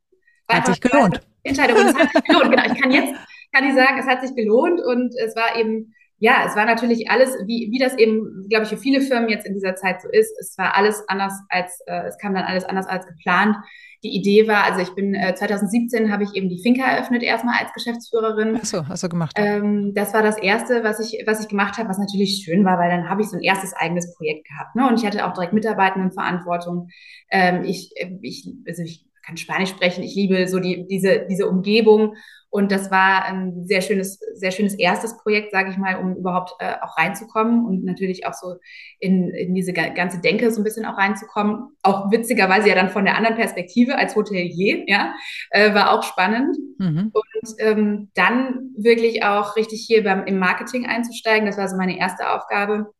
hat 0.49 0.65
sich 0.65 0.81
gelohnt. 0.81 1.21
Entscheidung. 1.43 1.77
Und 1.77 1.87
es 1.87 1.95
hat 1.95 2.11
sich 2.11 2.23
gelohnt. 2.23 2.51
Genau. 2.51 2.73
Ich 2.73 2.81
kann 2.81 2.91
jetzt, 2.91 3.13
kann 3.53 3.67
ich 3.67 3.75
sagen, 3.75 3.97
es 3.99 4.07
hat 4.07 4.21
sich 4.21 4.35
gelohnt 4.35 4.81
und 4.81 5.13
es 5.23 5.35
war 5.35 5.57
eben, 5.57 5.93
ja, 6.17 6.45
es 6.47 6.55
war 6.55 6.65
natürlich 6.65 7.09
alles, 7.09 7.35
wie, 7.45 7.69
wie 7.71 7.79
das 7.79 7.97
eben, 7.97 8.47
glaube 8.49 8.63
ich, 8.63 8.69
für 8.69 8.77
viele 8.77 9.01
Firmen 9.01 9.29
jetzt 9.29 9.45
in 9.45 9.53
dieser 9.53 9.75
Zeit 9.75 10.01
so 10.01 10.09
ist. 10.09 10.35
Es 10.39 10.57
war 10.57 10.75
alles 10.75 11.03
anders 11.07 11.33
als, 11.49 11.79
äh, 11.87 12.07
es 12.07 12.17
kam 12.17 12.33
dann 12.33 12.45
alles 12.45 12.65
anders 12.65 12.87
als 12.87 13.05
geplant. 13.05 13.57
Die 14.03 14.15
Idee 14.15 14.47
war, 14.47 14.63
also 14.65 14.81
ich 14.81 14.93
bin 14.93 15.15
äh, 15.15 15.33
2017 15.33 16.11
habe 16.11 16.23
ich 16.23 16.35
eben 16.35 16.47
die 16.47 16.61
Finca 16.61 16.85
eröffnet 16.85 17.23
erstmal 17.23 17.59
als 17.59 17.73
Geschäftsführerin. 17.73 18.59
Ach 18.61 18.65
so, 18.65 18.87
hast 18.87 19.03
du 19.03 19.09
gemacht. 19.09 19.33
Ähm, 19.35 19.93
das 19.95 20.13
war 20.13 20.21
das 20.21 20.37
erste, 20.37 20.83
was 20.83 20.99
ich 20.99 21.23
was 21.25 21.41
ich 21.41 21.47
gemacht 21.47 21.77
habe, 21.77 21.89
was 21.89 21.97
natürlich 21.97 22.43
schön 22.45 22.63
war, 22.65 22.77
weil 22.77 22.91
dann 22.91 23.09
habe 23.09 23.21
ich 23.21 23.29
so 23.29 23.37
ein 23.37 23.41
erstes 23.41 23.73
eigenes 23.73 24.13
Projekt 24.15 24.47
gehabt, 24.47 24.75
ne? 24.75 24.87
Und 24.87 24.99
ich 24.99 25.05
hatte 25.07 25.25
auch 25.25 25.33
direkt 25.33 25.53
Mitarbeitendenverantwortung. 25.53 26.89
Ähm, 27.31 27.63
ich 27.63 27.95
ich 28.21 28.47
also 28.67 28.83
ich 28.83 29.05
kann 29.25 29.37
Spanisch 29.37 29.69
sprechen. 29.69 30.03
Ich 30.03 30.15
liebe 30.15 30.47
so 30.47 30.59
die, 30.59 30.85
diese, 30.87 31.25
diese 31.29 31.47
Umgebung. 31.47 32.15
Und 32.55 32.71
das 32.71 32.89
war 32.89 33.25
ein 33.25 33.65
sehr 33.65 33.81
schönes, 33.81 34.17
sehr 34.33 34.51
schönes 34.51 34.75
erstes 34.75 35.17
Projekt, 35.17 35.51
sage 35.51 35.71
ich 35.71 35.77
mal, 35.77 35.97
um 35.97 36.15
überhaupt 36.15 36.53
äh, 36.59 36.75
auch 36.81 36.97
reinzukommen 36.97 37.65
und 37.65 37.83
natürlich 37.83 38.25
auch 38.25 38.33
so 38.33 38.55
in, 38.99 39.29
in 39.31 39.53
diese 39.53 39.73
ganze 39.73 40.21
Denke 40.21 40.49
so 40.51 40.61
ein 40.61 40.63
bisschen 40.63 40.85
auch 40.85 40.97
reinzukommen. 40.97 41.75
Auch 41.83 42.11
witzigerweise 42.11 42.69
ja 42.69 42.75
dann 42.75 42.91
von 42.91 43.03
der 43.03 43.17
anderen 43.17 43.35
Perspektive 43.35 43.97
als 43.97 44.15
Hotelier, 44.15 44.85
ja, 44.87 45.13
äh, 45.49 45.73
war 45.73 45.91
auch 45.91 46.03
spannend. 46.03 46.55
Mhm. 46.77 47.11
Und 47.11 47.55
ähm, 47.59 48.11
dann 48.13 48.69
wirklich 48.77 49.23
auch 49.23 49.57
richtig 49.57 49.83
hier 49.85 50.05
beim, 50.05 50.25
im 50.25 50.39
Marketing 50.39 50.85
einzusteigen. 50.85 51.45
Das 51.45 51.57
war 51.57 51.67
so 51.67 51.75
meine 51.75 51.97
erste 51.99 52.31
Aufgabe. 52.31 52.93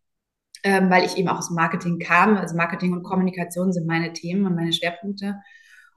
Ähm, 0.64 0.90
weil 0.90 1.06
ich 1.06 1.16
eben 1.16 1.28
auch 1.28 1.38
aus 1.38 1.52
Marketing 1.52 2.00
kam. 2.00 2.38
Also 2.38 2.56
Marketing 2.58 2.92
und 2.92 3.04
Kommunikation 3.04 3.72
sind 3.72 3.86
meine 3.86 4.14
Themen 4.14 4.48
und 4.48 4.56
meine 4.56 4.74
Schwerpunkte. 4.74 5.36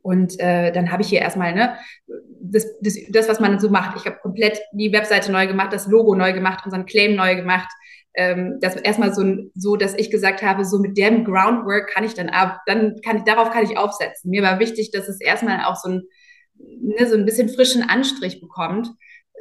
Und 0.02 0.38
äh, 0.40 0.72
dann 0.72 0.90
habe 0.92 1.02
ich 1.02 1.08
hier 1.08 1.20
erstmal 1.20 1.54
ne, 1.54 1.76
das, 2.40 2.66
das, 2.80 2.94
das, 3.10 3.28
was 3.28 3.40
man 3.40 3.58
so 3.58 3.68
macht. 3.68 3.96
Ich 3.96 4.06
habe 4.06 4.18
komplett 4.20 4.60
die 4.72 4.92
Webseite 4.92 5.32
neu 5.32 5.46
gemacht, 5.46 5.72
das 5.72 5.86
Logo 5.86 6.14
neu 6.14 6.32
gemacht, 6.32 6.64
unseren 6.64 6.86
Claim 6.86 7.16
neu 7.16 7.36
gemacht. 7.36 7.68
Ähm, 8.14 8.58
das 8.60 8.76
erstmal 8.76 9.14
so, 9.14 9.24
so, 9.54 9.76
dass 9.76 9.94
ich 9.94 10.10
gesagt 10.10 10.42
habe, 10.42 10.64
so 10.64 10.78
mit 10.78 10.96
dem 10.96 11.24
Groundwork 11.24 11.90
kann 11.90 12.04
ich 12.04 12.14
dann 12.14 12.28
ab, 12.28 12.60
dann 12.66 13.00
kann 13.04 13.18
ich, 13.18 13.24
darauf 13.24 13.50
kann 13.50 13.64
ich 13.64 13.76
aufsetzen. 13.76 14.30
Mir 14.30 14.42
war 14.42 14.58
wichtig, 14.58 14.90
dass 14.90 15.08
es 15.08 15.20
erstmal 15.20 15.64
auch 15.64 15.76
so 15.76 15.90
ein, 15.90 16.02
ne, 16.56 17.06
so 17.06 17.16
ein 17.16 17.24
bisschen 17.24 17.48
frischen 17.48 17.82
Anstrich 17.82 18.40
bekommt, 18.40 18.88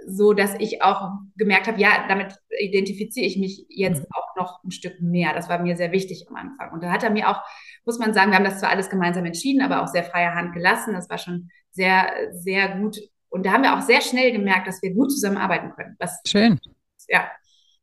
so 0.09 0.33
dass 0.33 0.55
ich 0.59 0.81
auch 0.81 1.11
gemerkt 1.35 1.67
habe, 1.67 1.81
ja, 1.81 2.05
damit 2.07 2.35
identifiziere 2.59 3.25
ich 3.25 3.37
mich 3.37 3.65
jetzt 3.69 3.99
mhm. 3.99 4.07
auch 4.11 4.35
noch 4.35 4.63
ein 4.63 4.71
Stück 4.71 5.01
mehr. 5.01 5.33
Das 5.33 5.49
war 5.49 5.59
mir 5.59 5.75
sehr 5.75 5.91
wichtig 5.91 6.27
am 6.29 6.35
Anfang. 6.35 6.71
Und 6.71 6.81
da 6.81 6.91
hat 6.91 7.03
er 7.03 7.09
mir 7.09 7.29
auch 7.29 7.41
muss 7.87 7.97
man 7.99 8.13
sagen, 8.13 8.31
wir 8.31 8.37
haben 8.37 8.43
das 8.43 8.59
zwar 8.59 8.69
alles 8.69 8.89
gemeinsam 8.89 9.25
entschieden, 9.25 9.61
aber 9.61 9.81
auch 9.81 9.87
sehr 9.87 10.03
freie 10.03 10.35
Hand 10.35 10.53
gelassen. 10.53 10.93
Das 10.93 11.09
war 11.09 11.17
schon 11.17 11.49
sehr, 11.71 12.11
sehr 12.33 12.77
gut. 12.77 12.99
Und 13.29 13.45
da 13.45 13.53
haben 13.53 13.63
wir 13.63 13.75
auch 13.75 13.81
sehr 13.81 14.01
schnell 14.01 14.31
gemerkt, 14.33 14.67
dass 14.67 14.81
wir 14.81 14.93
gut 14.93 15.11
zusammenarbeiten 15.11 15.71
können. 15.71 15.95
Was, 15.97 16.19
Schön. 16.27 16.59
Ja. 17.07 17.31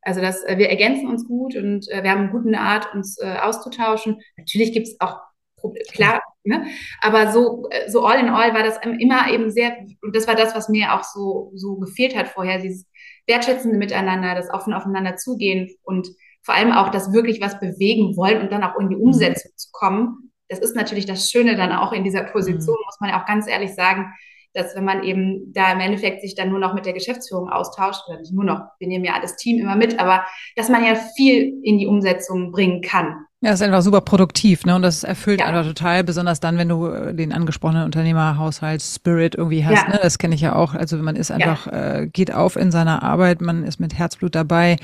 Also 0.03 0.21
das, 0.21 0.45
äh, 0.45 0.59
wir 0.59 0.69
ergänzen 0.69 1.09
uns 1.09 1.27
gut 1.27 1.57
und 1.57 1.91
äh, 1.91 2.03
wir 2.03 2.11
haben 2.11 2.25
eine 2.25 2.31
gute 2.31 2.59
Art, 2.59 2.95
uns 2.95 3.19
äh, 3.19 3.39
auszutauschen. 3.41 4.21
Natürlich 4.37 4.75
gibt 4.75 4.89
es 4.89 5.01
auch 5.01 5.19
Probleme, 5.65 5.85
klar, 5.93 6.23
ne? 6.45 6.67
aber 7.01 7.33
so, 7.33 7.69
äh, 7.71 7.91
so 7.91 8.05
all 8.05 8.21
in 8.21 8.29
all 8.29 8.53
war 8.53 8.63
das 8.63 8.79
immer 8.99 9.31
eben 9.31 9.51
sehr, 9.51 9.79
und 10.03 10.15
das 10.15 10.29
war 10.29 10.35
das, 10.35 10.55
was 10.55 10.69
mir 10.69 10.93
auch 10.93 11.03
so, 11.03 11.53
so 11.55 11.77
gefehlt 11.77 12.15
hat 12.15 12.29
vorher, 12.29 12.61
dieses 12.61 12.87
wertschätzende 13.27 13.79
Miteinander, 13.79 14.35
das 14.35 14.51
offen 14.51 14.75
aufeinander 14.75 15.17
zugehen 15.17 15.71
und 15.83 16.09
vor 16.43 16.55
allem 16.55 16.73
auch 16.73 16.91
das 16.91 17.15
wirklich 17.15 17.41
was 17.41 17.59
bewegen 17.59 18.19
wollen 18.19 18.43
und 18.43 18.53
dann 18.53 18.63
auch 18.63 18.79
in 18.79 18.91
die 18.91 18.97
mhm. 18.97 19.05
Umsetzung 19.05 19.53
zu 19.57 19.71
kommen. 19.73 20.31
Das 20.51 20.59
ist 20.59 20.77
natürlich 20.77 21.07
das 21.07 21.31
Schöne 21.31 21.57
dann 21.57 21.73
auch 21.73 21.93
in 21.93 22.05
dieser 22.05 22.25
Position, 22.25 22.77
mhm. 22.79 22.85
muss 22.85 23.01
man 23.01 23.11
ja 23.11 23.23
auch 23.23 23.27
ganz 23.27 23.49
ehrlich 23.49 23.75
sagen. 23.75 24.13
dass 24.55 24.77
wenn 24.77 24.85
man 24.85 25.03
eben 25.03 25.53
da 25.53 25.73
im 25.73 25.81
Endeffekt 25.81 26.21
sich 26.21 26.35
dann 26.37 26.49
nur 26.49 26.61
noch 26.61 26.75
mit 26.75 26.87
der 26.87 26.93
Geschäftsführung 26.93 27.49
austauscht, 27.51 28.03
oder 28.09 28.21
nicht 28.21 28.33
nur 28.33 28.45
noch, 28.45 28.61
wir 28.79 28.89
nehmen 28.89 29.05
ja 29.05 29.19
das 29.21 29.37
Team 29.37 29.59
immer 29.59 29.75
mit, 29.75 29.99
aber 29.99 30.25
dass 30.55 30.69
man 30.69 30.85
ja 30.85 30.95
viel 31.17 31.61
in 31.63 31.79
die 31.79 31.89
Umsetzung 31.89 32.53
bringen 32.53 32.81
kann. 32.81 33.27
Ja, 33.45 33.53
ist 33.53 33.61
einfach 33.61 33.83
super 33.83 34.01
produktiv, 34.01 34.65
ne? 34.65 34.75
Und 34.75 34.81
das 34.81 35.05
erfüllt 35.05 35.41
ja. 35.41 35.47
einfach 35.47 35.67
total, 35.67 36.03
besonders 36.03 36.41
dann, 36.41 36.57
wenn 36.57 36.71
du 36.71 36.87
äh, 36.87 37.15
den 37.15 37.31
angesprochenen 37.31 37.85
Unternehmerhaushalt-Spirit 37.85 39.35
irgendwie 39.35 39.67
hast. 39.67 39.87
Ja. 39.87 39.89
Ne? 39.91 40.01
Das 40.03 40.17
kenne 40.17 40.35
ich 40.35 40.41
ja 40.41 40.57
auch. 40.57 40.75
Also 40.75 40.97
man 40.97 41.15
ist 41.15 41.31
einfach, 41.31 41.67
ja. 41.67 41.97
äh, 41.97 42.07
geht 42.07 42.33
auf 42.33 42.57
in 42.57 42.71
seiner 42.71 43.03
Arbeit, 43.03 43.43
man 43.43 43.65
ist 43.65 43.81
mit 43.81 43.93
Herzblut 43.93 44.35
dabei 44.35 44.77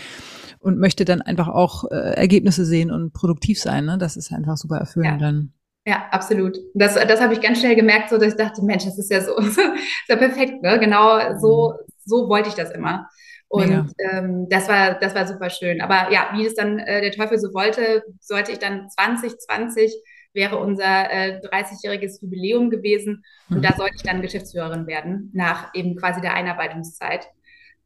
und 0.58 0.78
möchte 0.78 1.06
dann 1.06 1.22
einfach 1.22 1.48
auch 1.48 1.84
äh, 1.90 1.94
Ergebnisse 2.16 2.66
sehen 2.66 2.90
und 2.90 3.14
produktiv 3.14 3.58
sein. 3.58 3.86
Ne? 3.86 3.96
Das 3.96 4.18
ist 4.18 4.30
einfach 4.30 4.58
super 4.58 4.76
erfüllend 4.76 5.22
dann. 5.22 5.54
Ja, 5.86 6.08
absolut. 6.10 6.58
Das, 6.74 6.96
das 6.96 7.22
habe 7.22 7.32
ich 7.32 7.40
ganz 7.40 7.60
schnell 7.60 7.76
gemerkt, 7.76 8.10
so 8.10 8.18
dass 8.18 8.28
ich 8.28 8.36
dachte, 8.36 8.62
Mensch, 8.62 8.84
das 8.84 8.98
ist 8.98 9.10
ja 9.10 9.22
so, 9.22 9.36
ist 9.38 9.58
ja 10.06 10.16
perfekt, 10.16 10.62
ne? 10.62 10.78
Genau 10.78 11.38
so, 11.38 11.72
mhm. 11.72 11.92
so 12.04 12.28
wollte 12.28 12.50
ich 12.50 12.56
das 12.56 12.70
immer. 12.72 13.08
Und 13.50 13.92
ähm, 13.98 14.48
das 14.48 14.68
war, 14.68 14.94
das 15.00 15.12
war 15.14 15.26
super 15.26 15.50
schön. 15.50 15.80
Aber 15.80 16.12
ja, 16.12 16.30
wie 16.34 16.46
es 16.46 16.54
dann 16.54 16.78
äh, 16.78 17.00
der 17.00 17.10
Teufel 17.10 17.36
so 17.36 17.52
wollte, 17.52 18.04
sollte 18.20 18.52
ich 18.52 18.58
dann 18.58 18.88
2020 18.88 19.92
wäre 20.32 20.58
unser 20.58 21.10
äh, 21.10 21.40
30-jähriges 21.40 22.22
Jubiläum 22.22 22.70
gewesen. 22.70 23.24
Und 23.48 23.58
mhm. 23.58 23.62
da 23.62 23.74
sollte 23.76 23.96
ich 23.96 24.02
dann 24.02 24.22
Geschäftsführerin 24.22 24.86
werden, 24.86 25.30
nach 25.34 25.74
eben 25.74 25.96
quasi 25.96 26.20
der 26.20 26.34
Einarbeitungszeit. 26.34 27.26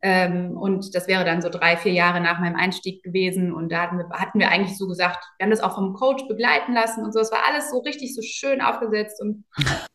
Ähm, 0.02 0.56
und 0.56 0.94
das 0.94 1.08
wäre 1.08 1.24
dann 1.24 1.40
so 1.40 1.48
drei, 1.48 1.78
vier 1.78 1.92
Jahre 1.92 2.20
nach 2.20 2.38
meinem 2.38 2.56
Einstieg 2.56 3.02
gewesen. 3.02 3.54
Und 3.54 3.72
da 3.72 3.82
hatten 3.82 3.96
wir, 3.96 4.08
hatten 4.10 4.38
wir 4.38 4.50
eigentlich 4.50 4.76
so 4.76 4.86
gesagt, 4.86 5.24
wir 5.38 5.44
haben 5.44 5.50
das 5.50 5.62
auch 5.62 5.74
vom 5.74 5.94
Coach 5.94 6.28
begleiten 6.28 6.74
lassen 6.74 7.02
und 7.04 7.12
so. 7.12 7.20
Es 7.20 7.32
war 7.32 7.46
alles 7.48 7.70
so 7.70 7.78
richtig 7.78 8.14
so 8.14 8.20
schön 8.22 8.60
aufgesetzt. 8.60 9.20
Und 9.22 9.44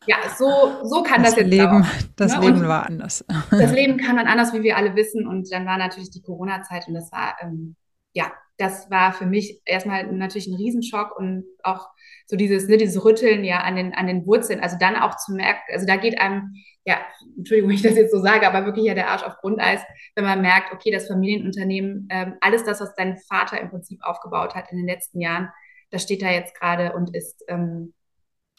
ja, 0.06 0.16
so, 0.36 0.48
so 0.82 1.02
kann 1.02 1.22
das, 1.22 1.34
das 1.34 1.42
jetzt 1.42 1.50
Leben, 1.50 1.84
auch. 1.84 1.86
Das 2.16 2.36
ne? 2.36 2.46
Leben 2.46 2.66
war 2.66 2.86
anders. 2.86 3.24
Das 3.50 3.72
Leben 3.72 3.98
kam 3.98 4.16
dann 4.16 4.26
anders, 4.26 4.52
wie 4.52 4.62
wir 4.62 4.76
alle 4.76 4.96
wissen. 4.96 5.28
Und 5.28 5.52
dann 5.52 5.64
war 5.64 5.78
natürlich 5.78 6.10
die 6.10 6.22
Corona-Zeit 6.22 6.88
und 6.88 6.94
das 6.94 7.12
war, 7.12 7.36
ähm, 7.40 7.76
ja, 8.12 8.32
das 8.58 8.90
war 8.90 9.12
für 9.12 9.26
mich 9.26 9.62
erstmal 9.64 10.06
natürlich 10.12 10.48
ein 10.48 10.56
Riesenschock 10.56 11.16
und 11.16 11.44
auch 11.62 11.88
so 12.30 12.36
dieses, 12.36 12.68
ne, 12.68 12.76
dieses 12.76 13.04
Rütteln 13.04 13.42
ja 13.42 13.58
an 13.62 13.74
den, 13.74 13.92
an 13.92 14.06
den 14.06 14.24
Wurzeln. 14.24 14.60
Also 14.60 14.76
dann 14.78 14.94
auch 14.94 15.16
zu 15.16 15.32
merken, 15.32 15.60
also 15.72 15.84
da 15.84 15.96
geht 15.96 16.20
einem, 16.20 16.54
ja, 16.84 17.00
Entschuldigung, 17.36 17.70
wenn 17.70 17.76
ich 17.76 17.82
das 17.82 17.96
jetzt 17.96 18.12
so 18.12 18.20
sage, 18.20 18.46
aber 18.46 18.64
wirklich 18.64 18.86
ja 18.86 18.94
der 18.94 19.08
Arsch 19.08 19.24
auf 19.24 19.36
Grundeis, 19.38 19.80
wenn 20.14 20.24
man 20.24 20.40
merkt, 20.40 20.72
okay, 20.72 20.92
das 20.92 21.08
Familienunternehmen, 21.08 22.06
ähm, 22.08 22.34
alles 22.40 22.62
das, 22.62 22.80
was 22.80 22.94
dein 22.94 23.18
Vater 23.28 23.60
im 23.60 23.70
Prinzip 23.70 23.98
aufgebaut 24.04 24.54
hat 24.54 24.70
in 24.70 24.78
den 24.78 24.86
letzten 24.86 25.20
Jahren, 25.20 25.48
das 25.90 26.04
steht 26.04 26.22
da 26.22 26.30
jetzt 26.30 26.54
gerade 26.54 26.92
und 26.92 27.16
ist, 27.16 27.44
ähm, 27.48 27.94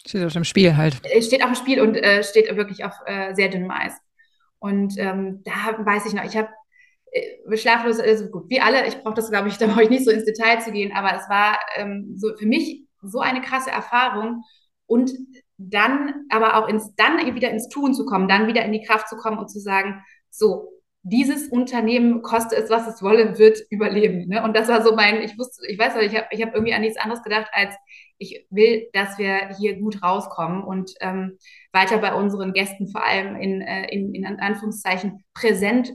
Steht 0.05 0.25
auf 0.25 0.33
dem 0.33 0.43
Spiel 0.43 0.75
halt. 0.75 0.95
Steht 1.21 1.43
auf 1.43 1.51
dem 1.51 1.55
Spiel 1.55 1.79
und 1.79 1.95
äh, 1.95 2.23
steht 2.23 2.53
wirklich 2.57 2.83
auf 2.83 2.93
äh, 3.05 3.35
sehr 3.35 3.49
dünnem 3.49 3.71
Eis. 3.71 3.93
Und 4.59 4.97
ähm, 4.97 5.43
da 5.45 5.77
weiß 5.85 6.07
ich 6.07 6.13
noch, 6.13 6.25
ich 6.25 6.35
habe 6.35 6.49
äh, 7.11 7.55
schlaflos, 7.55 7.99
also 7.99 8.27
gut, 8.29 8.49
wie 8.49 8.59
alle, 8.59 8.85
ich 8.87 8.97
brauche 8.97 9.13
das, 9.13 9.29
glaube 9.29 9.47
ich, 9.47 9.57
da 9.59 9.67
brauche 9.67 9.83
ich 9.83 9.89
nicht 9.89 10.03
so 10.03 10.11
ins 10.11 10.25
Detail 10.25 10.59
zu 10.59 10.71
gehen, 10.73 10.91
aber 10.91 11.15
es 11.15 11.29
war 11.29 11.59
ähm, 11.77 12.15
so 12.17 12.35
für 12.35 12.47
mich 12.47 12.85
so 13.01 13.19
eine 13.19 13.41
krasse 13.41 13.71
Erfahrung 13.71 14.43
und 14.85 15.11
dann 15.57 16.25
aber 16.29 16.57
auch 16.57 16.67
ins, 16.67 16.93
dann 16.95 17.35
wieder 17.35 17.49
ins 17.49 17.69
Tun 17.69 17.93
zu 17.93 18.05
kommen, 18.05 18.27
dann 18.27 18.47
wieder 18.47 18.65
in 18.65 18.71
die 18.71 18.83
Kraft 18.83 19.07
zu 19.07 19.15
kommen 19.15 19.37
und 19.37 19.49
zu 19.49 19.59
sagen, 19.59 20.03
so, 20.29 20.71
dieses 21.03 21.47
Unternehmen, 21.47 22.21
koste 22.21 22.55
es, 22.55 22.69
was 22.69 22.87
es 22.87 23.01
wolle, 23.01 23.39
wird 23.39 23.59
überleben. 23.69 24.27
Ne? 24.27 24.43
Und 24.43 24.55
das 24.55 24.67
war 24.67 24.83
so 24.83 24.95
mein, 24.95 25.21
ich 25.21 25.37
wusste, 25.37 25.65
ich 25.67 25.79
weiß 25.79 25.95
nicht, 25.95 26.13
ich 26.13 26.17
habe 26.17 26.27
ich 26.29 26.41
hab 26.41 26.53
irgendwie 26.53 26.73
an 26.73 26.81
nichts 26.81 26.99
anderes 26.99 27.23
gedacht, 27.23 27.47
als 27.53 27.75
ich 28.19 28.45
will, 28.51 28.87
dass 28.93 29.17
wir 29.17 29.49
hier 29.57 29.79
gut 29.79 30.03
rauskommen 30.03 30.63
und 30.63 30.93
ähm, 31.01 31.37
weiter 31.71 31.97
bei 31.97 32.13
unseren 32.13 32.53
Gästen 32.53 32.87
vor 32.87 33.03
allem 33.03 33.35
in, 33.35 33.61
äh, 33.61 33.87
in, 33.91 34.13
in 34.13 34.25
Anführungszeichen 34.25 35.23
präsent 35.33 35.91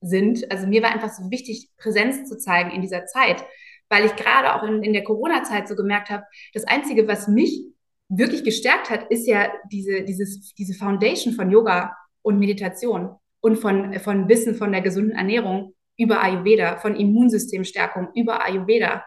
sind. 0.00 0.50
Also 0.50 0.66
mir 0.66 0.82
war 0.82 0.90
einfach 0.90 1.10
so 1.10 1.30
wichtig, 1.30 1.68
Präsenz 1.76 2.28
zu 2.28 2.36
zeigen 2.36 2.70
in 2.70 2.82
dieser 2.82 3.06
Zeit, 3.06 3.44
weil 3.90 4.06
ich 4.06 4.16
gerade 4.16 4.54
auch 4.54 4.62
in, 4.62 4.82
in 4.82 4.92
der 4.92 5.04
Corona-Zeit 5.04 5.68
so 5.68 5.74
gemerkt 5.74 6.08
habe, 6.08 6.24
das 6.54 6.64
Einzige, 6.64 7.06
was 7.06 7.28
mich 7.28 7.64
wirklich 8.08 8.44
gestärkt 8.44 8.88
hat, 8.88 9.10
ist 9.10 9.26
ja 9.26 9.52
diese, 9.70 10.02
dieses, 10.02 10.54
diese 10.54 10.74
Foundation 10.74 11.34
von 11.34 11.50
Yoga 11.50 11.94
und 12.22 12.38
Meditation 12.38 13.16
und 13.40 13.56
von, 13.56 13.98
von 14.00 14.28
Wissen 14.28 14.54
von 14.54 14.72
der 14.72 14.80
gesunden 14.80 15.12
Ernährung 15.12 15.74
über 15.96 16.22
Ayurveda, 16.22 16.78
von 16.78 16.96
Immunsystemstärkung 16.96 18.08
über 18.14 18.44
Ayurveda. 18.44 19.04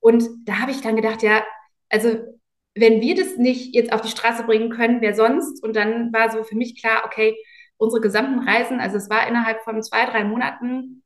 Und 0.00 0.24
da 0.44 0.60
habe 0.60 0.70
ich 0.70 0.80
dann 0.80 0.96
gedacht, 0.96 1.22
ja, 1.22 1.42
also 1.88 2.18
wenn 2.74 3.00
wir 3.00 3.14
das 3.14 3.36
nicht 3.36 3.74
jetzt 3.74 3.92
auf 3.92 4.00
die 4.00 4.08
Straße 4.08 4.44
bringen 4.44 4.70
können, 4.70 5.00
wer 5.00 5.14
sonst? 5.14 5.62
Und 5.62 5.76
dann 5.76 6.12
war 6.12 6.30
so 6.30 6.42
für 6.44 6.56
mich 6.56 6.80
klar, 6.80 7.04
okay, 7.06 7.36
unsere 7.76 8.00
gesamten 8.00 8.46
Reisen, 8.46 8.80
also 8.80 8.96
es 8.96 9.08
war 9.10 9.26
innerhalb 9.28 9.62
von 9.62 9.82
zwei, 9.82 10.04
drei 10.06 10.24
Monaten 10.24 11.03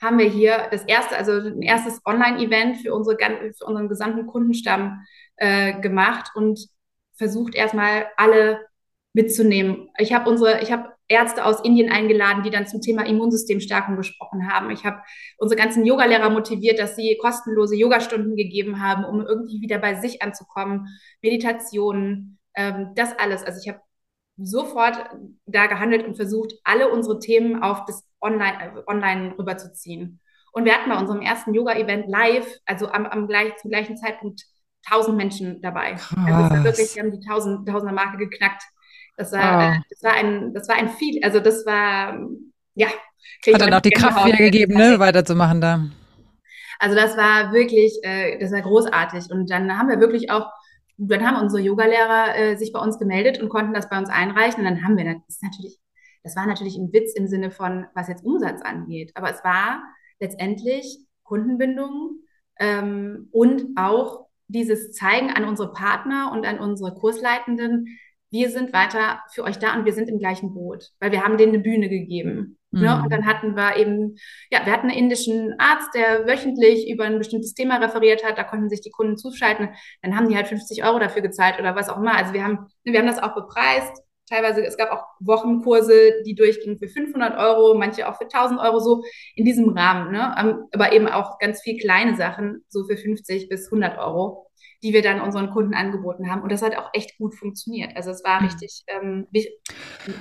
haben 0.00 0.18
wir 0.18 0.28
hier 0.28 0.68
das 0.70 0.84
erste, 0.84 1.16
also 1.16 1.32
ein 1.32 1.62
erstes 1.62 2.00
Online-Event 2.04 2.78
für, 2.78 2.94
unsere, 2.94 3.16
für 3.18 3.64
unseren 3.66 3.88
gesamten 3.88 4.26
Kundenstamm 4.26 5.04
äh, 5.36 5.78
gemacht 5.80 6.30
und 6.34 6.60
versucht 7.16 7.54
erstmal 7.54 8.06
alle 8.16 8.60
mitzunehmen. 9.12 9.90
Ich 9.98 10.12
habe 10.12 10.30
unsere, 10.30 10.62
ich 10.62 10.72
habe 10.72 10.90
Ärzte 11.08 11.44
aus 11.44 11.60
Indien 11.64 11.90
eingeladen, 11.90 12.44
die 12.44 12.50
dann 12.50 12.68
zum 12.68 12.80
Thema 12.80 13.04
Immunsystemstärkung 13.04 13.96
gesprochen 13.96 14.48
haben. 14.50 14.70
Ich 14.70 14.84
habe 14.84 15.02
unsere 15.38 15.60
ganzen 15.60 15.84
Yogalehrer 15.84 16.30
motiviert, 16.30 16.78
dass 16.78 16.94
sie 16.94 17.18
kostenlose 17.20 17.74
Yogastunden 17.74 18.36
gegeben 18.36 18.80
haben, 18.80 19.04
um 19.04 19.20
irgendwie 19.20 19.60
wieder 19.60 19.78
bei 19.78 19.96
sich 19.96 20.22
anzukommen. 20.22 20.86
Meditationen, 21.20 22.38
ähm, 22.54 22.92
das 22.94 23.18
alles. 23.18 23.42
Also 23.42 23.58
ich 23.60 23.68
habe 23.68 23.80
sofort 24.36 25.10
da 25.46 25.66
gehandelt 25.66 26.06
und 26.06 26.14
versucht, 26.14 26.54
alle 26.62 26.90
unsere 26.90 27.18
Themen 27.18 27.62
auf 27.62 27.84
das 27.86 28.04
Online, 28.20 28.74
äh, 28.76 28.90
online 28.90 29.34
rüberzuziehen. 29.38 30.20
Und 30.52 30.64
wir 30.64 30.74
hatten 30.74 30.90
bei 30.90 30.98
unserem 30.98 31.22
ersten 31.22 31.54
Yoga-Event 31.54 32.08
live, 32.08 32.46
also 32.66 32.88
am, 32.88 33.06
am 33.06 33.28
gleich, 33.28 33.56
zum 33.56 33.70
gleichen 33.70 33.96
Zeitpunkt, 33.96 34.42
1000 34.88 35.16
Menschen 35.16 35.62
dabei. 35.62 35.92
Krass. 35.92 36.16
Also 36.26 36.44
es 36.44 36.50
war 36.50 36.64
wirklich, 36.64 36.94
wir 36.94 37.02
haben 37.02 37.12
die 37.12 37.26
1000, 37.26 37.68
Tausender 37.68 37.94
Marke 37.94 38.16
geknackt. 38.16 38.62
Das 39.16 39.32
war, 39.32 39.74
äh, 39.74 39.78
das 39.90 40.02
war 40.02 40.12
ein, 40.14 40.54
das 40.54 40.68
war 40.68 40.76
ein 40.76 40.88
viel, 40.88 41.22
also 41.22 41.40
das 41.40 41.66
war, 41.66 42.18
ja. 42.74 42.88
Hat 43.52 43.60
dann 43.60 43.74
auch 43.74 43.80
die 43.80 43.90
Kraft 43.90 44.24
wieder 44.24 44.38
gegeben, 44.38 44.74
ne, 44.74 44.98
weiterzumachen 44.98 45.60
da. 45.60 45.84
Also 46.78 46.96
das 46.96 47.16
war 47.16 47.52
wirklich, 47.52 47.98
äh, 48.02 48.38
das 48.38 48.50
war 48.52 48.62
großartig. 48.62 49.30
Und 49.30 49.50
dann 49.50 49.76
haben 49.78 49.88
wir 49.88 50.00
wirklich 50.00 50.30
auch 50.30 50.46
dann 51.00 51.26
haben 51.26 51.40
unsere 51.40 51.62
Yogalehrer 51.62 52.36
äh, 52.36 52.56
sich 52.56 52.72
bei 52.72 52.80
uns 52.80 52.98
gemeldet 52.98 53.40
und 53.40 53.48
konnten 53.48 53.72
das 53.72 53.88
bei 53.88 53.98
uns 53.98 54.10
einreichen. 54.10 54.60
Und 54.60 54.66
dann 54.66 54.84
haben 54.84 54.96
wir, 54.96 55.04
das 55.04 55.36
ist 55.36 55.42
natürlich, 55.42 55.78
das 56.22 56.36
war 56.36 56.46
natürlich 56.46 56.76
ein 56.76 56.92
Witz 56.92 57.14
im 57.14 57.26
Sinne 57.26 57.50
von, 57.50 57.86
was 57.94 58.08
jetzt 58.08 58.24
Umsatz 58.24 58.62
angeht. 58.62 59.12
Aber 59.14 59.30
es 59.30 59.42
war 59.44 59.82
letztendlich 60.18 60.98
Kundenbindung 61.22 62.20
ähm, 62.58 63.28
und 63.32 63.76
auch 63.76 64.26
dieses 64.48 64.92
Zeigen 64.92 65.30
an 65.30 65.44
unsere 65.44 65.72
Partner 65.72 66.30
und 66.32 66.46
an 66.46 66.58
unsere 66.58 66.94
Kursleitenden, 66.94 67.86
wir 68.32 68.50
sind 68.50 68.72
weiter 68.72 69.20
für 69.32 69.42
euch 69.42 69.58
da 69.58 69.74
und 69.74 69.84
wir 69.84 69.92
sind 69.92 70.08
im 70.08 70.18
gleichen 70.18 70.54
Boot, 70.54 70.90
weil 71.00 71.10
wir 71.10 71.24
haben 71.24 71.36
denen 71.36 71.54
eine 71.54 71.62
Bühne 71.62 71.88
gegeben. 71.88 72.58
Ne? 72.70 72.80
Mhm. 72.80 72.82
Ne? 72.82 73.02
Und 73.02 73.12
dann 73.12 73.26
hatten 73.26 73.56
wir 73.56 73.76
eben, 73.76 74.16
ja, 74.50 74.64
wir 74.64 74.72
hatten 74.72 74.88
einen 74.88 74.98
indischen 74.98 75.54
Arzt, 75.58 75.92
der 75.94 76.26
wöchentlich 76.26 76.88
über 76.88 77.04
ein 77.04 77.18
bestimmtes 77.18 77.54
Thema 77.54 77.78
referiert 77.78 78.24
hat, 78.24 78.38
da 78.38 78.44
konnten 78.44 78.68
sich 78.68 78.80
die 78.80 78.90
Kunden 78.90 79.16
zuschalten, 79.16 79.70
dann 80.02 80.16
haben 80.16 80.28
die 80.28 80.36
halt 80.36 80.46
50 80.46 80.84
Euro 80.84 80.98
dafür 81.00 81.22
gezahlt 81.22 81.58
oder 81.58 81.74
was 81.74 81.88
auch 81.88 81.98
immer. 81.98 82.14
Also 82.16 82.32
wir 82.32 82.44
haben, 82.44 82.68
wir 82.84 82.98
haben 82.98 83.06
das 83.06 83.22
auch 83.22 83.34
bepreist. 83.34 84.02
Teilweise, 84.30 84.64
es 84.64 84.76
gab 84.76 84.92
auch 84.92 85.04
Wochenkurse, 85.18 86.22
die 86.24 86.36
durchgingen 86.36 86.78
für 86.78 86.88
500 86.88 87.36
Euro, 87.36 87.76
manche 87.76 88.08
auch 88.08 88.16
für 88.16 88.24
1000 88.24 88.60
Euro, 88.60 88.78
so 88.78 89.02
in 89.34 89.44
diesem 89.44 89.68
Rahmen. 89.70 90.12
Ne? 90.12 90.34
Ähm, 90.38 90.64
aber 90.72 90.92
eben 90.92 91.08
auch 91.08 91.38
ganz 91.38 91.60
viel 91.60 91.78
kleine 91.78 92.16
Sachen, 92.16 92.64
so 92.68 92.84
für 92.84 92.96
50 92.96 93.48
bis 93.48 93.66
100 93.66 93.98
Euro 93.98 94.49
die 94.82 94.92
wir 94.92 95.02
dann 95.02 95.20
unseren 95.20 95.50
Kunden 95.50 95.74
angeboten 95.74 96.30
haben. 96.30 96.42
Und 96.42 96.50
das 96.50 96.62
hat 96.62 96.76
auch 96.76 96.90
echt 96.92 97.18
gut 97.18 97.34
funktioniert. 97.34 97.96
Also 97.96 98.10
es 98.10 98.24
war 98.24 98.40
mhm. 98.40 98.46
richtig, 98.48 98.84
ähm, 98.88 99.26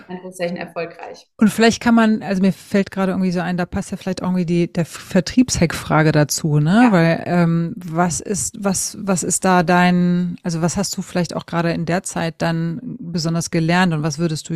Anführungszeichen, 0.08 0.58
erfolgreich. 0.58 1.26
Und 1.38 1.50
vielleicht 1.50 1.82
kann 1.82 1.96
man, 1.96 2.22
also 2.22 2.42
mir 2.42 2.54
fällt 2.54 2.92
gerade 2.92 3.12
irgendwie 3.14 3.32
so 3.32 3.40
ein, 3.40 3.58
da 3.58 3.66
passt 3.66 3.92
ja 3.92 3.98
vielleicht 3.98 4.22
irgendwie 4.22 4.46
die 4.46 4.72
der 4.72 4.86
Vertriebshack-Frage 4.86 6.12
dazu, 6.12 6.60
ne? 6.60 6.84
Ja. 6.86 6.92
Weil 6.92 7.24
ähm, 7.26 7.74
was 7.78 8.20
ist, 8.20 8.64
was, 8.64 8.98
was 9.02 9.24
ist 9.24 9.46
da 9.46 9.64
dein, 9.64 10.38
also 10.44 10.62
was 10.62 10.78
hast 10.78 10.96
du 10.98 11.02
vielleicht 11.02 11.36
auch 11.36 11.46
gerade 11.46 11.72
in 11.72 11.86
der 11.86 12.04
Zeit 12.04 12.36
dann 12.40 12.80
besonders 13.00 13.52
gelernt 13.52 13.94
und 13.94 14.04
was 14.04 14.20
würdest 14.20 14.50
du 14.50 14.56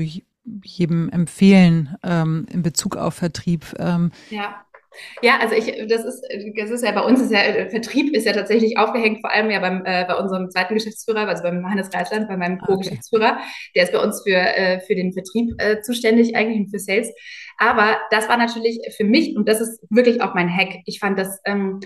jedem 0.64 1.10
empfehlen 1.10 1.96
ähm, 2.04 2.46
in 2.52 2.62
Bezug 2.62 2.98
auf 2.98 3.16
Vertrieb? 3.16 3.66
Ähm, 3.80 4.12
ja. 4.30 4.66
Ja, 5.22 5.39
also 5.39 5.56
ich, 5.56 5.66
das 5.88 6.06
ist, 6.06 6.24
das 6.58 6.70
ist 6.70 6.84
ja 6.84 6.91
bei 6.91 7.02
uns 7.02 7.22
ist 7.22 7.32
ja 7.32 7.39
Vertrieb 7.70 8.16
ist 8.16 8.26
ja 8.26 8.34
tatsächlich 8.34 8.78
aufgehängt, 8.78 9.22
vor 9.22 9.32
allem 9.32 9.50
ja 9.50 9.60
beim 9.60 9.84
äh, 9.86 10.06
bei 10.06 10.16
unserem 10.16 10.50
zweiten 10.50 10.74
Geschäftsführer, 10.74 11.28
also 11.28 11.44
beim 11.44 11.68
Hannes 11.70 11.94
Reisland, 11.94 12.28
bei 12.28 12.38
meinem 12.38 12.60
Co-Geschäftsführer, 12.60 13.34
okay. 13.34 13.72
der 13.76 13.84
ist 13.84 13.94
bei 13.94 14.00
uns 14.00 14.22
für 14.24 14.36
äh, 14.36 14.80
für 14.82 14.96
den 14.96 15.14
Vertrieb 15.14 15.54
äh, 15.60 15.82
zuständig 15.82 16.36
eigentlich 16.36 16.60
und 16.60 16.70
für 16.70 16.80
Sales. 16.80 17.12
Aber 17.58 17.98
das 18.12 18.30
war 18.30 18.38
natürlich 18.38 18.80
für 18.98 19.04
mich 19.04 19.36
und 19.36 19.48
das 19.48 19.62
ist 19.62 19.84
wirklich 19.89 20.22
auch 20.22 20.34
mein 20.34 20.50
Hack. 20.50 20.80
Ich 20.86 21.00
fand 21.00 21.18
das 21.18 21.39
ähm, 21.46 21.80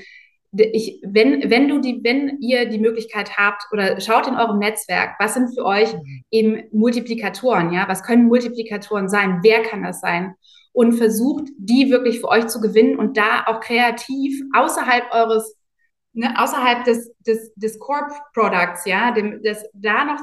ich, 0.54 1.02
wenn, 1.06 1.50
wenn 1.50 1.68
du 1.68 1.80
die, 1.80 2.00
wenn 2.04 2.40
ihr 2.40 2.68
die 2.68 2.80
Möglichkeit 2.80 3.38
habt 3.38 3.64
oder 3.72 4.00
schaut 4.00 4.28
in 4.28 4.36
eurem 4.36 4.60
Netzwerk, 4.60 5.16
was 5.20 5.34
sind 5.34 5.54
für 5.54 5.66
euch 5.66 5.94
mhm. 5.94 6.24
eben 6.32 6.64
Multiplikatoren, 6.72 7.74
ja? 7.74 7.88
Was 7.88 8.04
können 8.04 8.28
Multiplikatoren 8.28 9.10
sein? 9.10 9.40
Wer 9.44 9.64
kann 9.64 9.84
das 9.84 10.00
sein? 10.00 10.36
Und 10.78 10.94
versucht, 10.94 11.50
die 11.58 11.90
wirklich 11.90 12.20
für 12.20 12.28
euch 12.28 12.46
zu 12.50 12.62
gewinnen 12.62 13.00
und 13.00 13.18
da 13.18 13.46
auch 13.48 13.62
kreativ 13.62 14.40
außerhalb 14.54 15.12
eures, 15.12 15.58
ne, 16.14 16.40
außerhalb 16.40 16.84
des, 16.84 17.12
des, 17.26 17.52
des 17.56 17.80
Core-Products, 17.80 18.86
ja, 18.86 19.12
dem, 19.12 19.42
das, 19.42 19.66
da 19.74 20.06
noch 20.06 20.20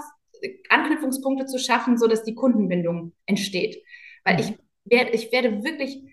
Anknüpfungspunkte 0.68 1.46
zu 1.46 1.58
schaffen, 1.58 1.98
so 1.98 2.06
dass 2.06 2.22
die 2.22 2.36
Kundenbindung 2.36 3.14
entsteht. 3.26 3.82
Weil 4.24 4.34
mhm. 4.34 4.40
ich 4.40 4.58
werde, 4.84 5.10
ich 5.10 5.32
werde 5.32 5.64
wirklich 5.64 6.04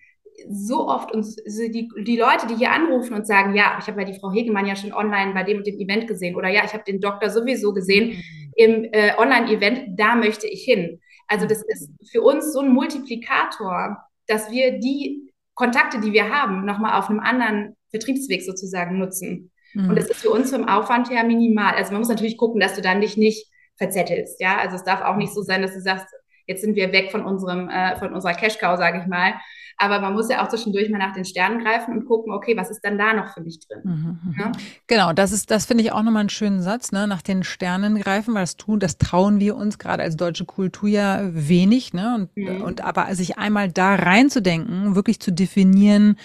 so 0.50 0.88
oft 0.88 1.12
uns 1.12 1.36
die, 1.36 1.88
die 2.00 2.18
Leute, 2.18 2.48
die 2.48 2.56
hier 2.56 2.72
anrufen 2.72 3.14
und 3.14 3.28
sagen, 3.28 3.56
ja, 3.56 3.78
ich 3.80 3.86
habe 3.86 4.02
ja 4.02 4.08
die 4.08 4.20
Frau 4.20 4.32
Hegemann 4.32 4.66
ja 4.66 4.76
schon 4.76 4.92
online 4.92 5.36
bei 5.36 5.44
dem 5.44 5.58
und 5.58 5.68
dem 5.68 5.78
Event 5.78 6.08
gesehen 6.08 6.36
oder 6.36 6.50
ja, 6.50 6.64
ich 6.66 6.74
habe 6.74 6.84
den 6.84 7.00
Doktor 7.00 7.30
sowieso 7.30 7.74
gesehen 7.74 8.10
mhm. 8.10 8.54
im 8.56 8.84
äh, 8.92 9.14
Online-Event, 9.20 10.00
da 10.00 10.16
möchte 10.16 10.48
ich 10.48 10.64
hin. 10.64 11.00
Also 11.28 11.46
das 11.46 11.62
ist 11.62 11.92
für 12.12 12.24
uns 12.24 12.52
so 12.52 12.62
ein 12.62 12.74
Multiplikator, 12.74 13.98
dass 14.28 14.52
wir 14.52 14.80
die 14.80 15.32
Kontakte, 15.54 16.00
die 16.00 16.14
wir 16.14 16.30
haben, 16.30 16.66
nochmal 16.66 17.00
auf 17.00 17.10
einem 17.10 17.20
anderen 17.20 17.76
Vertriebsweg 17.90 18.44
sozusagen 18.44 18.98
nutzen. 18.98 19.52
Mhm. 19.74 19.90
Und 19.90 19.96
das 19.96 20.10
ist 20.10 20.22
für 20.22 20.30
uns 20.30 20.52
vom 20.52 20.68
Aufwand 20.68 21.10
her 21.10 21.24
minimal. 21.24 21.76
Also 21.76 21.92
man 21.92 22.02
muss 22.02 22.10
natürlich 22.10 22.38
gucken, 22.38 22.60
dass 22.60 22.76
du 22.76 22.82
dann 22.82 23.02
dich 23.02 23.18
nicht 23.18 23.48
verzettelst, 23.78 24.40
ja. 24.40 24.58
Also 24.58 24.76
es 24.76 24.84
darf 24.84 25.02
auch 25.02 25.16
nicht 25.16 25.34
so 25.34 25.42
sein, 25.42 25.62
dass 25.62 25.74
du 25.74 25.82
sagst, 25.82 26.08
jetzt 26.48 26.62
sind 26.62 26.76
wir 26.76 26.92
weg 26.92 27.12
von 27.12 27.26
unserem, 27.26 27.70
äh, 27.70 27.98
von 27.98 28.14
unserer 28.14 28.34
Cash-Cow, 28.34 28.78
sage 28.78 29.00
ich 29.02 29.08
mal, 29.08 29.34
aber 29.82 30.00
man 30.00 30.14
muss 30.14 30.30
ja 30.30 30.44
auch 30.44 30.48
zwischendurch 30.48 30.90
mal 30.90 31.00
nach 31.00 31.14
den 31.14 31.26
Sternen 31.26 31.64
greifen 31.64 31.98
und 31.98 32.06
gucken, 32.06 32.32
okay, 32.32 32.56
was 32.56 32.70
ist 32.70 32.82
dann 32.82 33.00
da 33.00 33.14
noch 33.14 33.34
für 33.34 33.42
mich 33.42 33.60
drin? 33.60 33.82
Mhm. 33.84 34.20
mhm. 34.24 34.36
Ja? 34.40 34.52
Genau, 34.86 35.12
das 35.12 35.32
ist, 35.32 35.50
das 35.50 35.66
finde 35.66 35.84
ich 35.84 35.92
auch 35.92 36.04
nochmal 36.04 36.22
einen 36.22 36.30
schönen 36.30 36.62
Satz, 36.62 36.92
ne? 36.92 37.08
nach 37.08 37.24
den 37.24 37.44
Sternen 37.44 38.00
greifen, 38.00 38.36
weil 38.36 38.44
das 38.44 38.58
tun, 38.58 38.80
das 38.80 39.00
trauen 39.00 39.40
wir 39.40 39.56
uns 39.56 39.80
gerade 39.80 40.04
als 40.04 40.16
deutsche 40.16 40.46
Kultur 40.46 40.88
ja 40.88 41.22
wenig, 41.24 41.94
ne? 41.94 42.14
Und, 42.16 42.38
mhm. 42.38 42.62
und 42.62 42.82
aber 42.84 43.14
sich 43.16 43.40
einmal 43.40 43.72
da 43.72 43.96
reinzudenken, 43.96 44.94
wirklich 44.96 45.20
zu 45.20 45.32
definieren, 45.32 46.16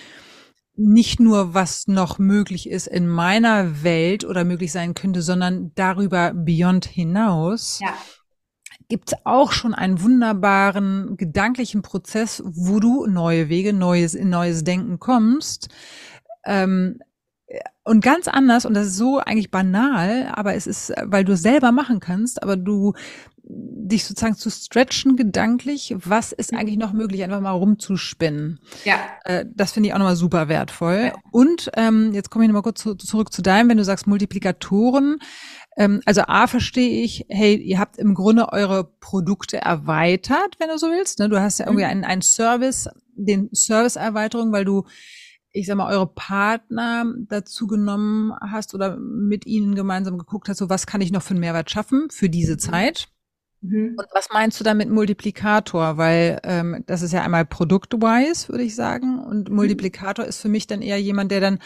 nicht 0.78 1.18
nur, 1.18 1.54
was 1.54 1.88
noch 1.88 2.18
möglich 2.18 2.68
ist 2.68 2.86
in 2.86 3.08
meiner 3.08 3.82
Welt 3.82 4.26
oder 4.26 4.44
möglich 4.44 4.70
sein 4.70 4.92
könnte, 4.92 5.22
sondern 5.22 5.72
darüber 5.74 6.34
beyond 6.34 6.84
hinaus. 6.84 7.80
Ja 7.80 7.94
gibt 8.88 9.12
es 9.12 9.18
auch 9.24 9.52
schon 9.52 9.74
einen 9.74 10.00
wunderbaren 10.02 11.16
gedanklichen 11.16 11.82
Prozess, 11.82 12.42
wo 12.44 12.80
du 12.80 13.06
neue 13.06 13.48
Wege, 13.48 13.72
neues, 13.72 14.14
in 14.14 14.30
neues 14.30 14.64
Denken 14.64 14.98
kommst. 14.98 15.68
Ähm, 16.44 17.00
und 17.84 18.02
ganz 18.02 18.26
anders, 18.26 18.66
und 18.66 18.74
das 18.74 18.88
ist 18.88 18.96
so 18.96 19.18
eigentlich 19.18 19.50
banal, 19.50 20.28
aber 20.32 20.54
es 20.54 20.66
ist, 20.66 20.92
weil 21.04 21.24
du 21.24 21.32
es 21.32 21.42
selber 21.42 21.70
machen 21.70 22.00
kannst, 22.00 22.42
aber 22.42 22.56
du 22.56 22.94
dich 23.48 24.04
sozusagen 24.04 24.34
zu 24.34 24.50
stretchen 24.50 25.16
gedanklich, 25.16 25.94
was 25.96 26.32
ist 26.32 26.52
mhm. 26.52 26.58
eigentlich 26.58 26.78
noch 26.78 26.92
möglich, 26.92 27.22
einfach 27.22 27.40
mal 27.40 27.52
rumzuspinnen. 27.52 28.58
Ja. 28.84 28.96
Äh, 29.24 29.46
das 29.54 29.72
finde 29.72 29.88
ich 29.88 29.94
auch 29.94 29.98
nochmal 29.98 30.16
super 30.16 30.48
wertvoll. 30.48 31.12
Ja. 31.12 31.20
Und 31.30 31.70
ähm, 31.76 32.12
jetzt 32.12 32.30
komme 32.30 32.44
ich 32.44 32.48
nochmal 32.48 32.62
kurz 32.62 32.80
zu, 32.80 32.96
zurück 32.96 33.32
zu 33.32 33.42
deinem, 33.42 33.68
wenn 33.68 33.76
du 33.76 33.84
sagst 33.84 34.08
Multiplikatoren. 34.08 35.18
Ähm, 35.76 36.00
also 36.04 36.22
A 36.26 36.46
verstehe 36.46 37.02
ich, 37.02 37.26
hey, 37.28 37.56
ihr 37.56 37.78
habt 37.78 37.98
im 37.98 38.14
Grunde 38.14 38.52
eure 38.52 38.84
Produkte 38.84 39.58
erweitert, 39.58 40.56
wenn 40.58 40.68
du 40.68 40.78
so 40.78 40.88
willst. 40.88 41.18
Ne? 41.18 41.28
Du 41.28 41.40
hast 41.40 41.58
ja 41.58 41.66
irgendwie 41.66 41.84
mhm. 41.84 41.90
einen, 41.90 42.04
einen 42.04 42.22
Service, 42.22 42.88
den 43.14 43.48
Serviceerweiterung, 43.52 44.52
weil 44.52 44.64
du 44.64 44.84
ich 45.56 45.66
sag 45.66 45.76
mal, 45.76 45.90
eure 45.90 46.06
Partner 46.06 47.06
dazu 47.28 47.66
genommen 47.66 48.34
hast 48.40 48.74
oder 48.74 48.98
mit 48.98 49.46
ihnen 49.46 49.74
gemeinsam 49.74 50.18
geguckt 50.18 50.48
hast, 50.50 50.58
so 50.58 50.68
was 50.68 50.86
kann 50.86 51.00
ich 51.00 51.12
noch 51.12 51.22
für 51.22 51.30
einen 51.30 51.40
Mehrwert 51.40 51.70
schaffen 51.70 52.08
für 52.10 52.28
diese 52.28 52.54
mhm. 52.54 52.58
Zeit? 52.58 53.08
Mhm. 53.62 53.96
Und 53.96 54.06
was 54.12 54.28
meinst 54.30 54.60
du 54.60 54.64
damit 54.64 54.90
Multiplikator? 54.90 55.96
Weil 55.96 56.40
ähm, 56.44 56.84
das 56.86 57.00
ist 57.00 57.12
ja 57.12 57.22
einmal 57.22 57.46
produktwise, 57.46 58.48
würde 58.48 58.64
ich 58.64 58.74
sagen, 58.74 59.18
und. 59.18 59.48
Multiplikator 59.48 60.26
ist 60.26 60.40
für 60.40 60.48
mich 60.50 60.66
dann 60.66 60.82
eher 60.82 61.00
jemand, 61.00 61.30
der 61.30 61.40
dann 61.40 61.58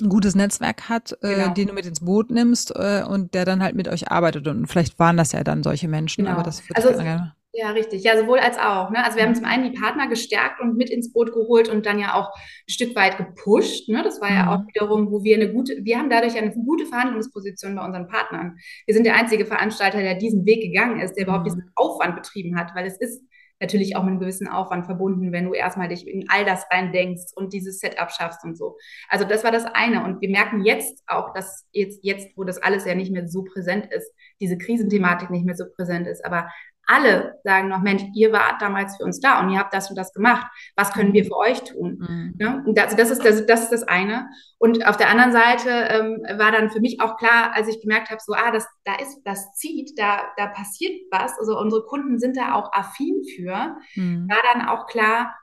ein 0.00 0.08
gutes 0.08 0.34
Netzwerk 0.34 0.88
hat, 0.88 1.16
äh, 1.22 1.34
genau. 1.34 1.54
den 1.54 1.68
du 1.68 1.74
mit 1.74 1.86
ins 1.86 2.00
Boot 2.00 2.30
nimmst 2.30 2.74
äh, 2.76 3.02
und 3.08 3.34
der 3.34 3.44
dann 3.44 3.62
halt 3.62 3.74
mit 3.74 3.88
euch 3.88 4.10
arbeitet. 4.10 4.46
Und 4.46 4.66
vielleicht 4.66 4.98
waren 4.98 5.16
das 5.16 5.32
ja 5.32 5.42
dann 5.42 5.62
solche 5.62 5.88
Menschen, 5.88 6.24
genau. 6.24 6.36
aber 6.36 6.44
das 6.44 6.68
wird 6.68 6.76
also, 6.76 7.02
gerne. 7.02 7.34
Ja, 7.58 7.70
richtig. 7.70 8.04
Ja, 8.04 8.18
sowohl 8.18 8.38
als 8.38 8.58
auch. 8.58 8.90
Ne? 8.90 9.02
Also 9.02 9.16
wir 9.16 9.24
haben 9.24 9.34
zum 9.34 9.46
einen 9.46 9.72
die 9.72 9.78
Partner 9.78 10.08
gestärkt 10.08 10.60
und 10.60 10.76
mit 10.76 10.90
ins 10.90 11.10
Boot 11.10 11.32
geholt 11.32 11.70
und 11.70 11.86
dann 11.86 11.98
ja 11.98 12.12
auch 12.12 12.28
ein 12.28 12.70
Stück 12.70 12.94
weit 12.94 13.16
gepusht. 13.16 13.88
Ne? 13.88 14.02
Das 14.02 14.20
war 14.20 14.30
ja 14.30 14.54
auch 14.54 14.58
mhm. 14.58 14.66
wiederum, 14.68 15.10
wo 15.10 15.24
wir 15.24 15.36
eine 15.36 15.50
gute, 15.50 15.82
wir 15.82 15.98
haben 15.98 16.10
dadurch 16.10 16.36
eine 16.36 16.52
gute 16.52 16.84
Verhandlungsposition 16.84 17.74
bei 17.74 17.82
unseren 17.82 18.08
Partnern. 18.08 18.58
Wir 18.84 18.94
sind 18.94 19.06
der 19.06 19.16
einzige 19.16 19.46
Veranstalter, 19.46 20.02
der 20.02 20.16
diesen 20.16 20.44
Weg 20.44 20.60
gegangen 20.60 21.00
ist, 21.00 21.14
der 21.14 21.24
überhaupt 21.24 21.44
mhm. 21.44 21.48
diesen 21.48 21.72
Aufwand 21.76 22.14
betrieben 22.16 22.58
hat, 22.58 22.74
weil 22.74 22.84
es 22.84 22.98
ist 22.98 23.22
natürlich 23.60 23.96
auch 23.96 24.02
mit 24.02 24.12
einem 24.12 24.20
gewissen 24.20 24.48
Aufwand 24.48 24.86
verbunden, 24.86 25.32
wenn 25.32 25.44
du 25.44 25.54
erstmal 25.54 25.88
dich 25.88 26.06
in 26.06 26.28
all 26.28 26.44
das 26.44 26.66
rein 26.70 26.92
denkst 26.92 27.32
und 27.34 27.52
dieses 27.52 27.78
Setup 27.78 28.10
schaffst 28.10 28.44
und 28.44 28.56
so. 28.56 28.76
Also 29.08 29.24
das 29.24 29.44
war 29.44 29.50
das 29.50 29.64
eine. 29.64 30.04
Und 30.04 30.20
wir 30.20 30.30
merken 30.30 30.64
jetzt 30.64 31.02
auch, 31.06 31.32
dass 31.32 31.66
jetzt, 31.72 32.00
jetzt, 32.02 32.36
wo 32.36 32.44
das 32.44 32.58
alles 32.58 32.84
ja 32.84 32.94
nicht 32.94 33.12
mehr 33.12 33.28
so 33.28 33.44
präsent 33.44 33.86
ist, 33.92 34.12
diese 34.40 34.58
Krisenthematik 34.58 35.30
nicht 35.30 35.46
mehr 35.46 35.56
so 35.56 35.64
präsent 35.74 36.06
ist, 36.06 36.24
aber 36.24 36.48
alle 36.86 37.38
sagen 37.44 37.68
noch, 37.68 37.80
Mensch, 37.82 38.02
ihr 38.14 38.32
wart 38.32 38.62
damals 38.62 38.96
für 38.96 39.04
uns 39.04 39.20
da 39.20 39.40
und 39.40 39.50
ihr 39.50 39.58
habt 39.58 39.74
das 39.74 39.90
und 39.90 39.96
das 39.96 40.12
gemacht. 40.12 40.46
Was 40.76 40.92
können 40.92 41.12
wir 41.12 41.24
für 41.24 41.36
euch 41.36 41.62
tun? 41.64 41.98
Mhm. 41.98 42.34
Ne? 42.38 42.62
Und 42.64 42.78
das, 42.78 42.94
das, 42.96 43.10
ist, 43.10 43.24
das, 43.24 43.44
das 43.46 43.64
ist 43.64 43.72
das 43.72 43.82
eine. 43.82 44.28
Und 44.58 44.86
auf 44.86 44.96
der 44.96 45.10
anderen 45.10 45.32
Seite 45.32 45.70
ähm, 45.70 46.38
war 46.38 46.52
dann 46.52 46.70
für 46.70 46.80
mich 46.80 47.00
auch 47.00 47.16
klar, 47.16 47.52
als 47.54 47.68
ich 47.68 47.80
gemerkt 47.80 48.10
habe, 48.10 48.20
so, 48.24 48.34
ah, 48.34 48.50
das, 48.52 48.66
da 48.84 48.94
ist, 48.96 49.20
das 49.24 49.52
zieht, 49.54 49.98
da, 49.98 50.22
da 50.36 50.46
passiert 50.46 50.94
was. 51.10 51.38
Also 51.38 51.58
unsere 51.58 51.82
Kunden 51.84 52.18
sind 52.18 52.36
da 52.36 52.54
auch 52.54 52.72
affin 52.72 53.22
für. 53.34 53.76
Mhm. 53.96 54.28
War 54.28 54.38
dann 54.52 54.68
auch 54.68 54.86
klar, 54.86 55.34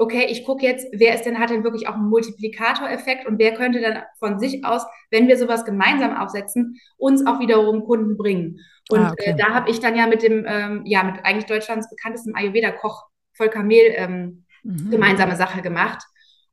okay, 0.00 0.26
ich 0.30 0.44
gucke 0.44 0.64
jetzt, 0.64 0.86
wer 0.92 1.14
ist 1.14 1.24
denn, 1.24 1.38
hat 1.38 1.50
denn 1.50 1.62
wirklich 1.62 1.86
auch 1.86 1.94
einen 1.94 2.08
Multiplikatoreffekt 2.08 3.26
und 3.26 3.38
wer 3.38 3.52
könnte 3.52 3.80
dann 3.82 4.02
von 4.18 4.40
sich 4.40 4.64
aus, 4.64 4.82
wenn 5.10 5.28
wir 5.28 5.36
sowas 5.36 5.66
gemeinsam 5.66 6.16
aufsetzen, 6.16 6.80
uns 6.96 7.26
auch 7.26 7.38
wiederum 7.38 7.84
Kunden 7.84 8.16
bringen. 8.16 8.60
Und 8.88 9.00
ah, 9.00 9.12
okay. 9.12 9.30
äh, 9.30 9.36
da 9.36 9.52
habe 9.52 9.70
ich 9.70 9.78
dann 9.78 9.96
ja 9.96 10.06
mit 10.06 10.22
dem, 10.22 10.46
ähm, 10.48 10.82
ja, 10.86 11.02
mit 11.04 11.24
eigentlich 11.24 11.44
Deutschlands 11.44 11.90
bekanntesten 11.90 12.34
Ayurveda-Koch 12.34 13.08
Volker 13.34 13.62
Mehl 13.62 13.92
ähm, 13.94 14.44
mhm. 14.62 14.90
gemeinsame 14.90 15.36
Sache 15.36 15.60
gemacht. 15.60 16.02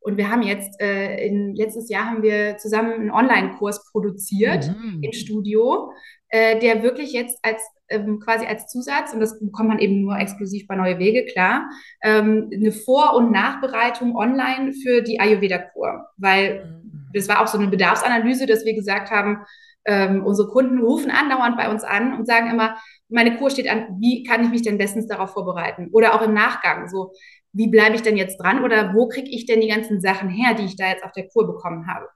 Und 0.01 0.17
wir 0.17 0.29
haben 0.29 0.41
jetzt, 0.41 0.79
äh, 0.81 1.25
in, 1.25 1.55
letztes 1.55 1.89
Jahr 1.89 2.05
haben 2.05 2.23
wir 2.23 2.57
zusammen 2.57 2.93
einen 2.93 3.11
Online-Kurs 3.11 3.91
produziert 3.91 4.67
mhm. 4.67 5.03
im 5.03 5.13
Studio, 5.13 5.91
äh, 6.29 6.59
der 6.59 6.83
wirklich 6.83 7.13
jetzt 7.13 7.39
als 7.43 7.61
ähm, 7.89 8.19
quasi 8.19 8.45
als 8.45 8.67
Zusatz, 8.67 9.13
und 9.13 9.19
das 9.19 9.39
bekommt 9.39 9.69
man 9.69 9.79
eben 9.79 10.01
nur 10.01 10.17
exklusiv 10.17 10.67
bei 10.67 10.75
Neue 10.75 10.99
Wege, 10.99 11.25
klar, 11.25 11.69
ähm, 12.03 12.49
eine 12.53 12.71
Vor- 12.71 13.15
und 13.15 13.31
Nachbereitung 13.31 14.15
online 14.15 14.73
für 14.73 15.01
die 15.01 15.19
Ayurveda-Kur. 15.19 16.05
Weil 16.17 16.65
mhm. 16.65 17.11
das 17.13 17.29
war 17.29 17.41
auch 17.41 17.47
so 17.47 17.57
eine 17.57 17.67
Bedarfsanalyse, 17.67 18.45
dass 18.45 18.65
wir 18.65 18.73
gesagt 18.73 19.09
haben, 19.11 19.45
ähm, 19.85 20.25
unsere 20.25 20.49
Kunden 20.49 20.79
rufen 20.79 21.11
andauernd 21.11 21.55
bei 21.55 21.71
uns 21.71 21.83
an 21.83 22.13
und 22.13 22.27
sagen 22.27 22.51
immer, 22.51 22.77
meine 23.07 23.37
Kur 23.37 23.49
steht 23.49 23.69
an, 23.69 23.97
wie 24.01 24.23
kann 24.23 24.43
ich 24.43 24.49
mich 24.49 24.61
denn 24.61 24.77
bestens 24.77 25.07
darauf 25.07 25.31
vorbereiten? 25.31 25.89
Oder 25.93 26.13
auch 26.13 26.21
im 26.21 26.33
Nachgang, 26.33 26.89
so, 26.89 27.13
wie 27.53 27.69
bleibe 27.69 27.95
ich 27.95 28.01
denn 28.01 28.17
jetzt 28.17 28.37
dran 28.37 28.63
oder 28.63 28.93
wo 28.93 29.07
kriege 29.07 29.29
ich 29.29 29.45
denn 29.45 29.61
die 29.61 29.69
ganzen 29.69 30.01
Sachen 30.01 30.29
her, 30.29 30.53
die 30.53 30.65
ich 30.65 30.75
da 30.75 30.89
jetzt 30.89 31.05
auf 31.05 31.13
der 31.13 31.27
Kur 31.29 31.47
bekommen 31.47 31.87
habe? 31.87 32.07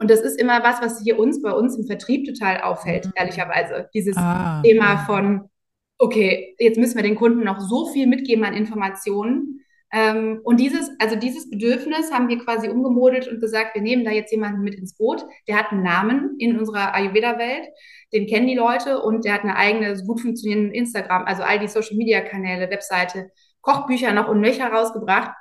Und 0.00 0.10
das 0.10 0.20
ist 0.20 0.40
immer 0.40 0.62
was, 0.62 0.80
was 0.80 1.02
hier 1.02 1.18
uns 1.18 1.40
bei 1.42 1.52
uns 1.52 1.76
im 1.76 1.86
Vertrieb 1.86 2.26
total 2.26 2.62
auffällt, 2.62 3.06
mhm. 3.06 3.12
ehrlicherweise. 3.14 3.88
Dieses 3.94 4.16
ah. 4.16 4.60
Thema 4.64 5.04
von, 5.06 5.48
okay, 5.98 6.56
jetzt 6.58 6.78
müssen 6.78 6.96
wir 6.96 7.02
den 7.02 7.16
Kunden 7.16 7.44
noch 7.44 7.60
so 7.60 7.86
viel 7.86 8.06
mitgeben 8.06 8.44
an 8.44 8.54
Informationen, 8.54 9.60
ähm, 9.92 10.40
und 10.44 10.60
dieses, 10.60 10.88
also 11.00 11.16
dieses 11.16 11.50
Bedürfnis 11.50 12.12
haben 12.12 12.28
wir 12.28 12.38
quasi 12.38 12.68
umgemodelt 12.68 13.26
und 13.26 13.40
gesagt, 13.40 13.74
wir 13.74 13.82
nehmen 13.82 14.04
da 14.04 14.12
jetzt 14.12 14.30
jemanden 14.30 14.62
mit 14.62 14.74
ins 14.76 14.96
Boot. 14.96 15.24
Der 15.48 15.56
hat 15.56 15.72
einen 15.72 15.82
Namen 15.82 16.36
in 16.38 16.58
unserer 16.58 16.94
Ayurveda-Welt, 16.94 17.68
den 18.12 18.26
kennen 18.26 18.46
die 18.46 18.54
Leute 18.54 19.02
und 19.02 19.24
der 19.24 19.34
hat 19.34 19.42
eine 19.42 19.56
eigene, 19.56 20.00
gut 20.06 20.20
funktionierende 20.20 20.74
Instagram, 20.74 21.24
also 21.24 21.42
all 21.42 21.58
die 21.58 21.68
Social-Media-Kanäle, 21.68 22.70
Webseite, 22.70 23.30
Kochbücher 23.62 24.12
noch 24.12 24.28
und 24.28 24.40
nöcher 24.40 24.68
rausgebracht. 24.68 25.32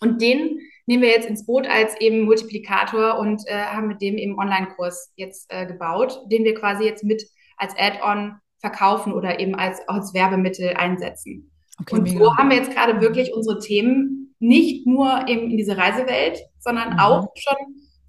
Und 0.00 0.22
den 0.22 0.60
nehmen 0.88 1.02
wir 1.02 1.10
jetzt 1.10 1.28
ins 1.28 1.44
Boot 1.44 1.68
als 1.68 2.00
eben 2.00 2.22
Multiplikator 2.22 3.18
und 3.18 3.42
äh, 3.46 3.66
haben 3.66 3.88
mit 3.88 4.00
dem 4.00 4.16
eben 4.16 4.38
Online-Kurs 4.38 5.12
jetzt 5.16 5.52
äh, 5.52 5.66
gebaut, 5.66 6.22
den 6.32 6.44
wir 6.44 6.54
quasi 6.54 6.84
jetzt 6.84 7.04
mit 7.04 7.22
als 7.58 7.74
Add-on 7.76 8.36
verkaufen 8.60 9.12
oder 9.12 9.38
eben 9.38 9.54
als, 9.54 9.86
als 9.86 10.14
Werbemittel 10.14 10.74
einsetzen. 10.74 11.52
Okay, 11.78 11.94
und 11.94 12.02
mega. 12.04 12.24
so 12.24 12.36
haben 12.36 12.48
wir 12.48 12.56
jetzt 12.56 12.74
gerade 12.74 13.02
wirklich 13.02 13.34
unsere 13.34 13.60
Themen 13.60 14.34
nicht 14.38 14.86
nur 14.86 15.28
eben 15.28 15.50
in 15.50 15.58
diese 15.58 15.76
Reisewelt, 15.76 16.40
sondern 16.58 16.94
mhm. 16.94 16.98
auch 17.00 17.28
schon 17.36 17.56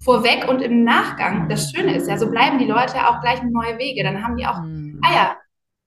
vorweg 0.02 0.48
und 0.48 0.62
im 0.62 0.82
Nachgang. 0.82 1.50
Das 1.50 1.70
Schöne 1.70 1.94
ist 1.94 2.08
ja, 2.08 2.16
so 2.16 2.30
bleiben 2.30 2.58
die 2.58 2.64
Leute 2.64 3.06
auch 3.06 3.20
gleich 3.20 3.42
mit 3.42 3.52
neue 3.52 3.78
Wege. 3.78 4.02
Dann 4.02 4.24
haben 4.24 4.38
die 4.38 4.46
auch, 4.46 4.58
mhm. 4.62 5.00
ah 5.04 5.14
ja, 5.14 5.36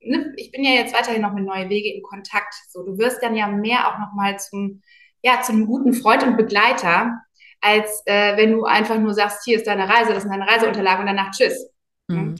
ne, 0.01 0.31
ich 0.37 0.51
bin 0.51 0.63
ja 0.63 0.71
jetzt 0.71 0.93
weiterhin 0.93 1.23
noch 1.23 1.33
mit 1.33 1.43
neue 1.43 1.69
Wege 1.69 1.91
in 1.91 2.03
Kontakt. 2.03 2.53
So, 2.69 2.83
du 2.83 2.99
wirst 2.99 3.23
dann 3.23 3.35
ja 3.35 3.47
mehr 3.47 3.87
auch 3.87 3.97
nochmal 3.97 4.37
zum, 4.37 4.83
ja, 5.23 5.41
zum 5.41 5.65
guten 5.65 5.93
Freund 5.93 6.23
und 6.23 6.37
Begleiter. 6.37 7.19
als 7.61 8.03
äh, 8.05 8.35
wenn 8.37 8.51
du 8.51 8.65
einfach 8.65 8.99
nur 8.99 9.13
sagst, 9.13 9.43
hier 9.45 9.57
ist 9.57 9.67
deine 9.67 9.87
Reise, 9.87 10.13
das 10.13 10.23
sind 10.23 10.31
deine 10.31 10.47
Reiseunterlagen 10.47 11.01
und 11.01 11.07
danach 11.07 11.31
tschüss. 11.31 11.69
Mhm. 12.09 12.35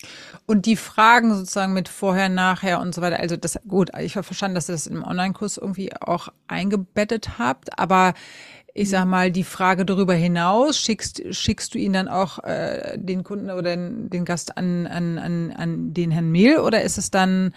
Und 0.45 0.65
die 0.65 0.75
Fragen 0.75 1.33
sozusagen 1.33 1.73
mit 1.73 1.87
vorher, 1.87 2.27
nachher 2.27 2.81
und 2.81 2.93
so 2.93 3.01
weiter. 3.01 3.21
Also 3.21 3.37
das 3.37 3.57
gut, 3.65 3.89
ich 3.97 4.17
habe 4.17 4.25
verstanden, 4.25 4.55
dass 4.55 4.69
ihr 4.69 4.73
das 4.73 4.87
im 4.87 5.03
Online-Kurs 5.03 5.57
irgendwie 5.57 5.95
auch 6.01 6.27
eingebettet 6.47 7.39
habt, 7.39 7.79
aber 7.79 8.13
ich 8.75 8.89
sag 8.89 9.05
mal, 9.05 9.31
die 9.31 9.43
Frage 9.43 9.85
darüber 9.85 10.15
hinaus, 10.15 10.79
schickst, 10.79 11.21
schickst 11.33 11.75
du 11.75 11.77
ihn 11.77 11.93
dann 11.93 12.07
auch 12.07 12.43
äh, 12.43 12.97
den 12.97 13.23
Kunden 13.23 13.51
oder 13.51 13.75
den, 13.75 14.09
den 14.09 14.25
Gast 14.25 14.57
an, 14.57 14.87
an, 14.87 15.19
an, 15.19 15.51
an 15.51 15.93
den 15.93 16.09
Herrn 16.09 16.31
Mehl 16.31 16.57
oder 16.57 16.81
ist 16.81 16.97
es 16.97 17.11
dann 17.11 17.53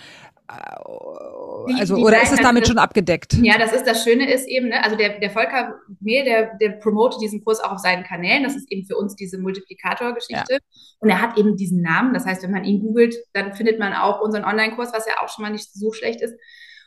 also, 0.48 1.96
die 1.96 2.02
oder 2.02 2.22
ist 2.22 2.32
es 2.32 2.40
damit 2.40 2.68
schon 2.68 2.78
abgedeckt? 2.78 3.34
Ja, 3.42 3.58
das 3.58 3.72
ist 3.72 3.86
das 3.86 4.04
Schöne 4.04 4.30
ist 4.32 4.46
eben, 4.46 4.68
ne, 4.68 4.82
also 4.82 4.96
der, 4.96 5.18
der 5.18 5.30
Volker 5.30 5.74
Mehl, 6.00 6.24
der, 6.24 6.56
der 6.60 6.70
promotet 6.78 7.20
diesen 7.20 7.44
Kurs 7.44 7.60
auch 7.60 7.72
auf 7.72 7.78
seinen 7.78 8.04
Kanälen. 8.04 8.44
Das 8.44 8.54
ist 8.54 8.70
eben 8.70 8.86
für 8.86 8.96
uns 8.96 9.16
diese 9.16 9.38
Multiplikator-Geschichte. 9.38 10.54
Ja. 10.54 10.58
Und 11.00 11.10
er 11.10 11.20
hat 11.20 11.36
eben 11.38 11.56
diesen 11.56 11.82
Namen. 11.82 12.14
Das 12.14 12.26
heißt, 12.26 12.42
wenn 12.42 12.52
man 12.52 12.64
ihn 12.64 12.80
googelt, 12.80 13.14
dann 13.32 13.54
findet 13.54 13.78
man 13.78 13.92
auch 13.92 14.20
unseren 14.20 14.44
Online-Kurs, 14.44 14.92
was 14.92 15.06
ja 15.06 15.14
auch 15.22 15.28
schon 15.28 15.42
mal 15.42 15.50
nicht 15.50 15.72
so 15.72 15.92
schlecht 15.92 16.20
ist. 16.20 16.34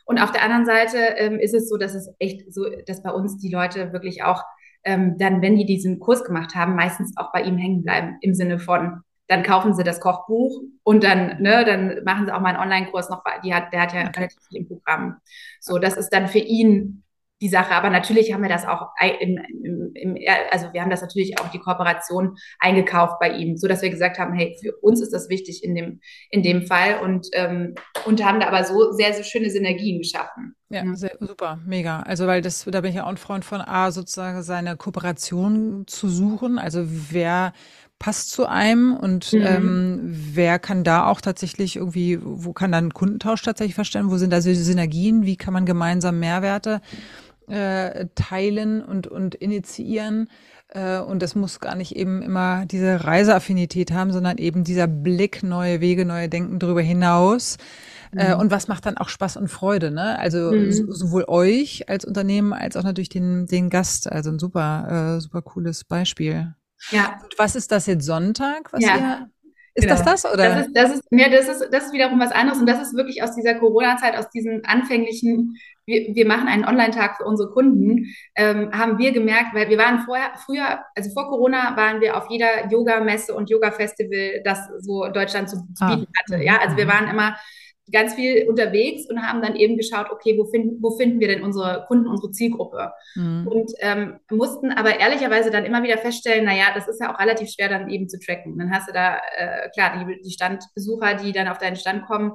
Und 0.06 0.18
auf 0.18 0.32
der 0.32 0.42
anderen 0.42 0.66
Seite 0.66 0.96
ähm, 1.16 1.38
ist 1.38 1.54
es 1.54 1.68
so, 1.68 1.76
dass 1.76 1.94
es 1.94 2.12
echt 2.18 2.52
so, 2.52 2.64
dass 2.86 3.02
bei 3.02 3.10
uns 3.10 3.36
die 3.38 3.50
Leute 3.50 3.92
wirklich 3.92 4.22
auch 4.22 4.42
ähm, 4.84 5.16
dann, 5.18 5.42
wenn 5.42 5.56
die 5.56 5.66
diesen 5.66 6.00
Kurs 6.00 6.24
gemacht 6.24 6.54
haben, 6.54 6.74
meistens 6.74 7.12
auch 7.16 7.32
bei 7.32 7.42
ihm 7.42 7.58
hängen 7.58 7.82
bleiben 7.82 8.16
im 8.22 8.34
Sinne 8.34 8.58
von, 8.58 9.02
dann 9.30 9.44
kaufen 9.44 9.74
sie 9.74 9.84
das 9.84 10.00
Kochbuch 10.00 10.60
und 10.82 11.04
dann, 11.04 11.40
ne, 11.40 11.64
dann 11.64 12.02
machen 12.04 12.26
sie 12.26 12.34
auch 12.34 12.40
mal 12.40 12.48
einen 12.48 12.58
Online-Kurs 12.58 13.10
noch, 13.10 13.22
die 13.44 13.54
hat, 13.54 13.72
der 13.72 13.82
hat 13.82 13.94
ja 13.94 14.00
relativ 14.00 14.42
viel 14.48 14.62
im 14.62 14.68
Programm. 14.68 15.18
So, 15.60 15.78
das 15.78 15.96
ist 15.96 16.10
dann 16.10 16.26
für 16.26 16.40
ihn 16.40 17.04
die 17.40 17.48
Sache. 17.48 17.72
Aber 17.72 17.90
natürlich 17.90 18.32
haben 18.32 18.42
wir 18.42 18.48
das 18.48 18.66
auch 18.66 18.88
im, 19.20 19.38
im, 19.62 19.92
im, 19.94 20.18
also 20.50 20.72
wir 20.72 20.82
haben 20.82 20.90
das 20.90 21.00
natürlich 21.00 21.38
auch 21.40 21.48
die 21.50 21.60
Kooperation 21.60 22.36
eingekauft 22.58 23.20
bei 23.20 23.30
ihm, 23.30 23.56
so 23.56 23.68
dass 23.68 23.82
wir 23.82 23.90
gesagt 23.90 24.18
haben, 24.18 24.34
hey, 24.34 24.56
für 24.60 24.72
uns 24.82 25.00
ist 25.00 25.12
das 25.12 25.28
wichtig 25.28 25.62
in 25.64 25.74
dem, 25.74 26.00
in 26.30 26.42
dem 26.42 26.66
Fall 26.66 26.98
und, 27.00 27.28
ähm, 27.32 27.76
und 28.04 28.24
haben 28.24 28.40
da 28.40 28.48
aber 28.48 28.64
so 28.64 28.90
sehr, 28.92 29.14
sehr 29.14 29.24
schöne 29.24 29.48
Synergien 29.48 29.98
geschaffen. 29.98 30.54
Ja, 30.72 30.84
sehr, 30.94 31.16
super, 31.18 31.58
mega. 31.66 32.00
Also, 32.00 32.28
weil 32.28 32.42
das, 32.42 32.64
da 32.64 32.80
bin 32.80 32.90
ich 32.90 32.96
ja 32.96 33.04
auch 33.04 33.08
ein 33.08 33.16
Freund 33.16 33.44
von 33.44 33.60
A, 33.60 33.90
sozusagen 33.90 34.42
seine 34.42 34.76
Kooperation 34.76 35.84
zu 35.88 36.08
suchen. 36.08 36.60
Also, 36.60 36.84
wer 36.86 37.52
passt 38.00 38.30
zu 38.30 38.46
einem 38.46 38.96
und 38.96 39.32
mhm. 39.34 39.42
ähm, 39.42 40.00
wer 40.02 40.58
kann 40.58 40.82
da 40.84 41.06
auch 41.06 41.20
tatsächlich 41.20 41.76
irgendwie, 41.76 42.18
wo 42.20 42.52
kann 42.54 42.72
dann 42.72 42.94
Kundentausch 42.94 43.42
tatsächlich 43.42 43.74
verstehen, 43.74 44.10
wo 44.10 44.16
sind 44.16 44.32
da 44.32 44.40
so 44.40 44.52
Synergien, 44.52 45.26
wie 45.26 45.36
kann 45.36 45.52
man 45.52 45.66
gemeinsam 45.66 46.18
Mehrwerte 46.18 46.80
äh, 47.46 48.06
teilen 48.14 48.82
und, 48.82 49.06
und 49.06 49.34
initiieren. 49.34 50.28
Äh, 50.68 51.00
und 51.00 51.20
das 51.20 51.34
muss 51.34 51.60
gar 51.60 51.74
nicht 51.74 51.94
eben 51.94 52.22
immer 52.22 52.64
diese 52.64 53.04
Reiseaffinität 53.04 53.92
haben, 53.92 54.12
sondern 54.12 54.38
eben 54.38 54.64
dieser 54.64 54.86
Blick, 54.86 55.42
neue 55.42 55.82
Wege, 55.82 56.06
neue 56.06 56.30
Denken 56.30 56.58
darüber 56.58 56.80
hinaus. 56.80 57.58
Äh, 58.16 58.34
mhm. 58.34 58.40
und 58.40 58.50
was 58.50 58.66
macht 58.66 58.86
dann 58.86 58.96
auch 58.96 59.10
Spaß 59.10 59.36
und 59.36 59.48
Freude, 59.48 59.90
ne? 59.90 60.18
Also 60.18 60.52
mhm. 60.52 60.72
sowohl 60.72 61.26
euch 61.28 61.88
als 61.88 62.04
Unternehmen 62.04 62.52
als 62.54 62.76
auch 62.76 62.82
natürlich 62.82 63.10
den, 63.10 63.46
den 63.46 63.68
Gast. 63.68 64.10
Also 64.10 64.30
ein 64.30 64.38
super, 64.38 65.16
äh, 65.16 65.20
super 65.20 65.42
cooles 65.42 65.84
Beispiel. 65.84 66.54
Ja. 66.90 67.18
Und 67.22 67.34
was 67.38 67.56
ist 67.56 67.70
das 67.70 67.86
jetzt 67.86 68.04
Sonntag, 68.04 68.72
was 68.72 68.82
ja. 68.82 68.96
ihr 68.96 69.30
ist 69.74 69.84
genau. 69.84 70.02
das 70.02 70.22
das 70.22 70.32
oder? 70.32 70.48
Das 70.48 70.66
ist, 70.66 70.76
das 70.76 70.90
ist, 70.94 71.04
ja, 71.10 71.28
das 71.28 71.48
ist, 71.48 71.68
das 71.72 71.86
ist 71.86 71.92
wiederum 71.92 72.18
was 72.18 72.32
anderes 72.32 72.58
und 72.58 72.66
das 72.66 72.82
ist 72.82 72.96
wirklich 72.96 73.22
aus 73.22 73.36
dieser 73.36 73.54
Corona-Zeit, 73.54 74.16
aus 74.16 74.28
diesen 74.30 74.64
anfänglichen, 74.64 75.56
wir, 75.86 76.14
wir 76.14 76.26
machen 76.26 76.48
einen 76.48 76.64
Online-Tag 76.64 77.18
für 77.18 77.24
unsere 77.24 77.50
Kunden, 77.50 78.06
ähm, 78.34 78.72
haben 78.72 78.98
wir 78.98 79.12
gemerkt, 79.12 79.54
weil 79.54 79.68
wir 79.68 79.78
waren 79.78 80.00
vorher, 80.00 80.32
früher, 80.44 80.80
also 80.96 81.10
vor 81.10 81.28
Corona 81.28 81.76
waren 81.76 82.00
wir 82.00 82.16
auf 82.16 82.28
jeder 82.30 82.68
Yoga-Messe 82.68 83.32
und 83.32 83.48
Yoga-Festival, 83.48 84.42
das 84.44 84.58
so 84.80 85.06
Deutschland 85.08 85.48
zu, 85.48 85.56
zu 85.56 85.84
ah. 85.84 85.94
bieten 85.94 86.12
hatte. 86.18 86.44
Ja, 86.44 86.58
also 86.58 86.76
wir 86.76 86.86
mhm. 86.86 86.90
waren 86.90 87.08
immer 87.08 87.36
ganz 87.92 88.14
viel 88.14 88.48
unterwegs 88.48 89.08
und 89.08 89.22
haben 89.22 89.42
dann 89.42 89.56
eben 89.56 89.76
geschaut, 89.76 90.10
okay, 90.10 90.36
wo, 90.38 90.44
find, 90.46 90.82
wo 90.82 90.96
finden 90.96 91.20
wir 91.20 91.28
denn 91.28 91.42
unsere 91.42 91.84
Kunden, 91.86 92.06
unsere 92.06 92.32
Zielgruppe? 92.32 92.92
Mhm. 93.14 93.46
Und 93.46 93.72
ähm, 93.80 94.18
mussten 94.30 94.70
aber 94.72 94.98
ehrlicherweise 94.98 95.50
dann 95.50 95.64
immer 95.64 95.82
wieder 95.82 95.98
feststellen, 95.98 96.44
naja, 96.44 96.66
das 96.74 96.88
ist 96.88 97.00
ja 97.00 97.12
auch 97.12 97.18
relativ 97.18 97.50
schwer 97.50 97.68
dann 97.68 97.88
eben 97.88 98.08
zu 98.08 98.18
tracken. 98.18 98.58
Dann 98.58 98.70
hast 98.70 98.88
du 98.88 98.92
da, 98.92 99.18
äh, 99.36 99.68
klar, 99.70 100.04
die, 100.04 100.20
die 100.22 100.30
Standbesucher, 100.30 101.14
die 101.14 101.32
dann 101.32 101.48
auf 101.48 101.58
deinen 101.58 101.76
Stand 101.76 102.06
kommen, 102.06 102.32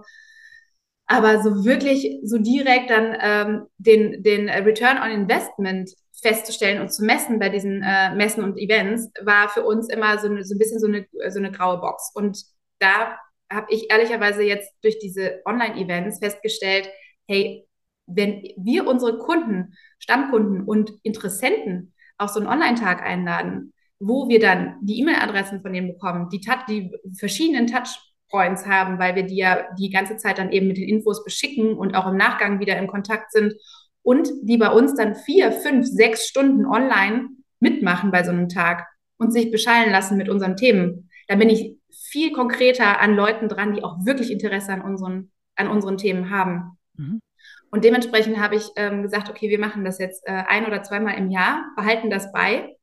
aber 1.07 1.43
so 1.43 1.65
wirklich, 1.65 2.19
so 2.23 2.37
direkt 2.39 2.89
dann 2.89 3.15
ähm, 3.21 3.65
den, 3.77 4.23
den 4.23 4.49
Return 4.49 4.97
on 4.97 5.11
Investment 5.11 5.91
festzustellen 6.21 6.81
und 6.81 6.91
zu 6.91 7.03
messen 7.03 7.39
bei 7.39 7.49
diesen 7.49 7.83
äh, 7.83 8.15
Messen 8.15 8.43
und 8.43 8.57
Events, 8.57 9.11
war 9.21 9.49
für 9.49 9.63
uns 9.63 9.89
immer 9.89 10.17
so, 10.17 10.27
eine, 10.27 10.43
so 10.43 10.55
ein 10.55 10.57
bisschen 10.57 10.79
so 10.79 10.87
eine, 10.87 11.05
so 11.29 11.39
eine 11.39 11.51
graue 11.51 11.79
Box. 11.79 12.11
Und 12.15 12.43
da 12.79 13.19
habe 13.51 13.67
ich 13.69 13.91
ehrlicherweise 13.91 14.43
jetzt 14.43 14.73
durch 14.81 14.99
diese 14.99 15.41
Online-Events 15.45 16.19
festgestellt, 16.19 16.89
hey, 17.27 17.65
wenn 18.07 18.43
wir 18.57 18.87
unsere 18.87 19.17
Kunden, 19.17 19.73
Stammkunden 19.99 20.63
und 20.63 20.93
Interessenten 21.03 21.93
auf 22.17 22.29
so 22.29 22.39
einen 22.39 22.49
Online-Tag 22.49 23.01
einladen, 23.01 23.73
wo 23.99 24.27
wir 24.29 24.39
dann 24.39 24.75
die 24.81 24.99
E-Mail-Adressen 24.99 25.61
von 25.61 25.73
denen 25.73 25.87
bekommen, 25.87 26.29
die, 26.29 26.41
die 26.69 26.91
verschiedenen 27.17 27.67
Touchpoints 27.67 28.65
haben, 28.65 28.99
weil 28.99 29.15
wir 29.15 29.23
die 29.23 29.37
ja 29.37 29.65
die 29.77 29.89
ganze 29.89 30.17
Zeit 30.17 30.37
dann 30.37 30.51
eben 30.51 30.67
mit 30.67 30.77
den 30.77 30.89
Infos 30.89 31.23
beschicken 31.23 31.75
und 31.75 31.95
auch 31.95 32.07
im 32.07 32.17
Nachgang 32.17 32.59
wieder 32.59 32.77
in 32.77 32.87
Kontakt 32.87 33.31
sind 33.31 33.53
und 34.03 34.29
die 34.43 34.57
bei 34.57 34.69
uns 34.69 34.95
dann 34.95 35.15
vier, 35.15 35.51
fünf, 35.51 35.87
sechs 35.87 36.27
Stunden 36.27 36.65
online 36.65 37.29
mitmachen 37.59 38.11
bei 38.11 38.23
so 38.23 38.31
einem 38.31 38.49
Tag 38.49 38.85
und 39.17 39.31
sich 39.31 39.51
beschallen 39.51 39.91
lassen 39.91 40.17
mit 40.17 40.29
unseren 40.29 40.57
Themen. 40.57 41.09
Da 41.27 41.35
bin 41.35 41.49
ich 41.49 41.77
viel 42.09 42.31
konkreter 42.33 42.99
an 42.99 43.15
Leuten 43.15 43.49
dran, 43.49 43.73
die 43.73 43.83
auch 43.83 44.05
wirklich 44.05 44.31
Interesse 44.31 44.71
an 44.71 44.81
unseren, 44.81 45.31
an 45.55 45.67
unseren 45.67 45.97
Themen 45.97 46.29
haben. 46.29 46.77
Mhm. 46.95 47.21
Und 47.71 47.83
dementsprechend 47.83 48.39
habe 48.39 48.55
ich 48.55 48.69
ähm, 48.75 49.03
gesagt, 49.03 49.29
okay, 49.29 49.49
wir 49.49 49.59
machen 49.59 49.83
das 49.83 49.99
jetzt 49.99 50.25
äh, 50.27 50.43
ein 50.47 50.65
oder 50.65 50.83
zweimal 50.83 51.17
im 51.17 51.29
Jahr, 51.29 51.65
behalten 51.75 52.09
das 52.09 52.31
bei 52.31 52.75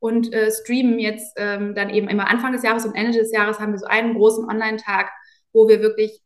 und 0.00 0.32
äh, 0.32 0.50
streamen 0.50 0.98
jetzt 0.98 1.34
ähm, 1.36 1.74
dann 1.74 1.90
eben 1.90 2.08
immer 2.08 2.28
Anfang 2.28 2.52
des 2.52 2.62
Jahres 2.62 2.84
und 2.84 2.96
Ende 2.96 3.16
des 3.16 3.32
Jahres 3.32 3.60
haben 3.60 3.72
wir 3.72 3.78
so 3.78 3.86
einen 3.86 4.14
großen 4.14 4.48
Online-Tag, 4.48 5.10
wo 5.52 5.68
wir 5.68 5.80
wirklich 5.80 6.22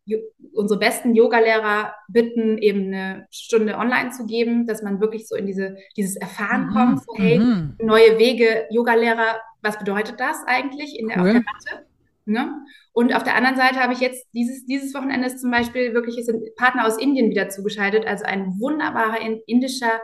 unsere 0.53 0.79
besten 0.79 1.13
Yogalehrer 1.13 1.93
bitten, 2.07 2.57
eben 2.57 2.93
eine 2.93 3.27
Stunde 3.31 3.75
online 3.75 4.11
zu 4.11 4.25
geben, 4.25 4.65
dass 4.65 4.81
man 4.81 5.01
wirklich 5.01 5.27
so 5.27 5.35
in 5.35 5.45
diese, 5.45 5.75
dieses 5.97 6.15
Erfahren 6.15 6.67
mhm. 6.67 6.73
kommt, 6.73 7.03
so, 7.03 7.13
hey, 7.17 7.39
mhm. 7.39 7.75
neue 7.79 8.17
Wege, 8.17 8.65
Yogalehrer, 8.69 9.39
was 9.61 9.77
bedeutet 9.77 10.19
das 10.19 10.37
eigentlich 10.45 10.97
in 10.99 11.09
der, 11.09 11.17
cool. 11.17 11.27
auf 11.27 11.33
der 11.33 11.43
Matte? 11.43 11.85
Ne? 12.25 12.53
Und 12.91 13.13
auf 13.13 13.23
der 13.23 13.35
anderen 13.35 13.55
Seite 13.55 13.79
habe 13.79 13.93
ich 13.93 13.99
jetzt 13.99 14.27
dieses, 14.33 14.65
dieses 14.65 14.93
Wochenende 14.95 15.35
zum 15.35 15.51
Beispiel 15.51 15.93
wirklich 15.93 16.17
ist 16.17 16.29
ein 16.29 16.41
Partner 16.57 16.87
aus 16.87 16.97
Indien 16.97 17.29
wieder 17.29 17.49
zugeschaltet, 17.49 18.05
also 18.07 18.25
ein 18.25 18.59
wunderbarer 18.59 19.19
indischer 19.45 19.99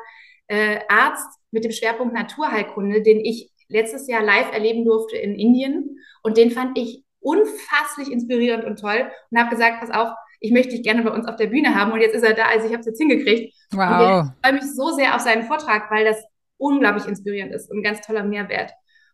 äh, 0.47 0.79
Arzt 0.87 1.39
mit 1.51 1.63
dem 1.63 1.71
Schwerpunkt 1.71 2.13
Naturheilkunde, 2.13 3.01
den 3.01 3.19
ich 3.19 3.49
letztes 3.69 4.07
Jahr 4.07 4.21
live 4.21 4.51
erleben 4.51 4.85
durfte 4.85 5.17
in 5.17 5.35
Indien. 5.35 5.97
Und 6.21 6.37
den 6.37 6.51
fand 6.51 6.77
ich 6.77 7.03
unfasslich 7.19 8.11
inspirierend 8.11 8.65
und 8.65 8.79
toll 8.79 9.09
und 9.29 9.39
habe 9.39 9.49
gesagt, 9.49 9.79
pass 9.79 9.91
auf, 9.91 10.09
ich 10.39 10.51
möchte 10.51 10.71
dich 10.71 10.83
gerne 10.83 11.03
bei 11.03 11.11
uns 11.11 11.27
auf 11.27 11.35
der 11.35 11.47
Bühne 11.47 11.75
haben. 11.75 11.91
Und 11.91 12.01
jetzt 12.01 12.15
ist 12.15 12.23
er 12.23 12.33
da, 12.33 12.45
also 12.45 12.65
ich 12.65 12.73
habe 12.73 12.81
es 12.81 12.87
jetzt 12.87 12.99
hingekriegt. 12.99 13.53
Wow. 13.71 13.79
Und 13.79 14.25
ich 14.25 14.41
freue 14.43 14.53
mich 14.53 14.75
so 14.75 14.91
sehr 14.91 15.15
auf 15.15 15.21
seinen 15.21 15.43
Vortrag, 15.43 15.89
weil 15.91 16.03
das 16.03 16.23
unglaublich 16.57 17.07
inspirierend 17.07 17.53
ist 17.53 17.71
und 17.71 17.79
ein 17.79 17.83
ganz 17.83 18.01
toller 18.01 18.23
Mehrwert. 18.23 18.71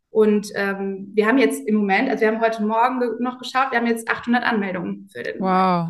Und 0.09 0.47
ähm, 0.55 1.11
wir 1.13 1.27
haben 1.27 1.37
jetzt 1.37 1.67
im 1.67 1.75
Moment, 1.75 2.09
also 2.09 2.21
wir 2.21 2.27
haben 2.29 2.41
heute 2.41 2.63
Morgen 2.63 2.99
noch 3.19 3.37
geschaut, 3.39 3.71
wir 3.71 3.79
haben 3.79 3.87
jetzt 3.87 4.09
800 4.09 4.43
Anmeldungen 4.43 5.09
für 5.11 5.23
den. 5.23 5.39
Wow. 5.39 5.89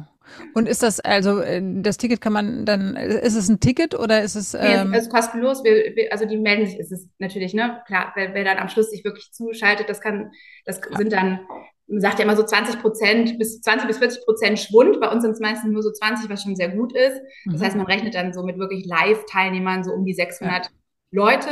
Und 0.53 0.67
ist 0.67 0.83
das, 0.83 0.99
also 0.99 1.39
äh, 1.39 1.61
das 1.81 1.97
Ticket 1.97 2.21
kann 2.21 2.33
man 2.33 2.65
dann, 2.65 2.95
ist 2.95 3.35
es 3.35 3.49
ein 3.49 3.59
Ticket 3.59 3.97
oder 3.97 4.21
ist 4.21 4.35
es. 4.35 4.53
Ähm 4.53 4.91
nee, 4.91 4.97
es 4.97 5.03
ist 5.03 5.13
kostenlos. 5.13 5.63
Wir, 5.63 5.95
wir, 5.95 6.11
also 6.11 6.25
die 6.25 6.37
melden 6.37 6.65
sich, 6.65 6.79
ist 6.79 6.91
es 6.91 7.07
natürlich, 7.19 7.53
ne? 7.53 7.81
Klar, 7.87 8.11
wer, 8.15 8.33
wer 8.33 8.43
dann 8.43 8.57
am 8.57 8.69
Schluss 8.69 8.89
sich 8.89 9.03
wirklich 9.03 9.31
zuschaltet, 9.31 9.89
das 9.89 10.01
kann, 10.01 10.31
das 10.65 10.81
sind 10.97 11.11
dann, 11.11 11.39
man 11.87 12.01
sagt 12.01 12.19
ja 12.19 12.25
immer 12.25 12.35
so 12.35 12.43
20 12.43 12.81
Prozent 12.81 13.39
bis 13.39 13.61
20 13.61 13.87
bis 13.87 13.97
40 13.97 14.25
Prozent 14.25 14.59
Schwund. 14.59 14.99
Bei 14.99 15.09
uns 15.09 15.23
sind 15.23 15.31
es 15.31 15.39
meistens 15.39 15.71
nur 15.71 15.83
so 15.83 15.91
20, 15.91 16.29
was 16.29 16.43
schon 16.43 16.55
sehr 16.55 16.69
gut 16.69 16.93
ist. 16.93 17.21
Das 17.45 17.61
mhm. 17.61 17.65
heißt, 17.65 17.77
man 17.77 17.85
rechnet 17.85 18.15
dann 18.15 18.33
so 18.33 18.43
mit 18.43 18.57
wirklich 18.57 18.85
Live-Teilnehmern 18.85 19.83
so 19.83 19.91
um 19.91 20.03
die 20.03 20.13
600 20.13 20.65
ja. 20.65 20.71
Leute. 21.11 21.49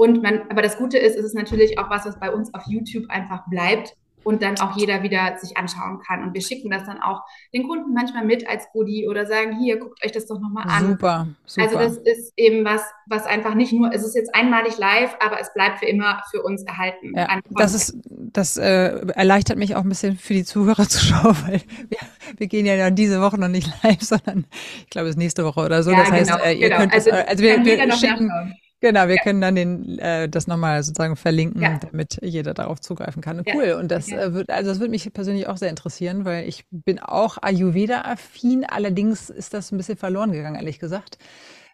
Und 0.00 0.22
man, 0.22 0.40
aber 0.48 0.62
das 0.62 0.78
Gute 0.78 0.96
ist, 0.96 1.14
es 1.14 1.26
ist 1.26 1.34
natürlich 1.34 1.78
auch 1.78 1.90
was, 1.90 2.06
was 2.06 2.18
bei 2.18 2.32
uns 2.32 2.54
auf 2.54 2.62
YouTube 2.66 3.10
einfach 3.10 3.46
bleibt 3.50 3.94
und 4.24 4.42
dann 4.42 4.58
auch 4.58 4.74
jeder 4.74 5.02
wieder 5.02 5.36
sich 5.38 5.58
anschauen 5.58 6.00
kann. 6.00 6.22
Und 6.22 6.32
wir 6.32 6.40
schicken 6.40 6.70
das 6.70 6.86
dann 6.86 7.02
auch 7.02 7.20
den 7.52 7.68
Kunden 7.68 7.92
manchmal 7.92 8.24
mit 8.24 8.48
als 8.48 8.64
Goodie 8.72 9.06
oder 9.06 9.26
sagen, 9.26 9.58
hier, 9.58 9.78
guckt 9.78 10.02
euch 10.02 10.12
das 10.12 10.24
doch 10.24 10.40
nochmal 10.40 10.64
an. 10.68 10.92
Super, 10.92 11.28
super. 11.44 11.66
Also 11.66 11.78
das 11.78 11.98
ist 11.98 12.32
eben 12.38 12.64
was, 12.64 12.80
was 13.08 13.26
einfach 13.26 13.54
nicht 13.54 13.74
nur, 13.74 13.92
es 13.92 14.02
ist 14.02 14.14
jetzt 14.14 14.34
einmalig 14.34 14.78
live, 14.78 15.14
aber 15.20 15.38
es 15.38 15.52
bleibt 15.52 15.80
für 15.80 15.86
immer 15.86 16.22
für 16.30 16.42
uns 16.44 16.62
erhalten. 16.62 17.12
Ja, 17.14 17.38
das 17.50 17.74
ist, 17.74 17.98
das 18.08 18.56
äh, 18.56 19.06
erleichtert 19.14 19.58
mich 19.58 19.76
auch 19.76 19.82
ein 19.82 19.88
bisschen 19.90 20.16
für 20.16 20.32
die 20.32 20.44
Zuhörer 20.44 20.84
zu 20.88 21.04
schauen, 21.04 21.36
weil 21.46 21.60
wir, 21.90 21.98
wir 22.38 22.46
gehen 22.46 22.64
ja 22.64 22.78
dann 22.78 22.94
diese 22.94 23.20
Woche 23.20 23.38
noch 23.38 23.48
nicht 23.48 23.70
live, 23.84 24.00
sondern 24.00 24.46
ich 24.78 24.88
glaube, 24.88 25.08
es 25.08 25.16
ist 25.16 25.18
nächste 25.18 25.44
Woche 25.44 25.60
oder 25.60 25.82
so. 25.82 25.90
Ja, 25.90 25.98
das 25.98 26.10
heißt, 26.10 26.30
genau, 26.30 26.42
äh, 26.42 26.54
ihr 26.54 26.68
genau. 26.68 26.80
könnt 26.80 26.94
also, 26.94 27.10
es, 27.10 27.28
also 27.28 27.42
wir, 27.42 27.62
wir 27.62 27.92
schicken, 27.92 28.28
nachschauen 28.28 28.54
Genau, 28.80 29.08
wir 29.08 29.16
ja. 29.16 29.22
können 29.22 29.40
dann 29.42 29.54
den, 29.54 29.98
äh, 29.98 30.28
das 30.28 30.46
nochmal 30.46 30.82
sozusagen 30.82 31.16
verlinken, 31.16 31.60
ja. 31.60 31.78
damit 31.78 32.18
jeder 32.22 32.54
darauf 32.54 32.80
zugreifen 32.80 33.20
kann. 33.20 33.42
Cool. 33.52 33.66
Ja. 33.66 33.78
Und 33.78 33.90
das 33.90 34.08
äh, 34.10 34.32
wird, 34.32 34.48
also 34.48 34.70
das 34.70 34.80
würde 34.80 34.90
mich 34.90 35.12
persönlich 35.12 35.48
auch 35.48 35.58
sehr 35.58 35.68
interessieren, 35.68 36.24
weil 36.24 36.48
ich 36.48 36.64
bin 36.70 36.98
auch 36.98 37.36
Ayurveda-affin. 37.42 38.64
Allerdings 38.64 39.28
ist 39.28 39.52
das 39.52 39.70
ein 39.70 39.76
bisschen 39.76 39.98
verloren 39.98 40.32
gegangen, 40.32 40.56
ehrlich 40.56 40.78
gesagt. 40.78 41.18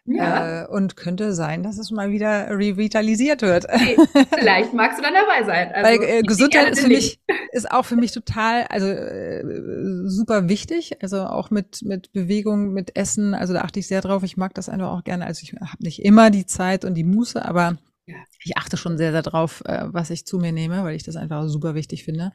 Ja. 0.07 0.63
Äh, 0.63 0.67
und 0.67 0.95
könnte 0.95 1.33
sein, 1.33 1.63
dass 1.63 1.77
es 1.77 1.91
mal 1.91 2.11
wieder 2.11 2.49
revitalisiert 2.49 3.41
wird. 3.41 3.67
Okay. 3.77 3.95
Vielleicht 4.37 4.73
magst 4.73 4.97
du 4.97 5.03
dann 5.03 5.13
dabei 5.13 5.45
sein. 5.45 5.71
Also, 5.73 6.01
Weil 6.01 6.09
äh, 6.09 6.21
Gesundheit 6.21 6.71
ist 6.71 6.81
für 6.81 6.87
mich, 6.87 7.19
ist 7.51 7.69
auch 7.69 7.85
für 7.85 7.95
mich 7.95 8.11
total, 8.11 8.63
also 8.69 8.87
äh, 8.87 9.43
super 10.05 10.49
wichtig. 10.49 11.01
Also 11.01 11.21
auch 11.21 11.51
mit, 11.51 11.83
mit 11.83 12.11
Bewegung, 12.11 12.73
mit 12.73 12.95
Essen. 12.95 13.33
Also 13.33 13.53
da 13.53 13.61
achte 13.61 13.79
ich 13.79 13.87
sehr 13.87 14.01
drauf. 14.01 14.23
Ich 14.23 14.35
mag 14.35 14.53
das 14.55 14.69
einfach 14.69 14.89
auch 14.89 15.03
gerne. 15.03 15.25
Also 15.25 15.43
ich 15.43 15.53
habe 15.53 15.83
nicht 15.83 16.03
immer 16.03 16.29
die 16.31 16.45
Zeit 16.45 16.85
und 16.85 16.95
die 16.95 17.03
Muße, 17.03 17.43
aber 17.43 17.77
ich 18.43 18.57
achte 18.57 18.77
schon 18.77 18.97
sehr, 18.97 19.11
sehr 19.11 19.21
drauf, 19.21 19.61
äh, 19.65 19.85
was 19.87 20.09
ich 20.09 20.25
zu 20.25 20.37
mir 20.37 20.51
nehme, 20.51 20.83
weil 20.83 20.95
ich 20.95 21.03
das 21.03 21.15
einfach 21.15 21.47
super 21.47 21.75
wichtig 21.75 22.03
finde. 22.03 22.31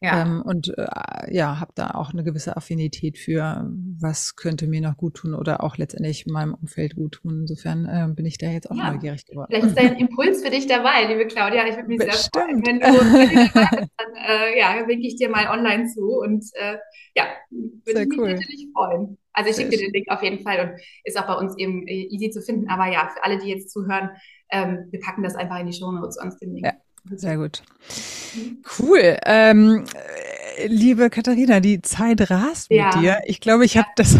Ja. 0.00 0.22
Ähm, 0.22 0.42
und 0.42 0.72
äh, 0.78 1.34
ja, 1.34 1.58
habe 1.58 1.72
da 1.74 1.90
auch 1.90 2.12
eine 2.12 2.22
gewisse 2.22 2.56
Affinität 2.56 3.18
für, 3.18 3.68
was 4.00 4.36
könnte 4.36 4.68
mir 4.68 4.80
noch 4.80 4.96
gut 4.96 5.14
tun 5.14 5.34
oder 5.34 5.64
auch 5.64 5.76
letztendlich 5.76 6.26
meinem 6.26 6.54
Umfeld 6.54 6.94
gut 6.94 7.12
tun. 7.12 7.40
Insofern 7.40 7.84
äh, 7.86 8.12
bin 8.14 8.24
ich 8.24 8.38
da 8.38 8.46
jetzt 8.46 8.70
auch 8.70 8.76
ja. 8.76 8.92
neugierig 8.92 9.26
geworden. 9.26 9.48
Vielleicht 9.50 9.66
ist 9.66 9.76
da 9.76 9.82
ein 9.82 9.96
Impuls 9.96 10.42
für 10.42 10.50
dich 10.50 10.66
dabei, 10.66 11.04
liebe 11.08 11.26
Claudia. 11.26 11.66
Ich 11.66 11.74
würde 11.74 11.88
mich 11.88 11.98
Bestimmt. 11.98 12.30
sehr 12.32 12.42
freuen, 12.42 12.66
wenn 12.66 12.80
du, 12.80 12.86
wenn 12.86 13.28
du 13.28 13.50
dabei 13.52 13.76
bist, 13.76 13.92
dann 13.96 14.14
äh, 14.14 14.58
ja, 14.58 14.86
winke 14.86 15.06
ich 15.06 15.16
dir 15.16 15.28
mal 15.30 15.48
online 15.48 15.86
zu 15.88 16.20
und 16.20 16.44
äh, 16.54 16.76
ja, 17.16 17.24
würde 17.50 18.02
ich 18.02 18.08
mich 18.08 18.18
cool. 18.18 18.34
natürlich 18.34 18.68
freuen. 18.72 19.18
Also 19.32 19.50
ich 19.50 19.56
schicke 19.56 19.70
dir 19.70 19.78
den 19.78 19.92
Link 19.92 20.06
auf 20.08 20.22
jeden 20.22 20.40
Fall 20.40 20.60
und 20.60 20.80
ist 21.04 21.18
auch 21.18 21.26
bei 21.26 21.34
uns 21.34 21.56
eben 21.58 21.86
äh, 21.86 22.06
easy 22.10 22.30
zu 22.30 22.40
finden. 22.40 22.68
Aber 22.68 22.86
ja, 22.86 23.08
für 23.08 23.22
alle, 23.24 23.38
die 23.38 23.48
jetzt 23.48 23.70
zuhören, 23.70 24.10
ähm, 24.50 24.86
wir 24.90 25.00
packen 25.00 25.22
das 25.22 25.34
einfach 25.34 25.58
in 25.60 25.66
die 25.66 25.72
Show 25.72 25.90
Notes 25.92 26.16
sonst 26.16 26.38
den 26.38 26.54
Link. 26.54 26.66
Ja. 26.66 26.72
Sehr 27.16 27.36
gut. 27.36 27.62
Cool. 28.78 29.16
Ähm, 29.24 29.84
liebe 30.66 31.10
Katharina, 31.10 31.60
die 31.60 31.80
Zeit 31.82 32.30
rast 32.30 32.70
mit 32.70 32.78
ja. 32.78 33.00
dir. 33.00 33.18
Ich 33.26 33.40
glaube, 33.40 33.64
ich 33.64 33.76
habe 33.76 33.88
das 33.96 34.16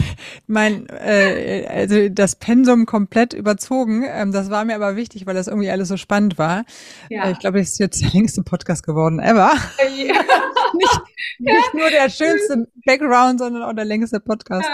mein 0.47 0.89
äh, 0.89 1.66
also 1.68 2.09
das 2.09 2.36
Pensum 2.36 2.86
komplett 2.86 3.34
überzogen. 3.34 4.05
Ähm, 4.07 4.32
das 4.32 4.51
war 4.51 4.64
mir 4.64 4.74
aber 4.74 4.97
wichtig, 4.97 5.26
weil 5.26 5.34
das 5.34 5.49
irgendwie 5.49 5.70
alles 5.70 5.89
so 5.89 5.97
spannend 5.97 6.39
war. 6.39 6.64
Ja. 7.11 7.24
Äh, 7.24 7.32
ich 7.32 7.39
glaube, 7.39 7.59
das 7.59 7.70
ist 7.70 7.78
jetzt 7.78 8.03
der 8.03 8.11
längste 8.11 8.43
Podcast 8.43 8.84
geworden 8.84 9.18
ever. 9.18 9.53
Ja. 9.97 10.14
nicht, 10.74 11.01
nicht 11.39 11.74
nur 11.74 11.91
der 11.91 12.09
schönste 12.09 12.68
Background, 12.84 13.41
sondern 13.41 13.62
auch 13.62 13.74
der 13.74 13.84
längste 13.84 14.20
Podcast. 14.20 14.68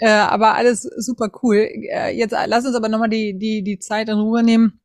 Äh, 0.00 0.08
aber 0.08 0.54
alles 0.54 0.82
super 0.82 1.30
cool. 1.42 1.68
Äh, 1.90 2.16
jetzt 2.16 2.34
lass 2.46 2.66
uns 2.66 2.76
aber 2.76 2.88
nochmal 2.88 3.08
die 3.08 3.38
die 3.38 3.62
die 3.62 3.78
Zeit 3.78 4.08
in 4.08 4.18
Ruhe 4.18 4.42
nehmen 4.42 4.80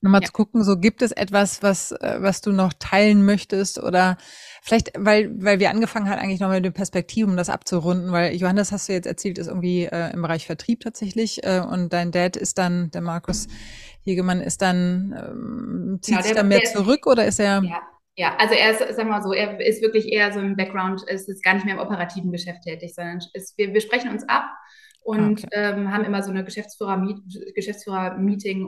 nochmal 0.00 0.22
ja. 0.22 0.26
zu 0.26 0.32
gucken, 0.32 0.64
so 0.64 0.78
gibt 0.78 1.02
es 1.02 1.12
etwas, 1.12 1.62
was, 1.62 1.92
äh, 1.92 2.18
was 2.20 2.40
du 2.40 2.52
noch 2.52 2.72
teilen 2.78 3.24
möchtest 3.24 3.82
oder 3.82 4.16
vielleicht, 4.62 4.92
weil, 4.96 5.30
weil 5.42 5.60
wir 5.60 5.70
angefangen 5.70 6.08
haben 6.08 6.18
eigentlich 6.18 6.40
nochmal 6.40 6.58
mit 6.58 6.64
den 6.64 6.72
Perspektiven, 6.72 7.30
um 7.30 7.36
das 7.36 7.50
abzurunden, 7.50 8.12
weil 8.12 8.34
Johannes, 8.34 8.72
hast 8.72 8.88
du 8.88 8.92
jetzt 8.92 9.06
erzählt, 9.06 9.38
ist 9.38 9.48
irgendwie 9.48 9.84
äh, 9.84 10.12
im 10.12 10.22
Bereich 10.22 10.46
Vertrieb 10.46 10.80
tatsächlich 10.80 11.44
äh, 11.44 11.60
und 11.60 11.92
dein 11.92 12.12
Dad 12.12 12.36
ist 12.36 12.58
dann, 12.58 12.90
der 12.90 13.02
Markus 13.02 13.48
Hegemann 14.04 14.40
ist 14.40 14.62
dann, 14.62 15.14
ähm, 15.18 15.98
zieht 16.00 16.16
ja, 16.16 16.22
sich 16.22 16.32
da 16.32 16.42
mehr 16.42 16.64
zurück 16.64 17.06
oder 17.06 17.26
ist 17.26 17.40
er... 17.40 17.62
Ja. 17.62 17.82
Ja, 18.16 18.36
also 18.36 18.54
er 18.54 18.72
ist, 18.72 18.96
sag 18.96 19.08
mal 19.08 19.22
so, 19.22 19.32
er 19.32 19.58
ist 19.60 19.80
wirklich 19.80 20.12
eher 20.12 20.30
so 20.32 20.40
im 20.40 20.54
Background, 20.54 21.02
ist 21.08 21.28
jetzt 21.28 21.42
gar 21.42 21.54
nicht 21.54 21.64
mehr 21.64 21.76
im 21.76 21.80
operativen 21.80 22.30
Geschäft 22.32 22.62
tätig, 22.64 22.92
sondern 22.94 23.20
ist, 23.32 23.56
wir, 23.56 23.72
wir 23.72 23.80
sprechen 23.80 24.10
uns 24.10 24.28
ab 24.28 24.44
und 25.10 25.44
okay. 25.44 25.48
ähm, 25.52 25.92
haben 25.92 26.04
immer 26.04 26.22
so 26.22 26.30
eine 26.30 26.44
Geschäftsführer-Meeting, 26.44 27.52
Geschäftsführer 27.54 28.16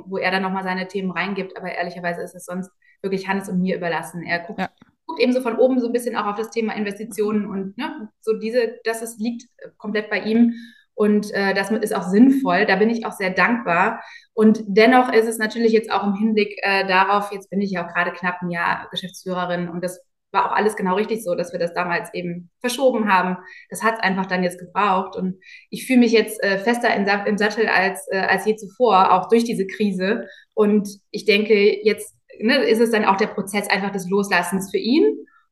wo 0.06 0.18
er 0.18 0.32
dann 0.32 0.42
nochmal 0.42 0.64
seine 0.64 0.88
Themen 0.88 1.12
reingibt. 1.12 1.56
Aber 1.56 1.70
ehrlicherweise 1.72 2.20
ist 2.22 2.34
es 2.34 2.44
sonst 2.44 2.70
wirklich 3.00 3.28
Hannes 3.28 3.48
und 3.48 3.60
mir 3.60 3.76
überlassen. 3.76 4.24
Er 4.24 4.40
guckt, 4.40 4.58
ja. 4.58 4.68
guckt 5.06 5.20
eben 5.20 5.32
so 5.32 5.40
von 5.40 5.56
oben 5.56 5.78
so 5.78 5.86
ein 5.86 5.92
bisschen 5.92 6.16
auch 6.16 6.26
auf 6.26 6.36
das 6.36 6.50
Thema 6.50 6.74
Investitionen 6.74 7.46
und 7.46 7.78
ne, 7.78 8.08
so 8.20 8.32
diese, 8.38 8.80
das 8.82 9.02
ist, 9.02 9.20
liegt 9.20 9.44
komplett 9.78 10.10
bei 10.10 10.20
ihm. 10.20 10.54
Und 10.94 11.32
äh, 11.32 11.54
das 11.54 11.70
ist 11.70 11.94
auch 11.94 12.08
sinnvoll. 12.08 12.66
Da 12.66 12.76
bin 12.76 12.90
ich 12.90 13.06
auch 13.06 13.12
sehr 13.12 13.30
dankbar. 13.30 14.02
Und 14.34 14.64
dennoch 14.66 15.12
ist 15.12 15.28
es 15.28 15.38
natürlich 15.38 15.72
jetzt 15.72 15.92
auch 15.92 16.04
im 16.04 16.14
Hinblick 16.14 16.58
äh, 16.62 16.86
darauf, 16.86 17.32
jetzt 17.32 17.50
bin 17.50 17.60
ich 17.60 17.70
ja 17.70 17.86
auch 17.86 17.92
gerade 17.92 18.10
knapp 18.10 18.42
ein 18.42 18.50
Jahr 18.50 18.88
Geschäftsführerin 18.90 19.68
und 19.68 19.82
das 19.82 20.04
war 20.32 20.50
auch 20.50 20.56
alles 20.56 20.76
genau 20.76 20.96
richtig 20.96 21.22
so, 21.22 21.34
dass 21.34 21.52
wir 21.52 21.58
das 21.58 21.74
damals 21.74 22.12
eben 22.14 22.50
verschoben 22.60 23.12
haben. 23.12 23.36
Das 23.70 23.82
hat 23.82 23.94
es 23.94 24.00
einfach 24.00 24.26
dann 24.26 24.42
jetzt 24.42 24.58
gebraucht. 24.58 25.16
Und 25.16 25.36
ich 25.70 25.86
fühle 25.86 26.00
mich 26.00 26.12
jetzt 26.12 26.42
äh, 26.42 26.58
fester 26.58 26.94
in, 26.94 27.06
im 27.26 27.38
Sattel 27.38 27.68
als, 27.68 28.06
äh, 28.10 28.18
als 28.18 28.46
je 28.46 28.56
zuvor, 28.56 29.12
auch 29.12 29.28
durch 29.28 29.44
diese 29.44 29.66
Krise. 29.66 30.26
Und 30.54 30.88
ich 31.10 31.24
denke, 31.24 31.84
jetzt 31.84 32.14
ne, 32.40 32.64
ist 32.64 32.80
es 32.80 32.90
dann 32.90 33.04
auch 33.04 33.16
der 33.16 33.28
Prozess 33.28 33.68
einfach 33.68 33.90
des 33.90 34.08
Loslassens 34.08 34.70
für 34.70 34.78
ihn. 34.78 35.04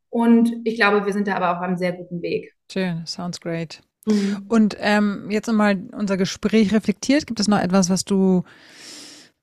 Und 0.08 0.50
ich 0.64 0.76
glaube, 0.76 1.06
wir 1.06 1.12
sind 1.12 1.28
da 1.28 1.36
aber 1.36 1.56
auf 1.56 1.62
einem 1.62 1.76
sehr 1.76 1.92
guten 1.92 2.22
Weg. 2.22 2.52
Schön, 2.72 3.04
sounds 3.06 3.40
great. 3.40 3.82
Mhm. 4.06 4.44
Und 4.48 4.76
ähm, 4.80 5.26
jetzt 5.30 5.46
nochmal 5.46 5.80
unser 5.92 6.16
Gespräch 6.16 6.72
reflektiert. 6.72 7.26
Gibt 7.26 7.38
es 7.38 7.48
noch 7.48 7.60
etwas, 7.60 7.90
was 7.90 8.04
du, 8.04 8.42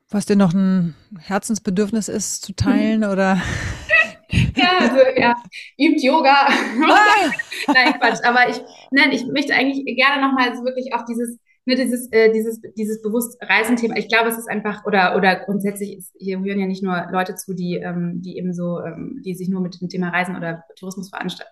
was 0.09 0.25
dir 0.25 0.35
noch 0.35 0.53
ein 0.53 0.95
Herzensbedürfnis 1.19 2.09
ist 2.09 2.43
zu 2.43 2.53
teilen 2.53 3.01
mhm. 3.01 3.09
oder 3.09 3.41
ja, 4.30 4.78
also 4.80 4.97
ja, 5.15 5.36
übt 5.78 6.05
Yoga. 6.05 6.49
Nein, 7.67 7.93
Quatsch. 7.99 8.23
Aber 8.23 8.49
ich, 8.49 8.57
nein, 8.91 9.11
ich 9.11 9.25
möchte 9.25 9.53
eigentlich 9.53 9.84
gerne 9.97 10.25
nochmal 10.25 10.55
so 10.55 10.63
wirklich 10.63 10.93
auf 10.93 11.05
dieses, 11.05 11.38
ne, 11.65 11.75
dieses, 11.75 12.11
äh, 12.11 12.32
dieses, 12.32 12.61
dieses 12.78 13.01
bewusst 13.01 13.38
Reisenthema. 13.41 13.95
Ich 13.97 14.07
glaube, 14.07 14.30
es 14.30 14.38
ist 14.38 14.49
einfach, 14.49 14.86
oder, 14.86 15.15
oder 15.15 15.36
grundsätzlich, 15.36 15.97
ist, 15.97 16.15
hier 16.17 16.39
hören 16.39 16.59
ja 16.59 16.65
nicht 16.65 16.84
nur 16.84 17.07
Leute 17.11 17.36
zu, 17.36 17.53
die, 17.53 17.75
ähm, 17.75 18.21
die 18.21 18.38
eben 18.38 18.53
so, 18.53 18.80
ähm, 18.80 19.21
die 19.25 19.36
sich 19.36 19.49
nur 19.49 19.61
mit 19.61 19.80
dem 19.82 19.89
Thema 19.89 20.09
Reisen 20.09 20.36
oder 20.36 20.63
Tourismus 20.78 21.09
veranstalten 21.09 21.51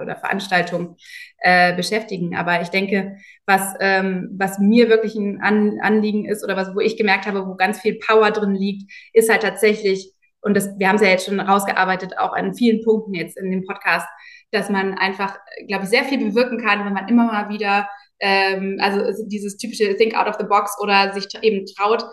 oder 0.00 0.16
Veranstaltungen 0.16 0.96
äh, 1.38 1.74
beschäftigen. 1.74 2.36
Aber 2.36 2.62
ich 2.62 2.68
denke, 2.68 3.16
was, 3.44 3.74
ähm, 3.80 4.30
was 4.36 4.58
mir 4.60 4.88
wirklich 4.88 5.16
ein 5.16 5.40
An 5.40 5.80
Anliegen 5.80 6.26
ist 6.26 6.44
oder 6.44 6.56
was, 6.56 6.74
wo 6.76 6.80
ich 6.80 6.96
gemerkt 6.96 7.26
habe, 7.26 7.46
wo 7.46 7.56
ganz 7.56 7.80
viel 7.80 7.98
Power 7.98 8.30
drin 8.30 8.54
liegt, 8.54 8.90
ist 9.12 9.30
halt 9.30 9.42
tatsächlich 9.42 10.13
und 10.44 10.54
das, 10.54 10.78
wir 10.78 10.88
haben 10.88 10.96
es 10.96 11.02
ja 11.02 11.08
jetzt 11.08 11.26
schon 11.26 11.40
rausgearbeitet, 11.40 12.18
auch 12.18 12.32
an 12.34 12.54
vielen 12.54 12.84
Punkten 12.84 13.14
jetzt 13.14 13.36
in 13.38 13.50
dem 13.50 13.64
Podcast, 13.64 14.06
dass 14.50 14.68
man 14.68 14.94
einfach, 14.94 15.38
glaube 15.66 15.84
ich, 15.84 15.90
sehr 15.90 16.04
viel 16.04 16.18
bewirken 16.18 16.58
kann, 16.58 16.84
wenn 16.84 16.92
man 16.92 17.08
immer 17.08 17.24
mal 17.24 17.48
wieder, 17.48 17.88
ähm, 18.20 18.78
also 18.80 19.26
dieses 19.26 19.56
typische 19.56 19.96
Think 19.96 20.14
out 20.14 20.28
of 20.28 20.36
the 20.38 20.46
box 20.46 20.76
oder 20.80 21.12
sich 21.12 21.26
eben 21.42 21.64
traut, 21.66 22.04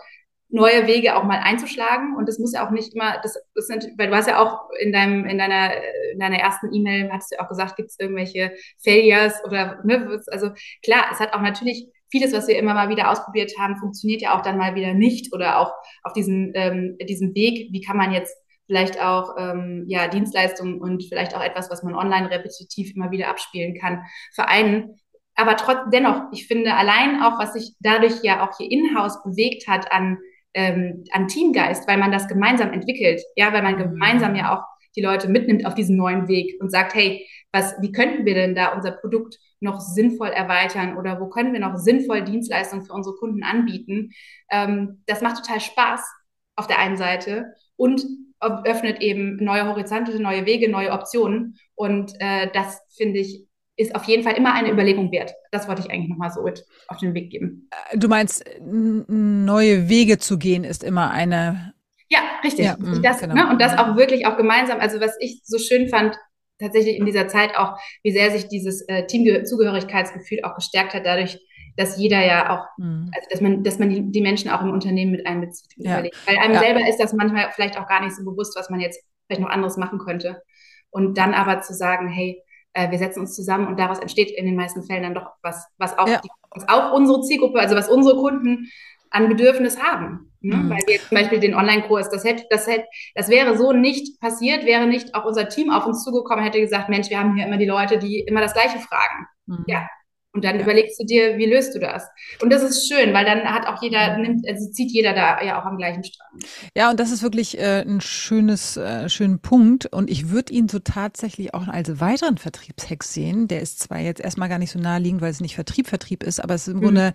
neue 0.48 0.86
Wege 0.86 1.16
auch 1.16 1.24
mal 1.24 1.40
einzuschlagen. 1.40 2.16
Und 2.16 2.28
das 2.28 2.38
muss 2.38 2.54
ja 2.54 2.66
auch 2.66 2.70
nicht 2.70 2.94
immer, 2.94 3.18
das, 3.22 3.38
das 3.54 3.66
sind, 3.66 3.86
weil 3.96 4.08
du 4.08 4.16
hast 4.16 4.28
ja 4.28 4.38
auch 4.38 4.70
in 4.80 4.92
deinem, 4.92 5.24
in 5.26 5.38
deiner, 5.38 5.72
in 6.12 6.18
deiner 6.18 6.38
ersten 6.38 6.72
E-Mail, 6.72 7.10
hattest 7.12 7.32
du 7.32 7.40
auch 7.40 7.48
gesagt, 7.48 7.76
gibt 7.76 7.90
es 7.90 7.98
irgendwelche 7.98 8.52
Failures 8.82 9.34
oder, 9.44 9.80
ne, 9.84 10.20
also 10.28 10.50
klar, 10.82 11.06
es 11.10 11.20
hat 11.20 11.32
auch 11.32 11.40
natürlich 11.40 11.86
vieles, 12.12 12.32
was 12.32 12.46
wir 12.46 12.58
immer 12.58 12.74
mal 12.74 12.90
wieder 12.90 13.10
ausprobiert 13.10 13.52
haben, 13.58 13.78
funktioniert 13.78 14.22
ja 14.22 14.38
auch 14.38 14.42
dann 14.42 14.58
mal 14.58 14.76
wieder 14.76 14.94
nicht 14.94 15.32
oder 15.32 15.58
auch 15.58 15.72
auf 16.04 16.12
diesem, 16.12 16.52
ähm, 16.54 16.96
diesem 17.08 17.34
Weg, 17.34 17.72
wie 17.72 17.80
kann 17.80 17.96
man 17.96 18.12
jetzt 18.12 18.36
vielleicht 18.66 19.00
auch 19.02 19.34
ähm, 19.38 19.84
ja, 19.88 20.06
Dienstleistungen 20.06 20.80
und 20.80 21.02
vielleicht 21.08 21.34
auch 21.34 21.42
etwas, 21.42 21.70
was 21.70 21.82
man 21.82 21.96
online 21.96 22.30
repetitiv 22.30 22.94
immer 22.94 23.10
wieder 23.10 23.28
abspielen 23.28 23.74
kann, 23.74 24.04
vereinen. 24.34 25.00
Aber 25.34 25.56
trotz 25.56 25.78
dennoch, 25.92 26.24
ich 26.32 26.46
finde 26.46 26.74
allein 26.74 27.22
auch, 27.22 27.38
was 27.38 27.54
sich 27.54 27.72
dadurch 27.80 28.22
ja 28.22 28.46
auch 28.46 28.56
hier 28.56 28.70
in-house 28.70 29.22
bewegt 29.24 29.66
hat 29.66 29.90
an, 29.90 30.18
ähm, 30.54 31.04
an 31.12 31.28
Teamgeist, 31.28 31.88
weil 31.88 31.96
man 31.96 32.12
das 32.12 32.28
gemeinsam 32.28 32.72
entwickelt, 32.72 33.22
ja, 33.36 33.52
weil 33.52 33.62
man 33.62 33.76
mhm. 33.76 33.90
gemeinsam 33.90 34.36
ja 34.36 34.54
auch 34.54 34.71
die 34.96 35.02
Leute 35.02 35.28
mitnimmt 35.28 35.66
auf 35.66 35.74
diesen 35.74 35.96
neuen 35.96 36.28
Weg 36.28 36.60
und 36.60 36.70
sagt, 36.70 36.94
hey, 36.94 37.26
was, 37.52 37.74
wie 37.80 37.92
könnten 37.92 38.24
wir 38.24 38.34
denn 38.34 38.54
da 38.54 38.74
unser 38.74 38.92
Produkt 38.92 39.38
noch 39.60 39.80
sinnvoll 39.80 40.28
erweitern 40.28 40.96
oder 40.96 41.20
wo 41.20 41.28
können 41.28 41.52
wir 41.52 41.60
noch 41.60 41.76
sinnvoll 41.76 42.22
Dienstleistungen 42.22 42.84
für 42.84 42.92
unsere 42.92 43.16
Kunden 43.16 43.42
anbieten. 43.44 44.10
Ähm, 44.50 45.02
das 45.06 45.20
macht 45.20 45.36
total 45.36 45.60
Spaß 45.60 46.00
auf 46.56 46.66
der 46.66 46.78
einen 46.78 46.96
Seite 46.96 47.54
und 47.76 48.04
öffnet 48.40 49.00
eben 49.00 49.36
neue 49.36 49.68
Horizonte, 49.68 50.20
neue 50.20 50.46
Wege, 50.46 50.68
neue 50.68 50.90
Optionen. 50.90 51.56
Und 51.76 52.12
äh, 52.18 52.48
das 52.52 52.80
finde 52.96 53.20
ich 53.20 53.46
ist 53.76 53.94
auf 53.94 54.04
jeden 54.04 54.22
Fall 54.22 54.34
immer 54.36 54.52
eine 54.52 54.70
Überlegung 54.70 55.10
wert. 55.12 55.32
Das 55.50 55.66
wollte 55.66 55.80
ich 55.82 55.90
eigentlich 55.90 56.10
nochmal 56.10 56.30
so 56.30 56.42
mit 56.42 56.64
auf 56.88 56.98
den 56.98 57.14
Weg 57.14 57.30
geben. 57.30 57.68
Äh, 57.90 57.98
du 57.98 58.06
meinst, 58.08 58.44
neue 58.60 59.88
Wege 59.88 60.18
zu 60.18 60.38
gehen 60.38 60.64
ist 60.64 60.84
immer 60.84 61.10
eine. 61.10 61.74
Ja, 62.12 62.20
richtig. 62.44 62.66
Ja, 62.66 62.76
das, 63.02 63.20
genau. 63.20 63.34
ne, 63.34 63.48
und 63.48 63.58
das 63.58 63.78
auch 63.78 63.96
wirklich 63.96 64.26
auch 64.26 64.36
gemeinsam. 64.36 64.80
Also 64.80 65.00
was 65.00 65.16
ich 65.18 65.40
so 65.44 65.58
schön 65.58 65.88
fand, 65.88 66.14
tatsächlich 66.60 66.98
in 66.98 67.06
dieser 67.06 67.26
Zeit 67.26 67.56
auch, 67.56 67.78
wie 68.02 68.12
sehr 68.12 68.30
sich 68.30 68.48
dieses 68.48 68.82
äh, 68.82 69.06
Teamzugehörigkeitsgefühl 69.06 70.44
auch 70.44 70.54
gestärkt 70.54 70.92
hat, 70.92 71.06
dadurch, 71.06 71.38
dass 71.78 71.96
jeder 71.96 72.22
ja 72.22 72.50
auch, 72.50 72.66
mhm. 72.76 73.10
also 73.14 73.28
dass 73.30 73.40
man, 73.40 73.64
dass 73.64 73.78
man 73.78 73.88
die, 73.88 74.12
die, 74.12 74.20
Menschen 74.20 74.50
auch 74.50 74.60
im 74.60 74.70
Unternehmen 74.70 75.12
mit 75.12 75.26
einbezieht. 75.26 75.72
Ja. 75.78 76.02
Weil 76.26 76.38
einem 76.38 76.52
ja. 76.52 76.60
selber 76.60 76.86
ist 76.86 76.98
das 76.98 77.14
manchmal 77.14 77.50
vielleicht 77.52 77.78
auch 77.78 77.88
gar 77.88 78.04
nicht 78.04 78.14
so 78.14 78.22
bewusst, 78.24 78.58
was 78.58 78.68
man 78.68 78.80
jetzt 78.80 79.02
vielleicht 79.26 79.40
noch 79.40 79.48
anderes 79.48 79.78
machen 79.78 79.98
könnte. 79.98 80.42
Und 80.90 81.16
dann 81.16 81.32
aber 81.32 81.62
zu 81.62 81.72
sagen, 81.72 82.08
hey, 82.08 82.42
äh, 82.74 82.90
wir 82.90 82.98
setzen 82.98 83.20
uns 83.20 83.34
zusammen 83.34 83.68
und 83.68 83.78
daraus 83.78 84.00
entsteht 84.00 84.30
in 84.30 84.44
den 84.44 84.54
meisten 84.54 84.82
Fällen 84.82 85.02
dann 85.02 85.14
doch 85.14 85.30
was, 85.42 85.66
was 85.78 85.96
auch, 85.96 86.08
ja. 86.08 86.20
die, 86.22 86.28
was 86.50 86.68
auch 86.68 86.92
unsere 86.92 87.22
Zielgruppe, 87.22 87.58
also 87.58 87.74
was 87.74 87.88
unsere 87.88 88.16
Kunden 88.16 88.68
an 89.12 89.28
Bedürfnis 89.28 89.80
haben. 89.80 90.32
Ne? 90.40 90.56
Mhm. 90.56 90.70
Weil 90.70 90.82
wir 90.86 90.98
zum 91.00 91.16
Beispiel 91.16 91.40
den 91.40 91.54
Online-Kurs, 91.54 92.10
das 92.10 92.24
hätte, 92.24 92.44
das 92.50 92.66
hätte, 92.66 92.86
das 93.14 93.28
wäre 93.28 93.56
so 93.56 93.72
nicht 93.72 94.20
passiert, 94.20 94.64
wäre 94.64 94.86
nicht 94.86 95.14
auch 95.14 95.24
unser 95.24 95.48
Team 95.48 95.70
auf 95.70 95.86
uns 95.86 96.02
zugekommen, 96.02 96.44
hätte 96.44 96.60
gesagt, 96.60 96.88
Mensch, 96.88 97.10
wir 97.10 97.18
haben 97.18 97.36
hier 97.36 97.46
immer 97.46 97.58
die 97.58 97.66
Leute, 97.66 97.98
die 97.98 98.20
immer 98.20 98.40
das 98.40 98.54
Gleiche 98.54 98.78
fragen. 98.78 99.26
Mhm. 99.46 99.64
Ja, 99.68 99.86
und 100.34 100.44
dann 100.44 100.56
ja. 100.56 100.62
überlegst 100.62 100.98
du 100.98 101.04
dir, 101.04 101.36
wie 101.36 101.44
löst 101.44 101.74
du 101.74 101.78
das? 101.78 102.08
Und 102.40 102.50
das 102.50 102.62
ist 102.62 102.88
schön, 102.88 103.12
weil 103.12 103.26
dann 103.26 103.42
hat 103.42 103.66
auch 103.66 103.82
jeder, 103.82 104.16
nimmt, 104.16 104.48
also 104.48 104.70
zieht 104.70 104.90
jeder 104.90 105.12
da 105.12 105.42
ja 105.42 105.60
auch 105.60 105.66
am 105.66 105.76
gleichen 105.76 106.02
Strang. 106.02 106.38
Ja, 106.74 106.90
und 106.90 106.98
das 106.98 107.12
ist 107.12 107.22
wirklich 107.22 107.58
äh, 107.58 107.82
ein 107.82 108.00
schönes, 108.00 108.78
äh, 108.78 109.10
schönen 109.10 109.40
Punkt. 109.40 109.92
Und 109.92 110.08
ich 110.08 110.30
würde 110.30 110.54
ihn 110.54 110.70
so 110.70 110.78
tatsächlich 110.78 111.52
auch 111.52 111.68
als 111.68 112.00
weiteren 112.00 112.38
Vertriebshack 112.38 113.04
sehen. 113.04 113.46
Der 113.46 113.60
ist 113.60 113.80
zwar 113.80 113.98
jetzt 113.98 114.22
erstmal 114.22 114.48
gar 114.48 114.58
nicht 114.58 114.70
so 114.70 114.78
naheliegend, 114.78 115.20
weil 115.20 115.30
es 115.30 115.40
nicht 115.40 115.54
Vertrieb, 115.54 115.86
Vertrieb 115.86 116.22
ist, 116.22 116.40
aber 116.40 116.54
es 116.54 116.66
ist 116.66 116.72
im 116.72 116.78
mhm. 116.78 116.84
Grunde 116.84 117.12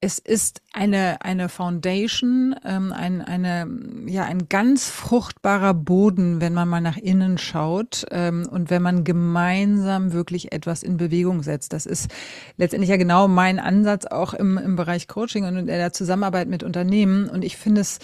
es 0.00 0.18
ist 0.18 0.60
eine, 0.72 1.22
eine 1.22 1.48
Foundation, 1.48 2.54
ähm, 2.64 2.92
ein, 2.92 3.22
eine, 3.22 3.66
ja, 4.06 4.24
ein 4.24 4.48
ganz 4.50 4.90
fruchtbarer 4.90 5.72
Boden, 5.72 6.42
wenn 6.42 6.52
man 6.52 6.68
mal 6.68 6.82
nach 6.82 6.98
innen 6.98 7.38
schaut 7.38 8.04
ähm, 8.10 8.46
und 8.50 8.68
wenn 8.68 8.82
man 8.82 9.04
gemeinsam 9.04 10.12
wirklich 10.12 10.52
etwas 10.52 10.82
in 10.82 10.98
Bewegung 10.98 11.42
setzt. 11.42 11.72
Das 11.72 11.86
ist 11.86 12.10
letztendlich 12.58 12.90
ja 12.90 12.98
genau 12.98 13.28
mein 13.28 13.58
Ansatz 13.58 14.04
auch 14.04 14.34
im, 14.34 14.58
im 14.58 14.76
Bereich 14.76 15.08
Coaching 15.08 15.44
und 15.44 15.56
in 15.56 15.66
der 15.66 15.92
Zusammenarbeit 15.92 16.48
mit 16.48 16.62
Unternehmen. 16.62 17.30
Und 17.30 17.42
ich 17.42 17.56
finde 17.56 17.80
es 17.80 17.98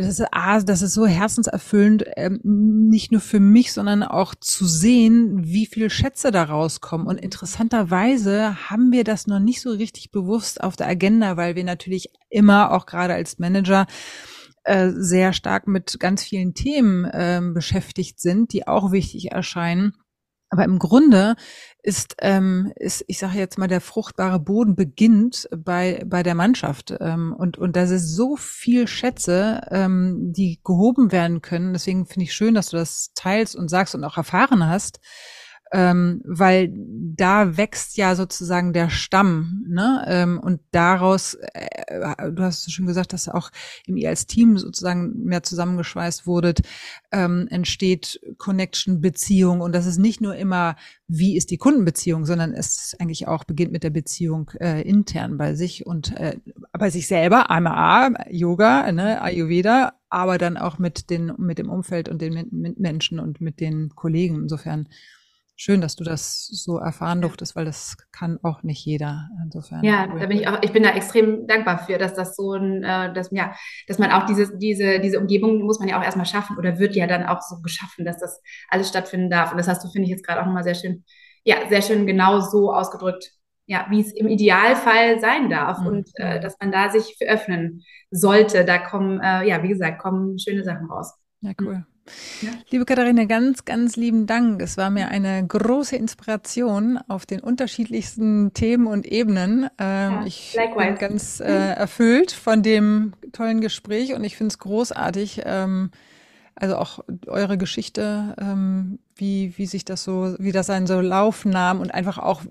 das 0.00 0.20
ist, 0.20 0.26
ah, 0.32 0.60
das 0.60 0.82
ist 0.82 0.94
so 0.94 1.06
herzenserfüllend, 1.06 2.04
ähm, 2.16 2.40
nicht 2.42 3.12
nur 3.12 3.20
für 3.20 3.40
mich, 3.40 3.72
sondern 3.72 4.02
auch 4.02 4.34
zu 4.34 4.66
sehen, 4.66 5.44
wie 5.44 5.66
viele 5.66 5.90
Schätze 5.90 6.30
da 6.30 6.44
rauskommen. 6.44 7.06
Und 7.06 7.18
interessanterweise 7.18 8.70
haben 8.70 8.92
wir 8.92 9.04
das 9.04 9.26
noch 9.26 9.40
nicht 9.40 9.60
so 9.60 9.70
richtig 9.70 10.10
bewusst 10.10 10.62
auf 10.62 10.76
der 10.76 10.88
Agenda, 10.88 11.36
weil 11.36 11.56
wir 11.56 11.64
natürlich 11.64 12.10
immer 12.28 12.72
auch 12.72 12.86
gerade 12.86 13.14
als 13.14 13.38
Manager 13.38 13.86
äh, 14.64 14.90
sehr 14.90 15.32
stark 15.32 15.66
mit 15.66 15.98
ganz 16.00 16.22
vielen 16.22 16.54
Themen 16.54 17.04
äh, 17.04 17.40
beschäftigt 17.54 18.20
sind, 18.20 18.52
die 18.52 18.66
auch 18.66 18.92
wichtig 18.92 19.32
erscheinen. 19.32 19.94
Aber 20.48 20.64
im 20.64 20.78
Grunde 20.78 21.34
ist, 21.82 22.16
ähm, 22.20 22.72
ist 22.76 23.04
ich 23.08 23.18
sage 23.18 23.38
jetzt 23.38 23.58
mal, 23.58 23.68
der 23.68 23.80
fruchtbare 23.80 24.38
Boden 24.38 24.76
beginnt 24.76 25.48
bei, 25.56 26.02
bei 26.06 26.22
der 26.22 26.34
Mannschaft. 26.34 26.94
Ähm, 27.00 27.34
und, 27.36 27.58
und 27.58 27.76
das 27.76 27.90
ist 27.90 28.14
so 28.14 28.36
viel 28.36 28.86
Schätze, 28.86 29.60
ähm, 29.70 30.32
die 30.32 30.60
gehoben 30.64 31.12
werden 31.12 31.42
können. 31.42 31.72
Deswegen 31.72 32.06
finde 32.06 32.24
ich 32.24 32.34
schön, 32.34 32.54
dass 32.54 32.70
du 32.70 32.76
das 32.76 33.12
teilst 33.14 33.56
und 33.56 33.68
sagst 33.68 33.94
und 33.94 34.04
auch 34.04 34.16
erfahren 34.16 34.66
hast 34.66 35.00
ähm, 35.72 36.22
weil 36.24 36.72
da 36.72 37.56
wächst 37.56 37.96
ja 37.96 38.14
sozusagen 38.14 38.72
der 38.72 38.88
Stamm, 38.88 39.64
ne? 39.68 40.04
Ähm, 40.06 40.38
und 40.38 40.60
daraus, 40.70 41.34
äh, 41.54 42.30
du 42.30 42.42
hast 42.42 42.70
schon 42.70 42.86
gesagt, 42.86 43.12
dass 43.12 43.28
auch 43.28 43.50
im 43.86 43.96
ihr 43.96 44.08
als 44.08 44.26
Team 44.26 44.58
sozusagen 44.58 45.24
mehr 45.24 45.42
zusammengeschweißt 45.42 46.26
wurdet, 46.26 46.60
ähm, 47.10 47.48
entsteht 47.50 48.20
Connection, 48.38 49.00
Beziehung 49.00 49.60
und 49.60 49.74
das 49.74 49.86
ist 49.86 49.98
nicht 49.98 50.20
nur 50.20 50.36
immer, 50.36 50.76
wie 51.08 51.36
ist 51.36 51.50
die 51.50 51.58
Kundenbeziehung, 51.58 52.26
sondern 52.26 52.52
es 52.52 52.96
eigentlich 53.00 53.26
auch 53.26 53.44
beginnt 53.44 53.72
mit 53.72 53.82
der 53.82 53.90
Beziehung 53.90 54.50
äh, 54.60 54.82
intern 54.82 55.36
bei 55.36 55.54
sich 55.54 55.84
und 55.84 56.16
äh, 56.16 56.36
bei 56.72 56.90
sich 56.90 57.08
selber, 57.08 57.50
AMA, 57.50 58.12
Yoga, 58.30 58.90
ne, 58.92 59.20
Ayurveda, 59.20 59.94
aber 60.10 60.38
dann 60.38 60.56
auch 60.56 60.78
mit 60.78 61.10
den 61.10 61.32
mit 61.38 61.58
dem 61.58 61.70
Umfeld 61.70 62.08
und 62.08 62.22
den 62.22 62.74
Menschen 62.78 63.18
und 63.18 63.40
mit 63.40 63.60
den 63.60 63.90
Kollegen. 63.96 64.42
Insofern 64.42 64.88
schön, 65.56 65.80
dass 65.80 65.96
du 65.96 66.04
das 66.04 66.46
so 66.46 66.78
erfahren 66.78 67.22
durftest, 67.22 67.56
weil 67.56 67.64
das 67.64 67.96
kann 68.12 68.38
auch 68.42 68.62
nicht 68.62 68.84
jeder. 68.84 69.28
Insofern. 69.42 69.82
Ja, 69.82 70.06
da 70.06 70.26
bin 70.26 70.38
ich 70.38 70.46
auch, 70.46 70.62
ich 70.62 70.72
bin 70.72 70.82
da 70.82 70.90
extrem 70.90 71.46
dankbar 71.46 71.78
für, 71.78 71.98
dass 71.98 72.14
das 72.14 72.36
so 72.36 72.52
ein, 72.52 72.84
äh, 72.84 73.12
dass, 73.12 73.30
ja, 73.32 73.54
dass 73.88 73.98
man 73.98 74.12
auch 74.12 74.26
diese, 74.26 74.56
diese, 74.56 75.00
diese 75.00 75.18
Umgebung 75.18 75.62
muss 75.62 75.80
man 75.80 75.88
ja 75.88 75.98
auch 75.98 76.04
erstmal 76.04 76.26
schaffen 76.26 76.58
oder 76.58 76.78
wird 76.78 76.94
ja 76.94 77.06
dann 77.06 77.24
auch 77.24 77.40
so 77.40 77.60
geschaffen, 77.62 78.04
dass 78.04 78.18
das 78.18 78.40
alles 78.68 78.88
stattfinden 78.88 79.30
darf. 79.30 79.50
Und 79.50 79.58
das 79.58 79.66
hast 79.66 79.82
du, 79.82 79.88
finde 79.88 80.04
ich, 80.04 80.10
jetzt 80.10 80.26
gerade 80.26 80.42
auch 80.42 80.46
nochmal 80.46 80.64
sehr 80.64 80.74
schön, 80.74 81.04
ja, 81.42 81.56
sehr 81.68 81.82
schön 81.82 82.06
genau 82.06 82.40
so 82.40 82.72
ausgedrückt, 82.72 83.32
ja, 83.64 83.86
wie 83.90 84.00
es 84.00 84.12
im 84.12 84.28
Idealfall 84.28 85.20
sein 85.20 85.48
darf 85.48 85.80
mhm. 85.80 85.86
und 85.86 86.10
äh, 86.16 86.38
dass 86.38 86.56
man 86.60 86.70
da 86.70 86.90
sich 86.90 87.16
für 87.18 87.28
öffnen 87.28 87.82
sollte. 88.10 88.64
Da 88.64 88.78
kommen, 88.78 89.20
äh, 89.20 89.48
ja, 89.48 89.62
wie 89.62 89.68
gesagt, 89.68 90.00
kommen 90.00 90.38
schöne 90.38 90.64
Sachen 90.64 90.86
raus. 90.86 91.14
Ja, 91.40 91.52
cool. 91.60 91.86
Ja. 92.42 92.50
Liebe 92.70 92.84
Katharina, 92.84 93.24
ganz, 93.24 93.64
ganz 93.64 93.96
lieben 93.96 94.26
Dank. 94.26 94.60
Es 94.62 94.76
war 94.76 94.90
mir 94.90 95.08
eine 95.08 95.46
große 95.46 95.96
Inspiration 95.96 96.98
auf 97.08 97.26
den 97.26 97.40
unterschiedlichsten 97.40 98.52
Themen 98.54 98.86
und 98.86 99.06
Ebenen. 99.06 99.68
Ähm, 99.78 100.12
ja, 100.12 100.24
ich 100.26 100.54
likewise. 100.54 100.86
bin 100.86 100.98
ganz 100.98 101.40
äh, 101.40 101.44
erfüllt 101.44 102.32
von 102.32 102.62
dem 102.62 103.12
tollen 103.32 103.60
Gespräch 103.60 104.14
und 104.14 104.24
ich 104.24 104.36
finde 104.36 104.48
es 104.48 104.58
großartig. 104.58 105.42
Ähm, 105.44 105.90
also 106.58 106.76
auch 106.76 107.00
eure 107.26 107.58
Geschichte, 107.58 108.34
ähm, 108.40 108.98
wie, 109.14 109.52
wie 109.58 109.66
sich 109.66 109.84
das 109.84 110.02
so, 110.02 110.36
wie 110.38 110.52
das 110.52 110.70
einen 110.70 110.86
so 110.86 111.00
Lauf 111.02 111.44
nahm 111.44 111.80
und 111.80 111.92
einfach 111.92 112.16
auch, 112.16 112.42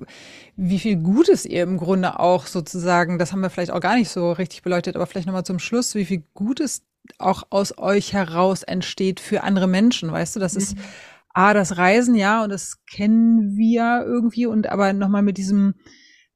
wie 0.55 0.77
viel 0.77 0.97
Gutes 0.97 1.43
ihr 1.43 1.63
im 1.63 1.77
Grunde 1.77 2.19
auch 2.19 2.45
sozusagen, 2.45 3.17
das 3.17 3.31
haben 3.31 3.41
wir 3.41 3.49
vielleicht 3.49 3.71
auch 3.71 3.79
gar 3.79 3.95
nicht 3.95 4.09
so 4.09 4.31
richtig 4.31 4.61
beleuchtet, 4.61 4.95
aber 4.95 5.07
vielleicht 5.07 5.25
nochmal 5.25 5.43
zum 5.43 5.57
Schluss, 5.57 5.95
wie 5.95 6.05
viel 6.05 6.23
Gutes 6.35 6.83
auch 7.19 7.43
aus 7.49 7.77
euch 7.77 8.13
heraus 8.13 8.63
entsteht 8.63 9.19
für 9.19 9.43
andere 9.43 9.67
Menschen, 9.67 10.11
weißt 10.11 10.35
du? 10.35 10.39
Das 10.39 10.53
mhm. 10.53 10.59
ist 10.59 10.77
A, 11.33 11.53
das 11.53 11.77
Reisen, 11.77 12.15
ja, 12.15 12.43
und 12.43 12.49
das 12.49 12.85
kennen 12.85 13.57
wir 13.57 14.03
irgendwie, 14.05 14.45
und 14.45 14.67
aber 14.67 14.93
nochmal 14.93 15.21
mit 15.21 15.37
diesem 15.37 15.75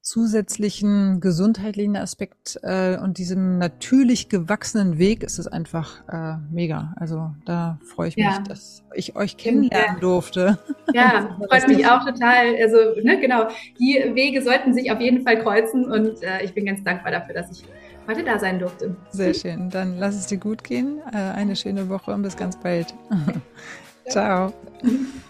zusätzlichen 0.02 1.20
gesundheitlichen 1.20 1.96
Aspekt 1.96 2.60
äh, 2.64 2.98
und 2.98 3.18
diesem 3.18 3.60
natürlich 3.60 4.28
gewachsenen 4.28 4.98
Weg 4.98 5.24
ist 5.24 5.40
es 5.40 5.48
einfach 5.48 6.02
äh, 6.10 6.38
mega. 6.52 6.94
Also 6.98 7.32
da 7.46 7.80
freue 7.86 8.08
ich 8.08 8.16
mich, 8.16 8.26
ja. 8.26 8.40
dass 8.40 8.84
ich 8.94 9.16
euch 9.16 9.38
kennenlernen 9.38 9.96
ja. 9.96 10.00
durfte. 10.00 10.58
Ja, 10.94 11.38
freut 11.48 11.68
mich 11.68 11.86
auch 11.86 12.04
total. 12.06 12.56
Also 12.62 12.78
ne, 13.04 13.20
genau, 13.20 13.50
die 13.80 14.02
Wege 14.16 14.42
sollten 14.42 14.74
sich 14.74 14.92
auf 14.92 15.00
jeden 15.00 15.24
Fall 15.24 15.40
kreuzen 15.44 15.86
und 15.86 16.24
äh, 16.24 16.44
ich 16.44 16.54
bin 16.54 16.66
ganz 16.66 16.84
dankbar 16.84 17.12
dafür, 17.12 17.36
dass 17.36 17.52
ich 17.52 17.64
heute 18.10 18.24
da 18.24 18.40
sein 18.40 18.60
durfte. 18.60 18.96
Sehr 19.12 19.34
schön. 19.34 19.70
Dann 19.70 19.98
lass 19.98 20.16
es 20.16 20.28
dir 20.28 20.38
gut 20.38 20.64
gehen. 20.64 21.00
Äh, 21.14 21.18
eine 21.18 21.56
schöne 21.56 21.90
Woche 21.90 22.12
und 22.12 22.24
bis 22.24 22.36
ganz 22.36 22.60
bald. 22.60 22.94
Ciao. 24.10 24.52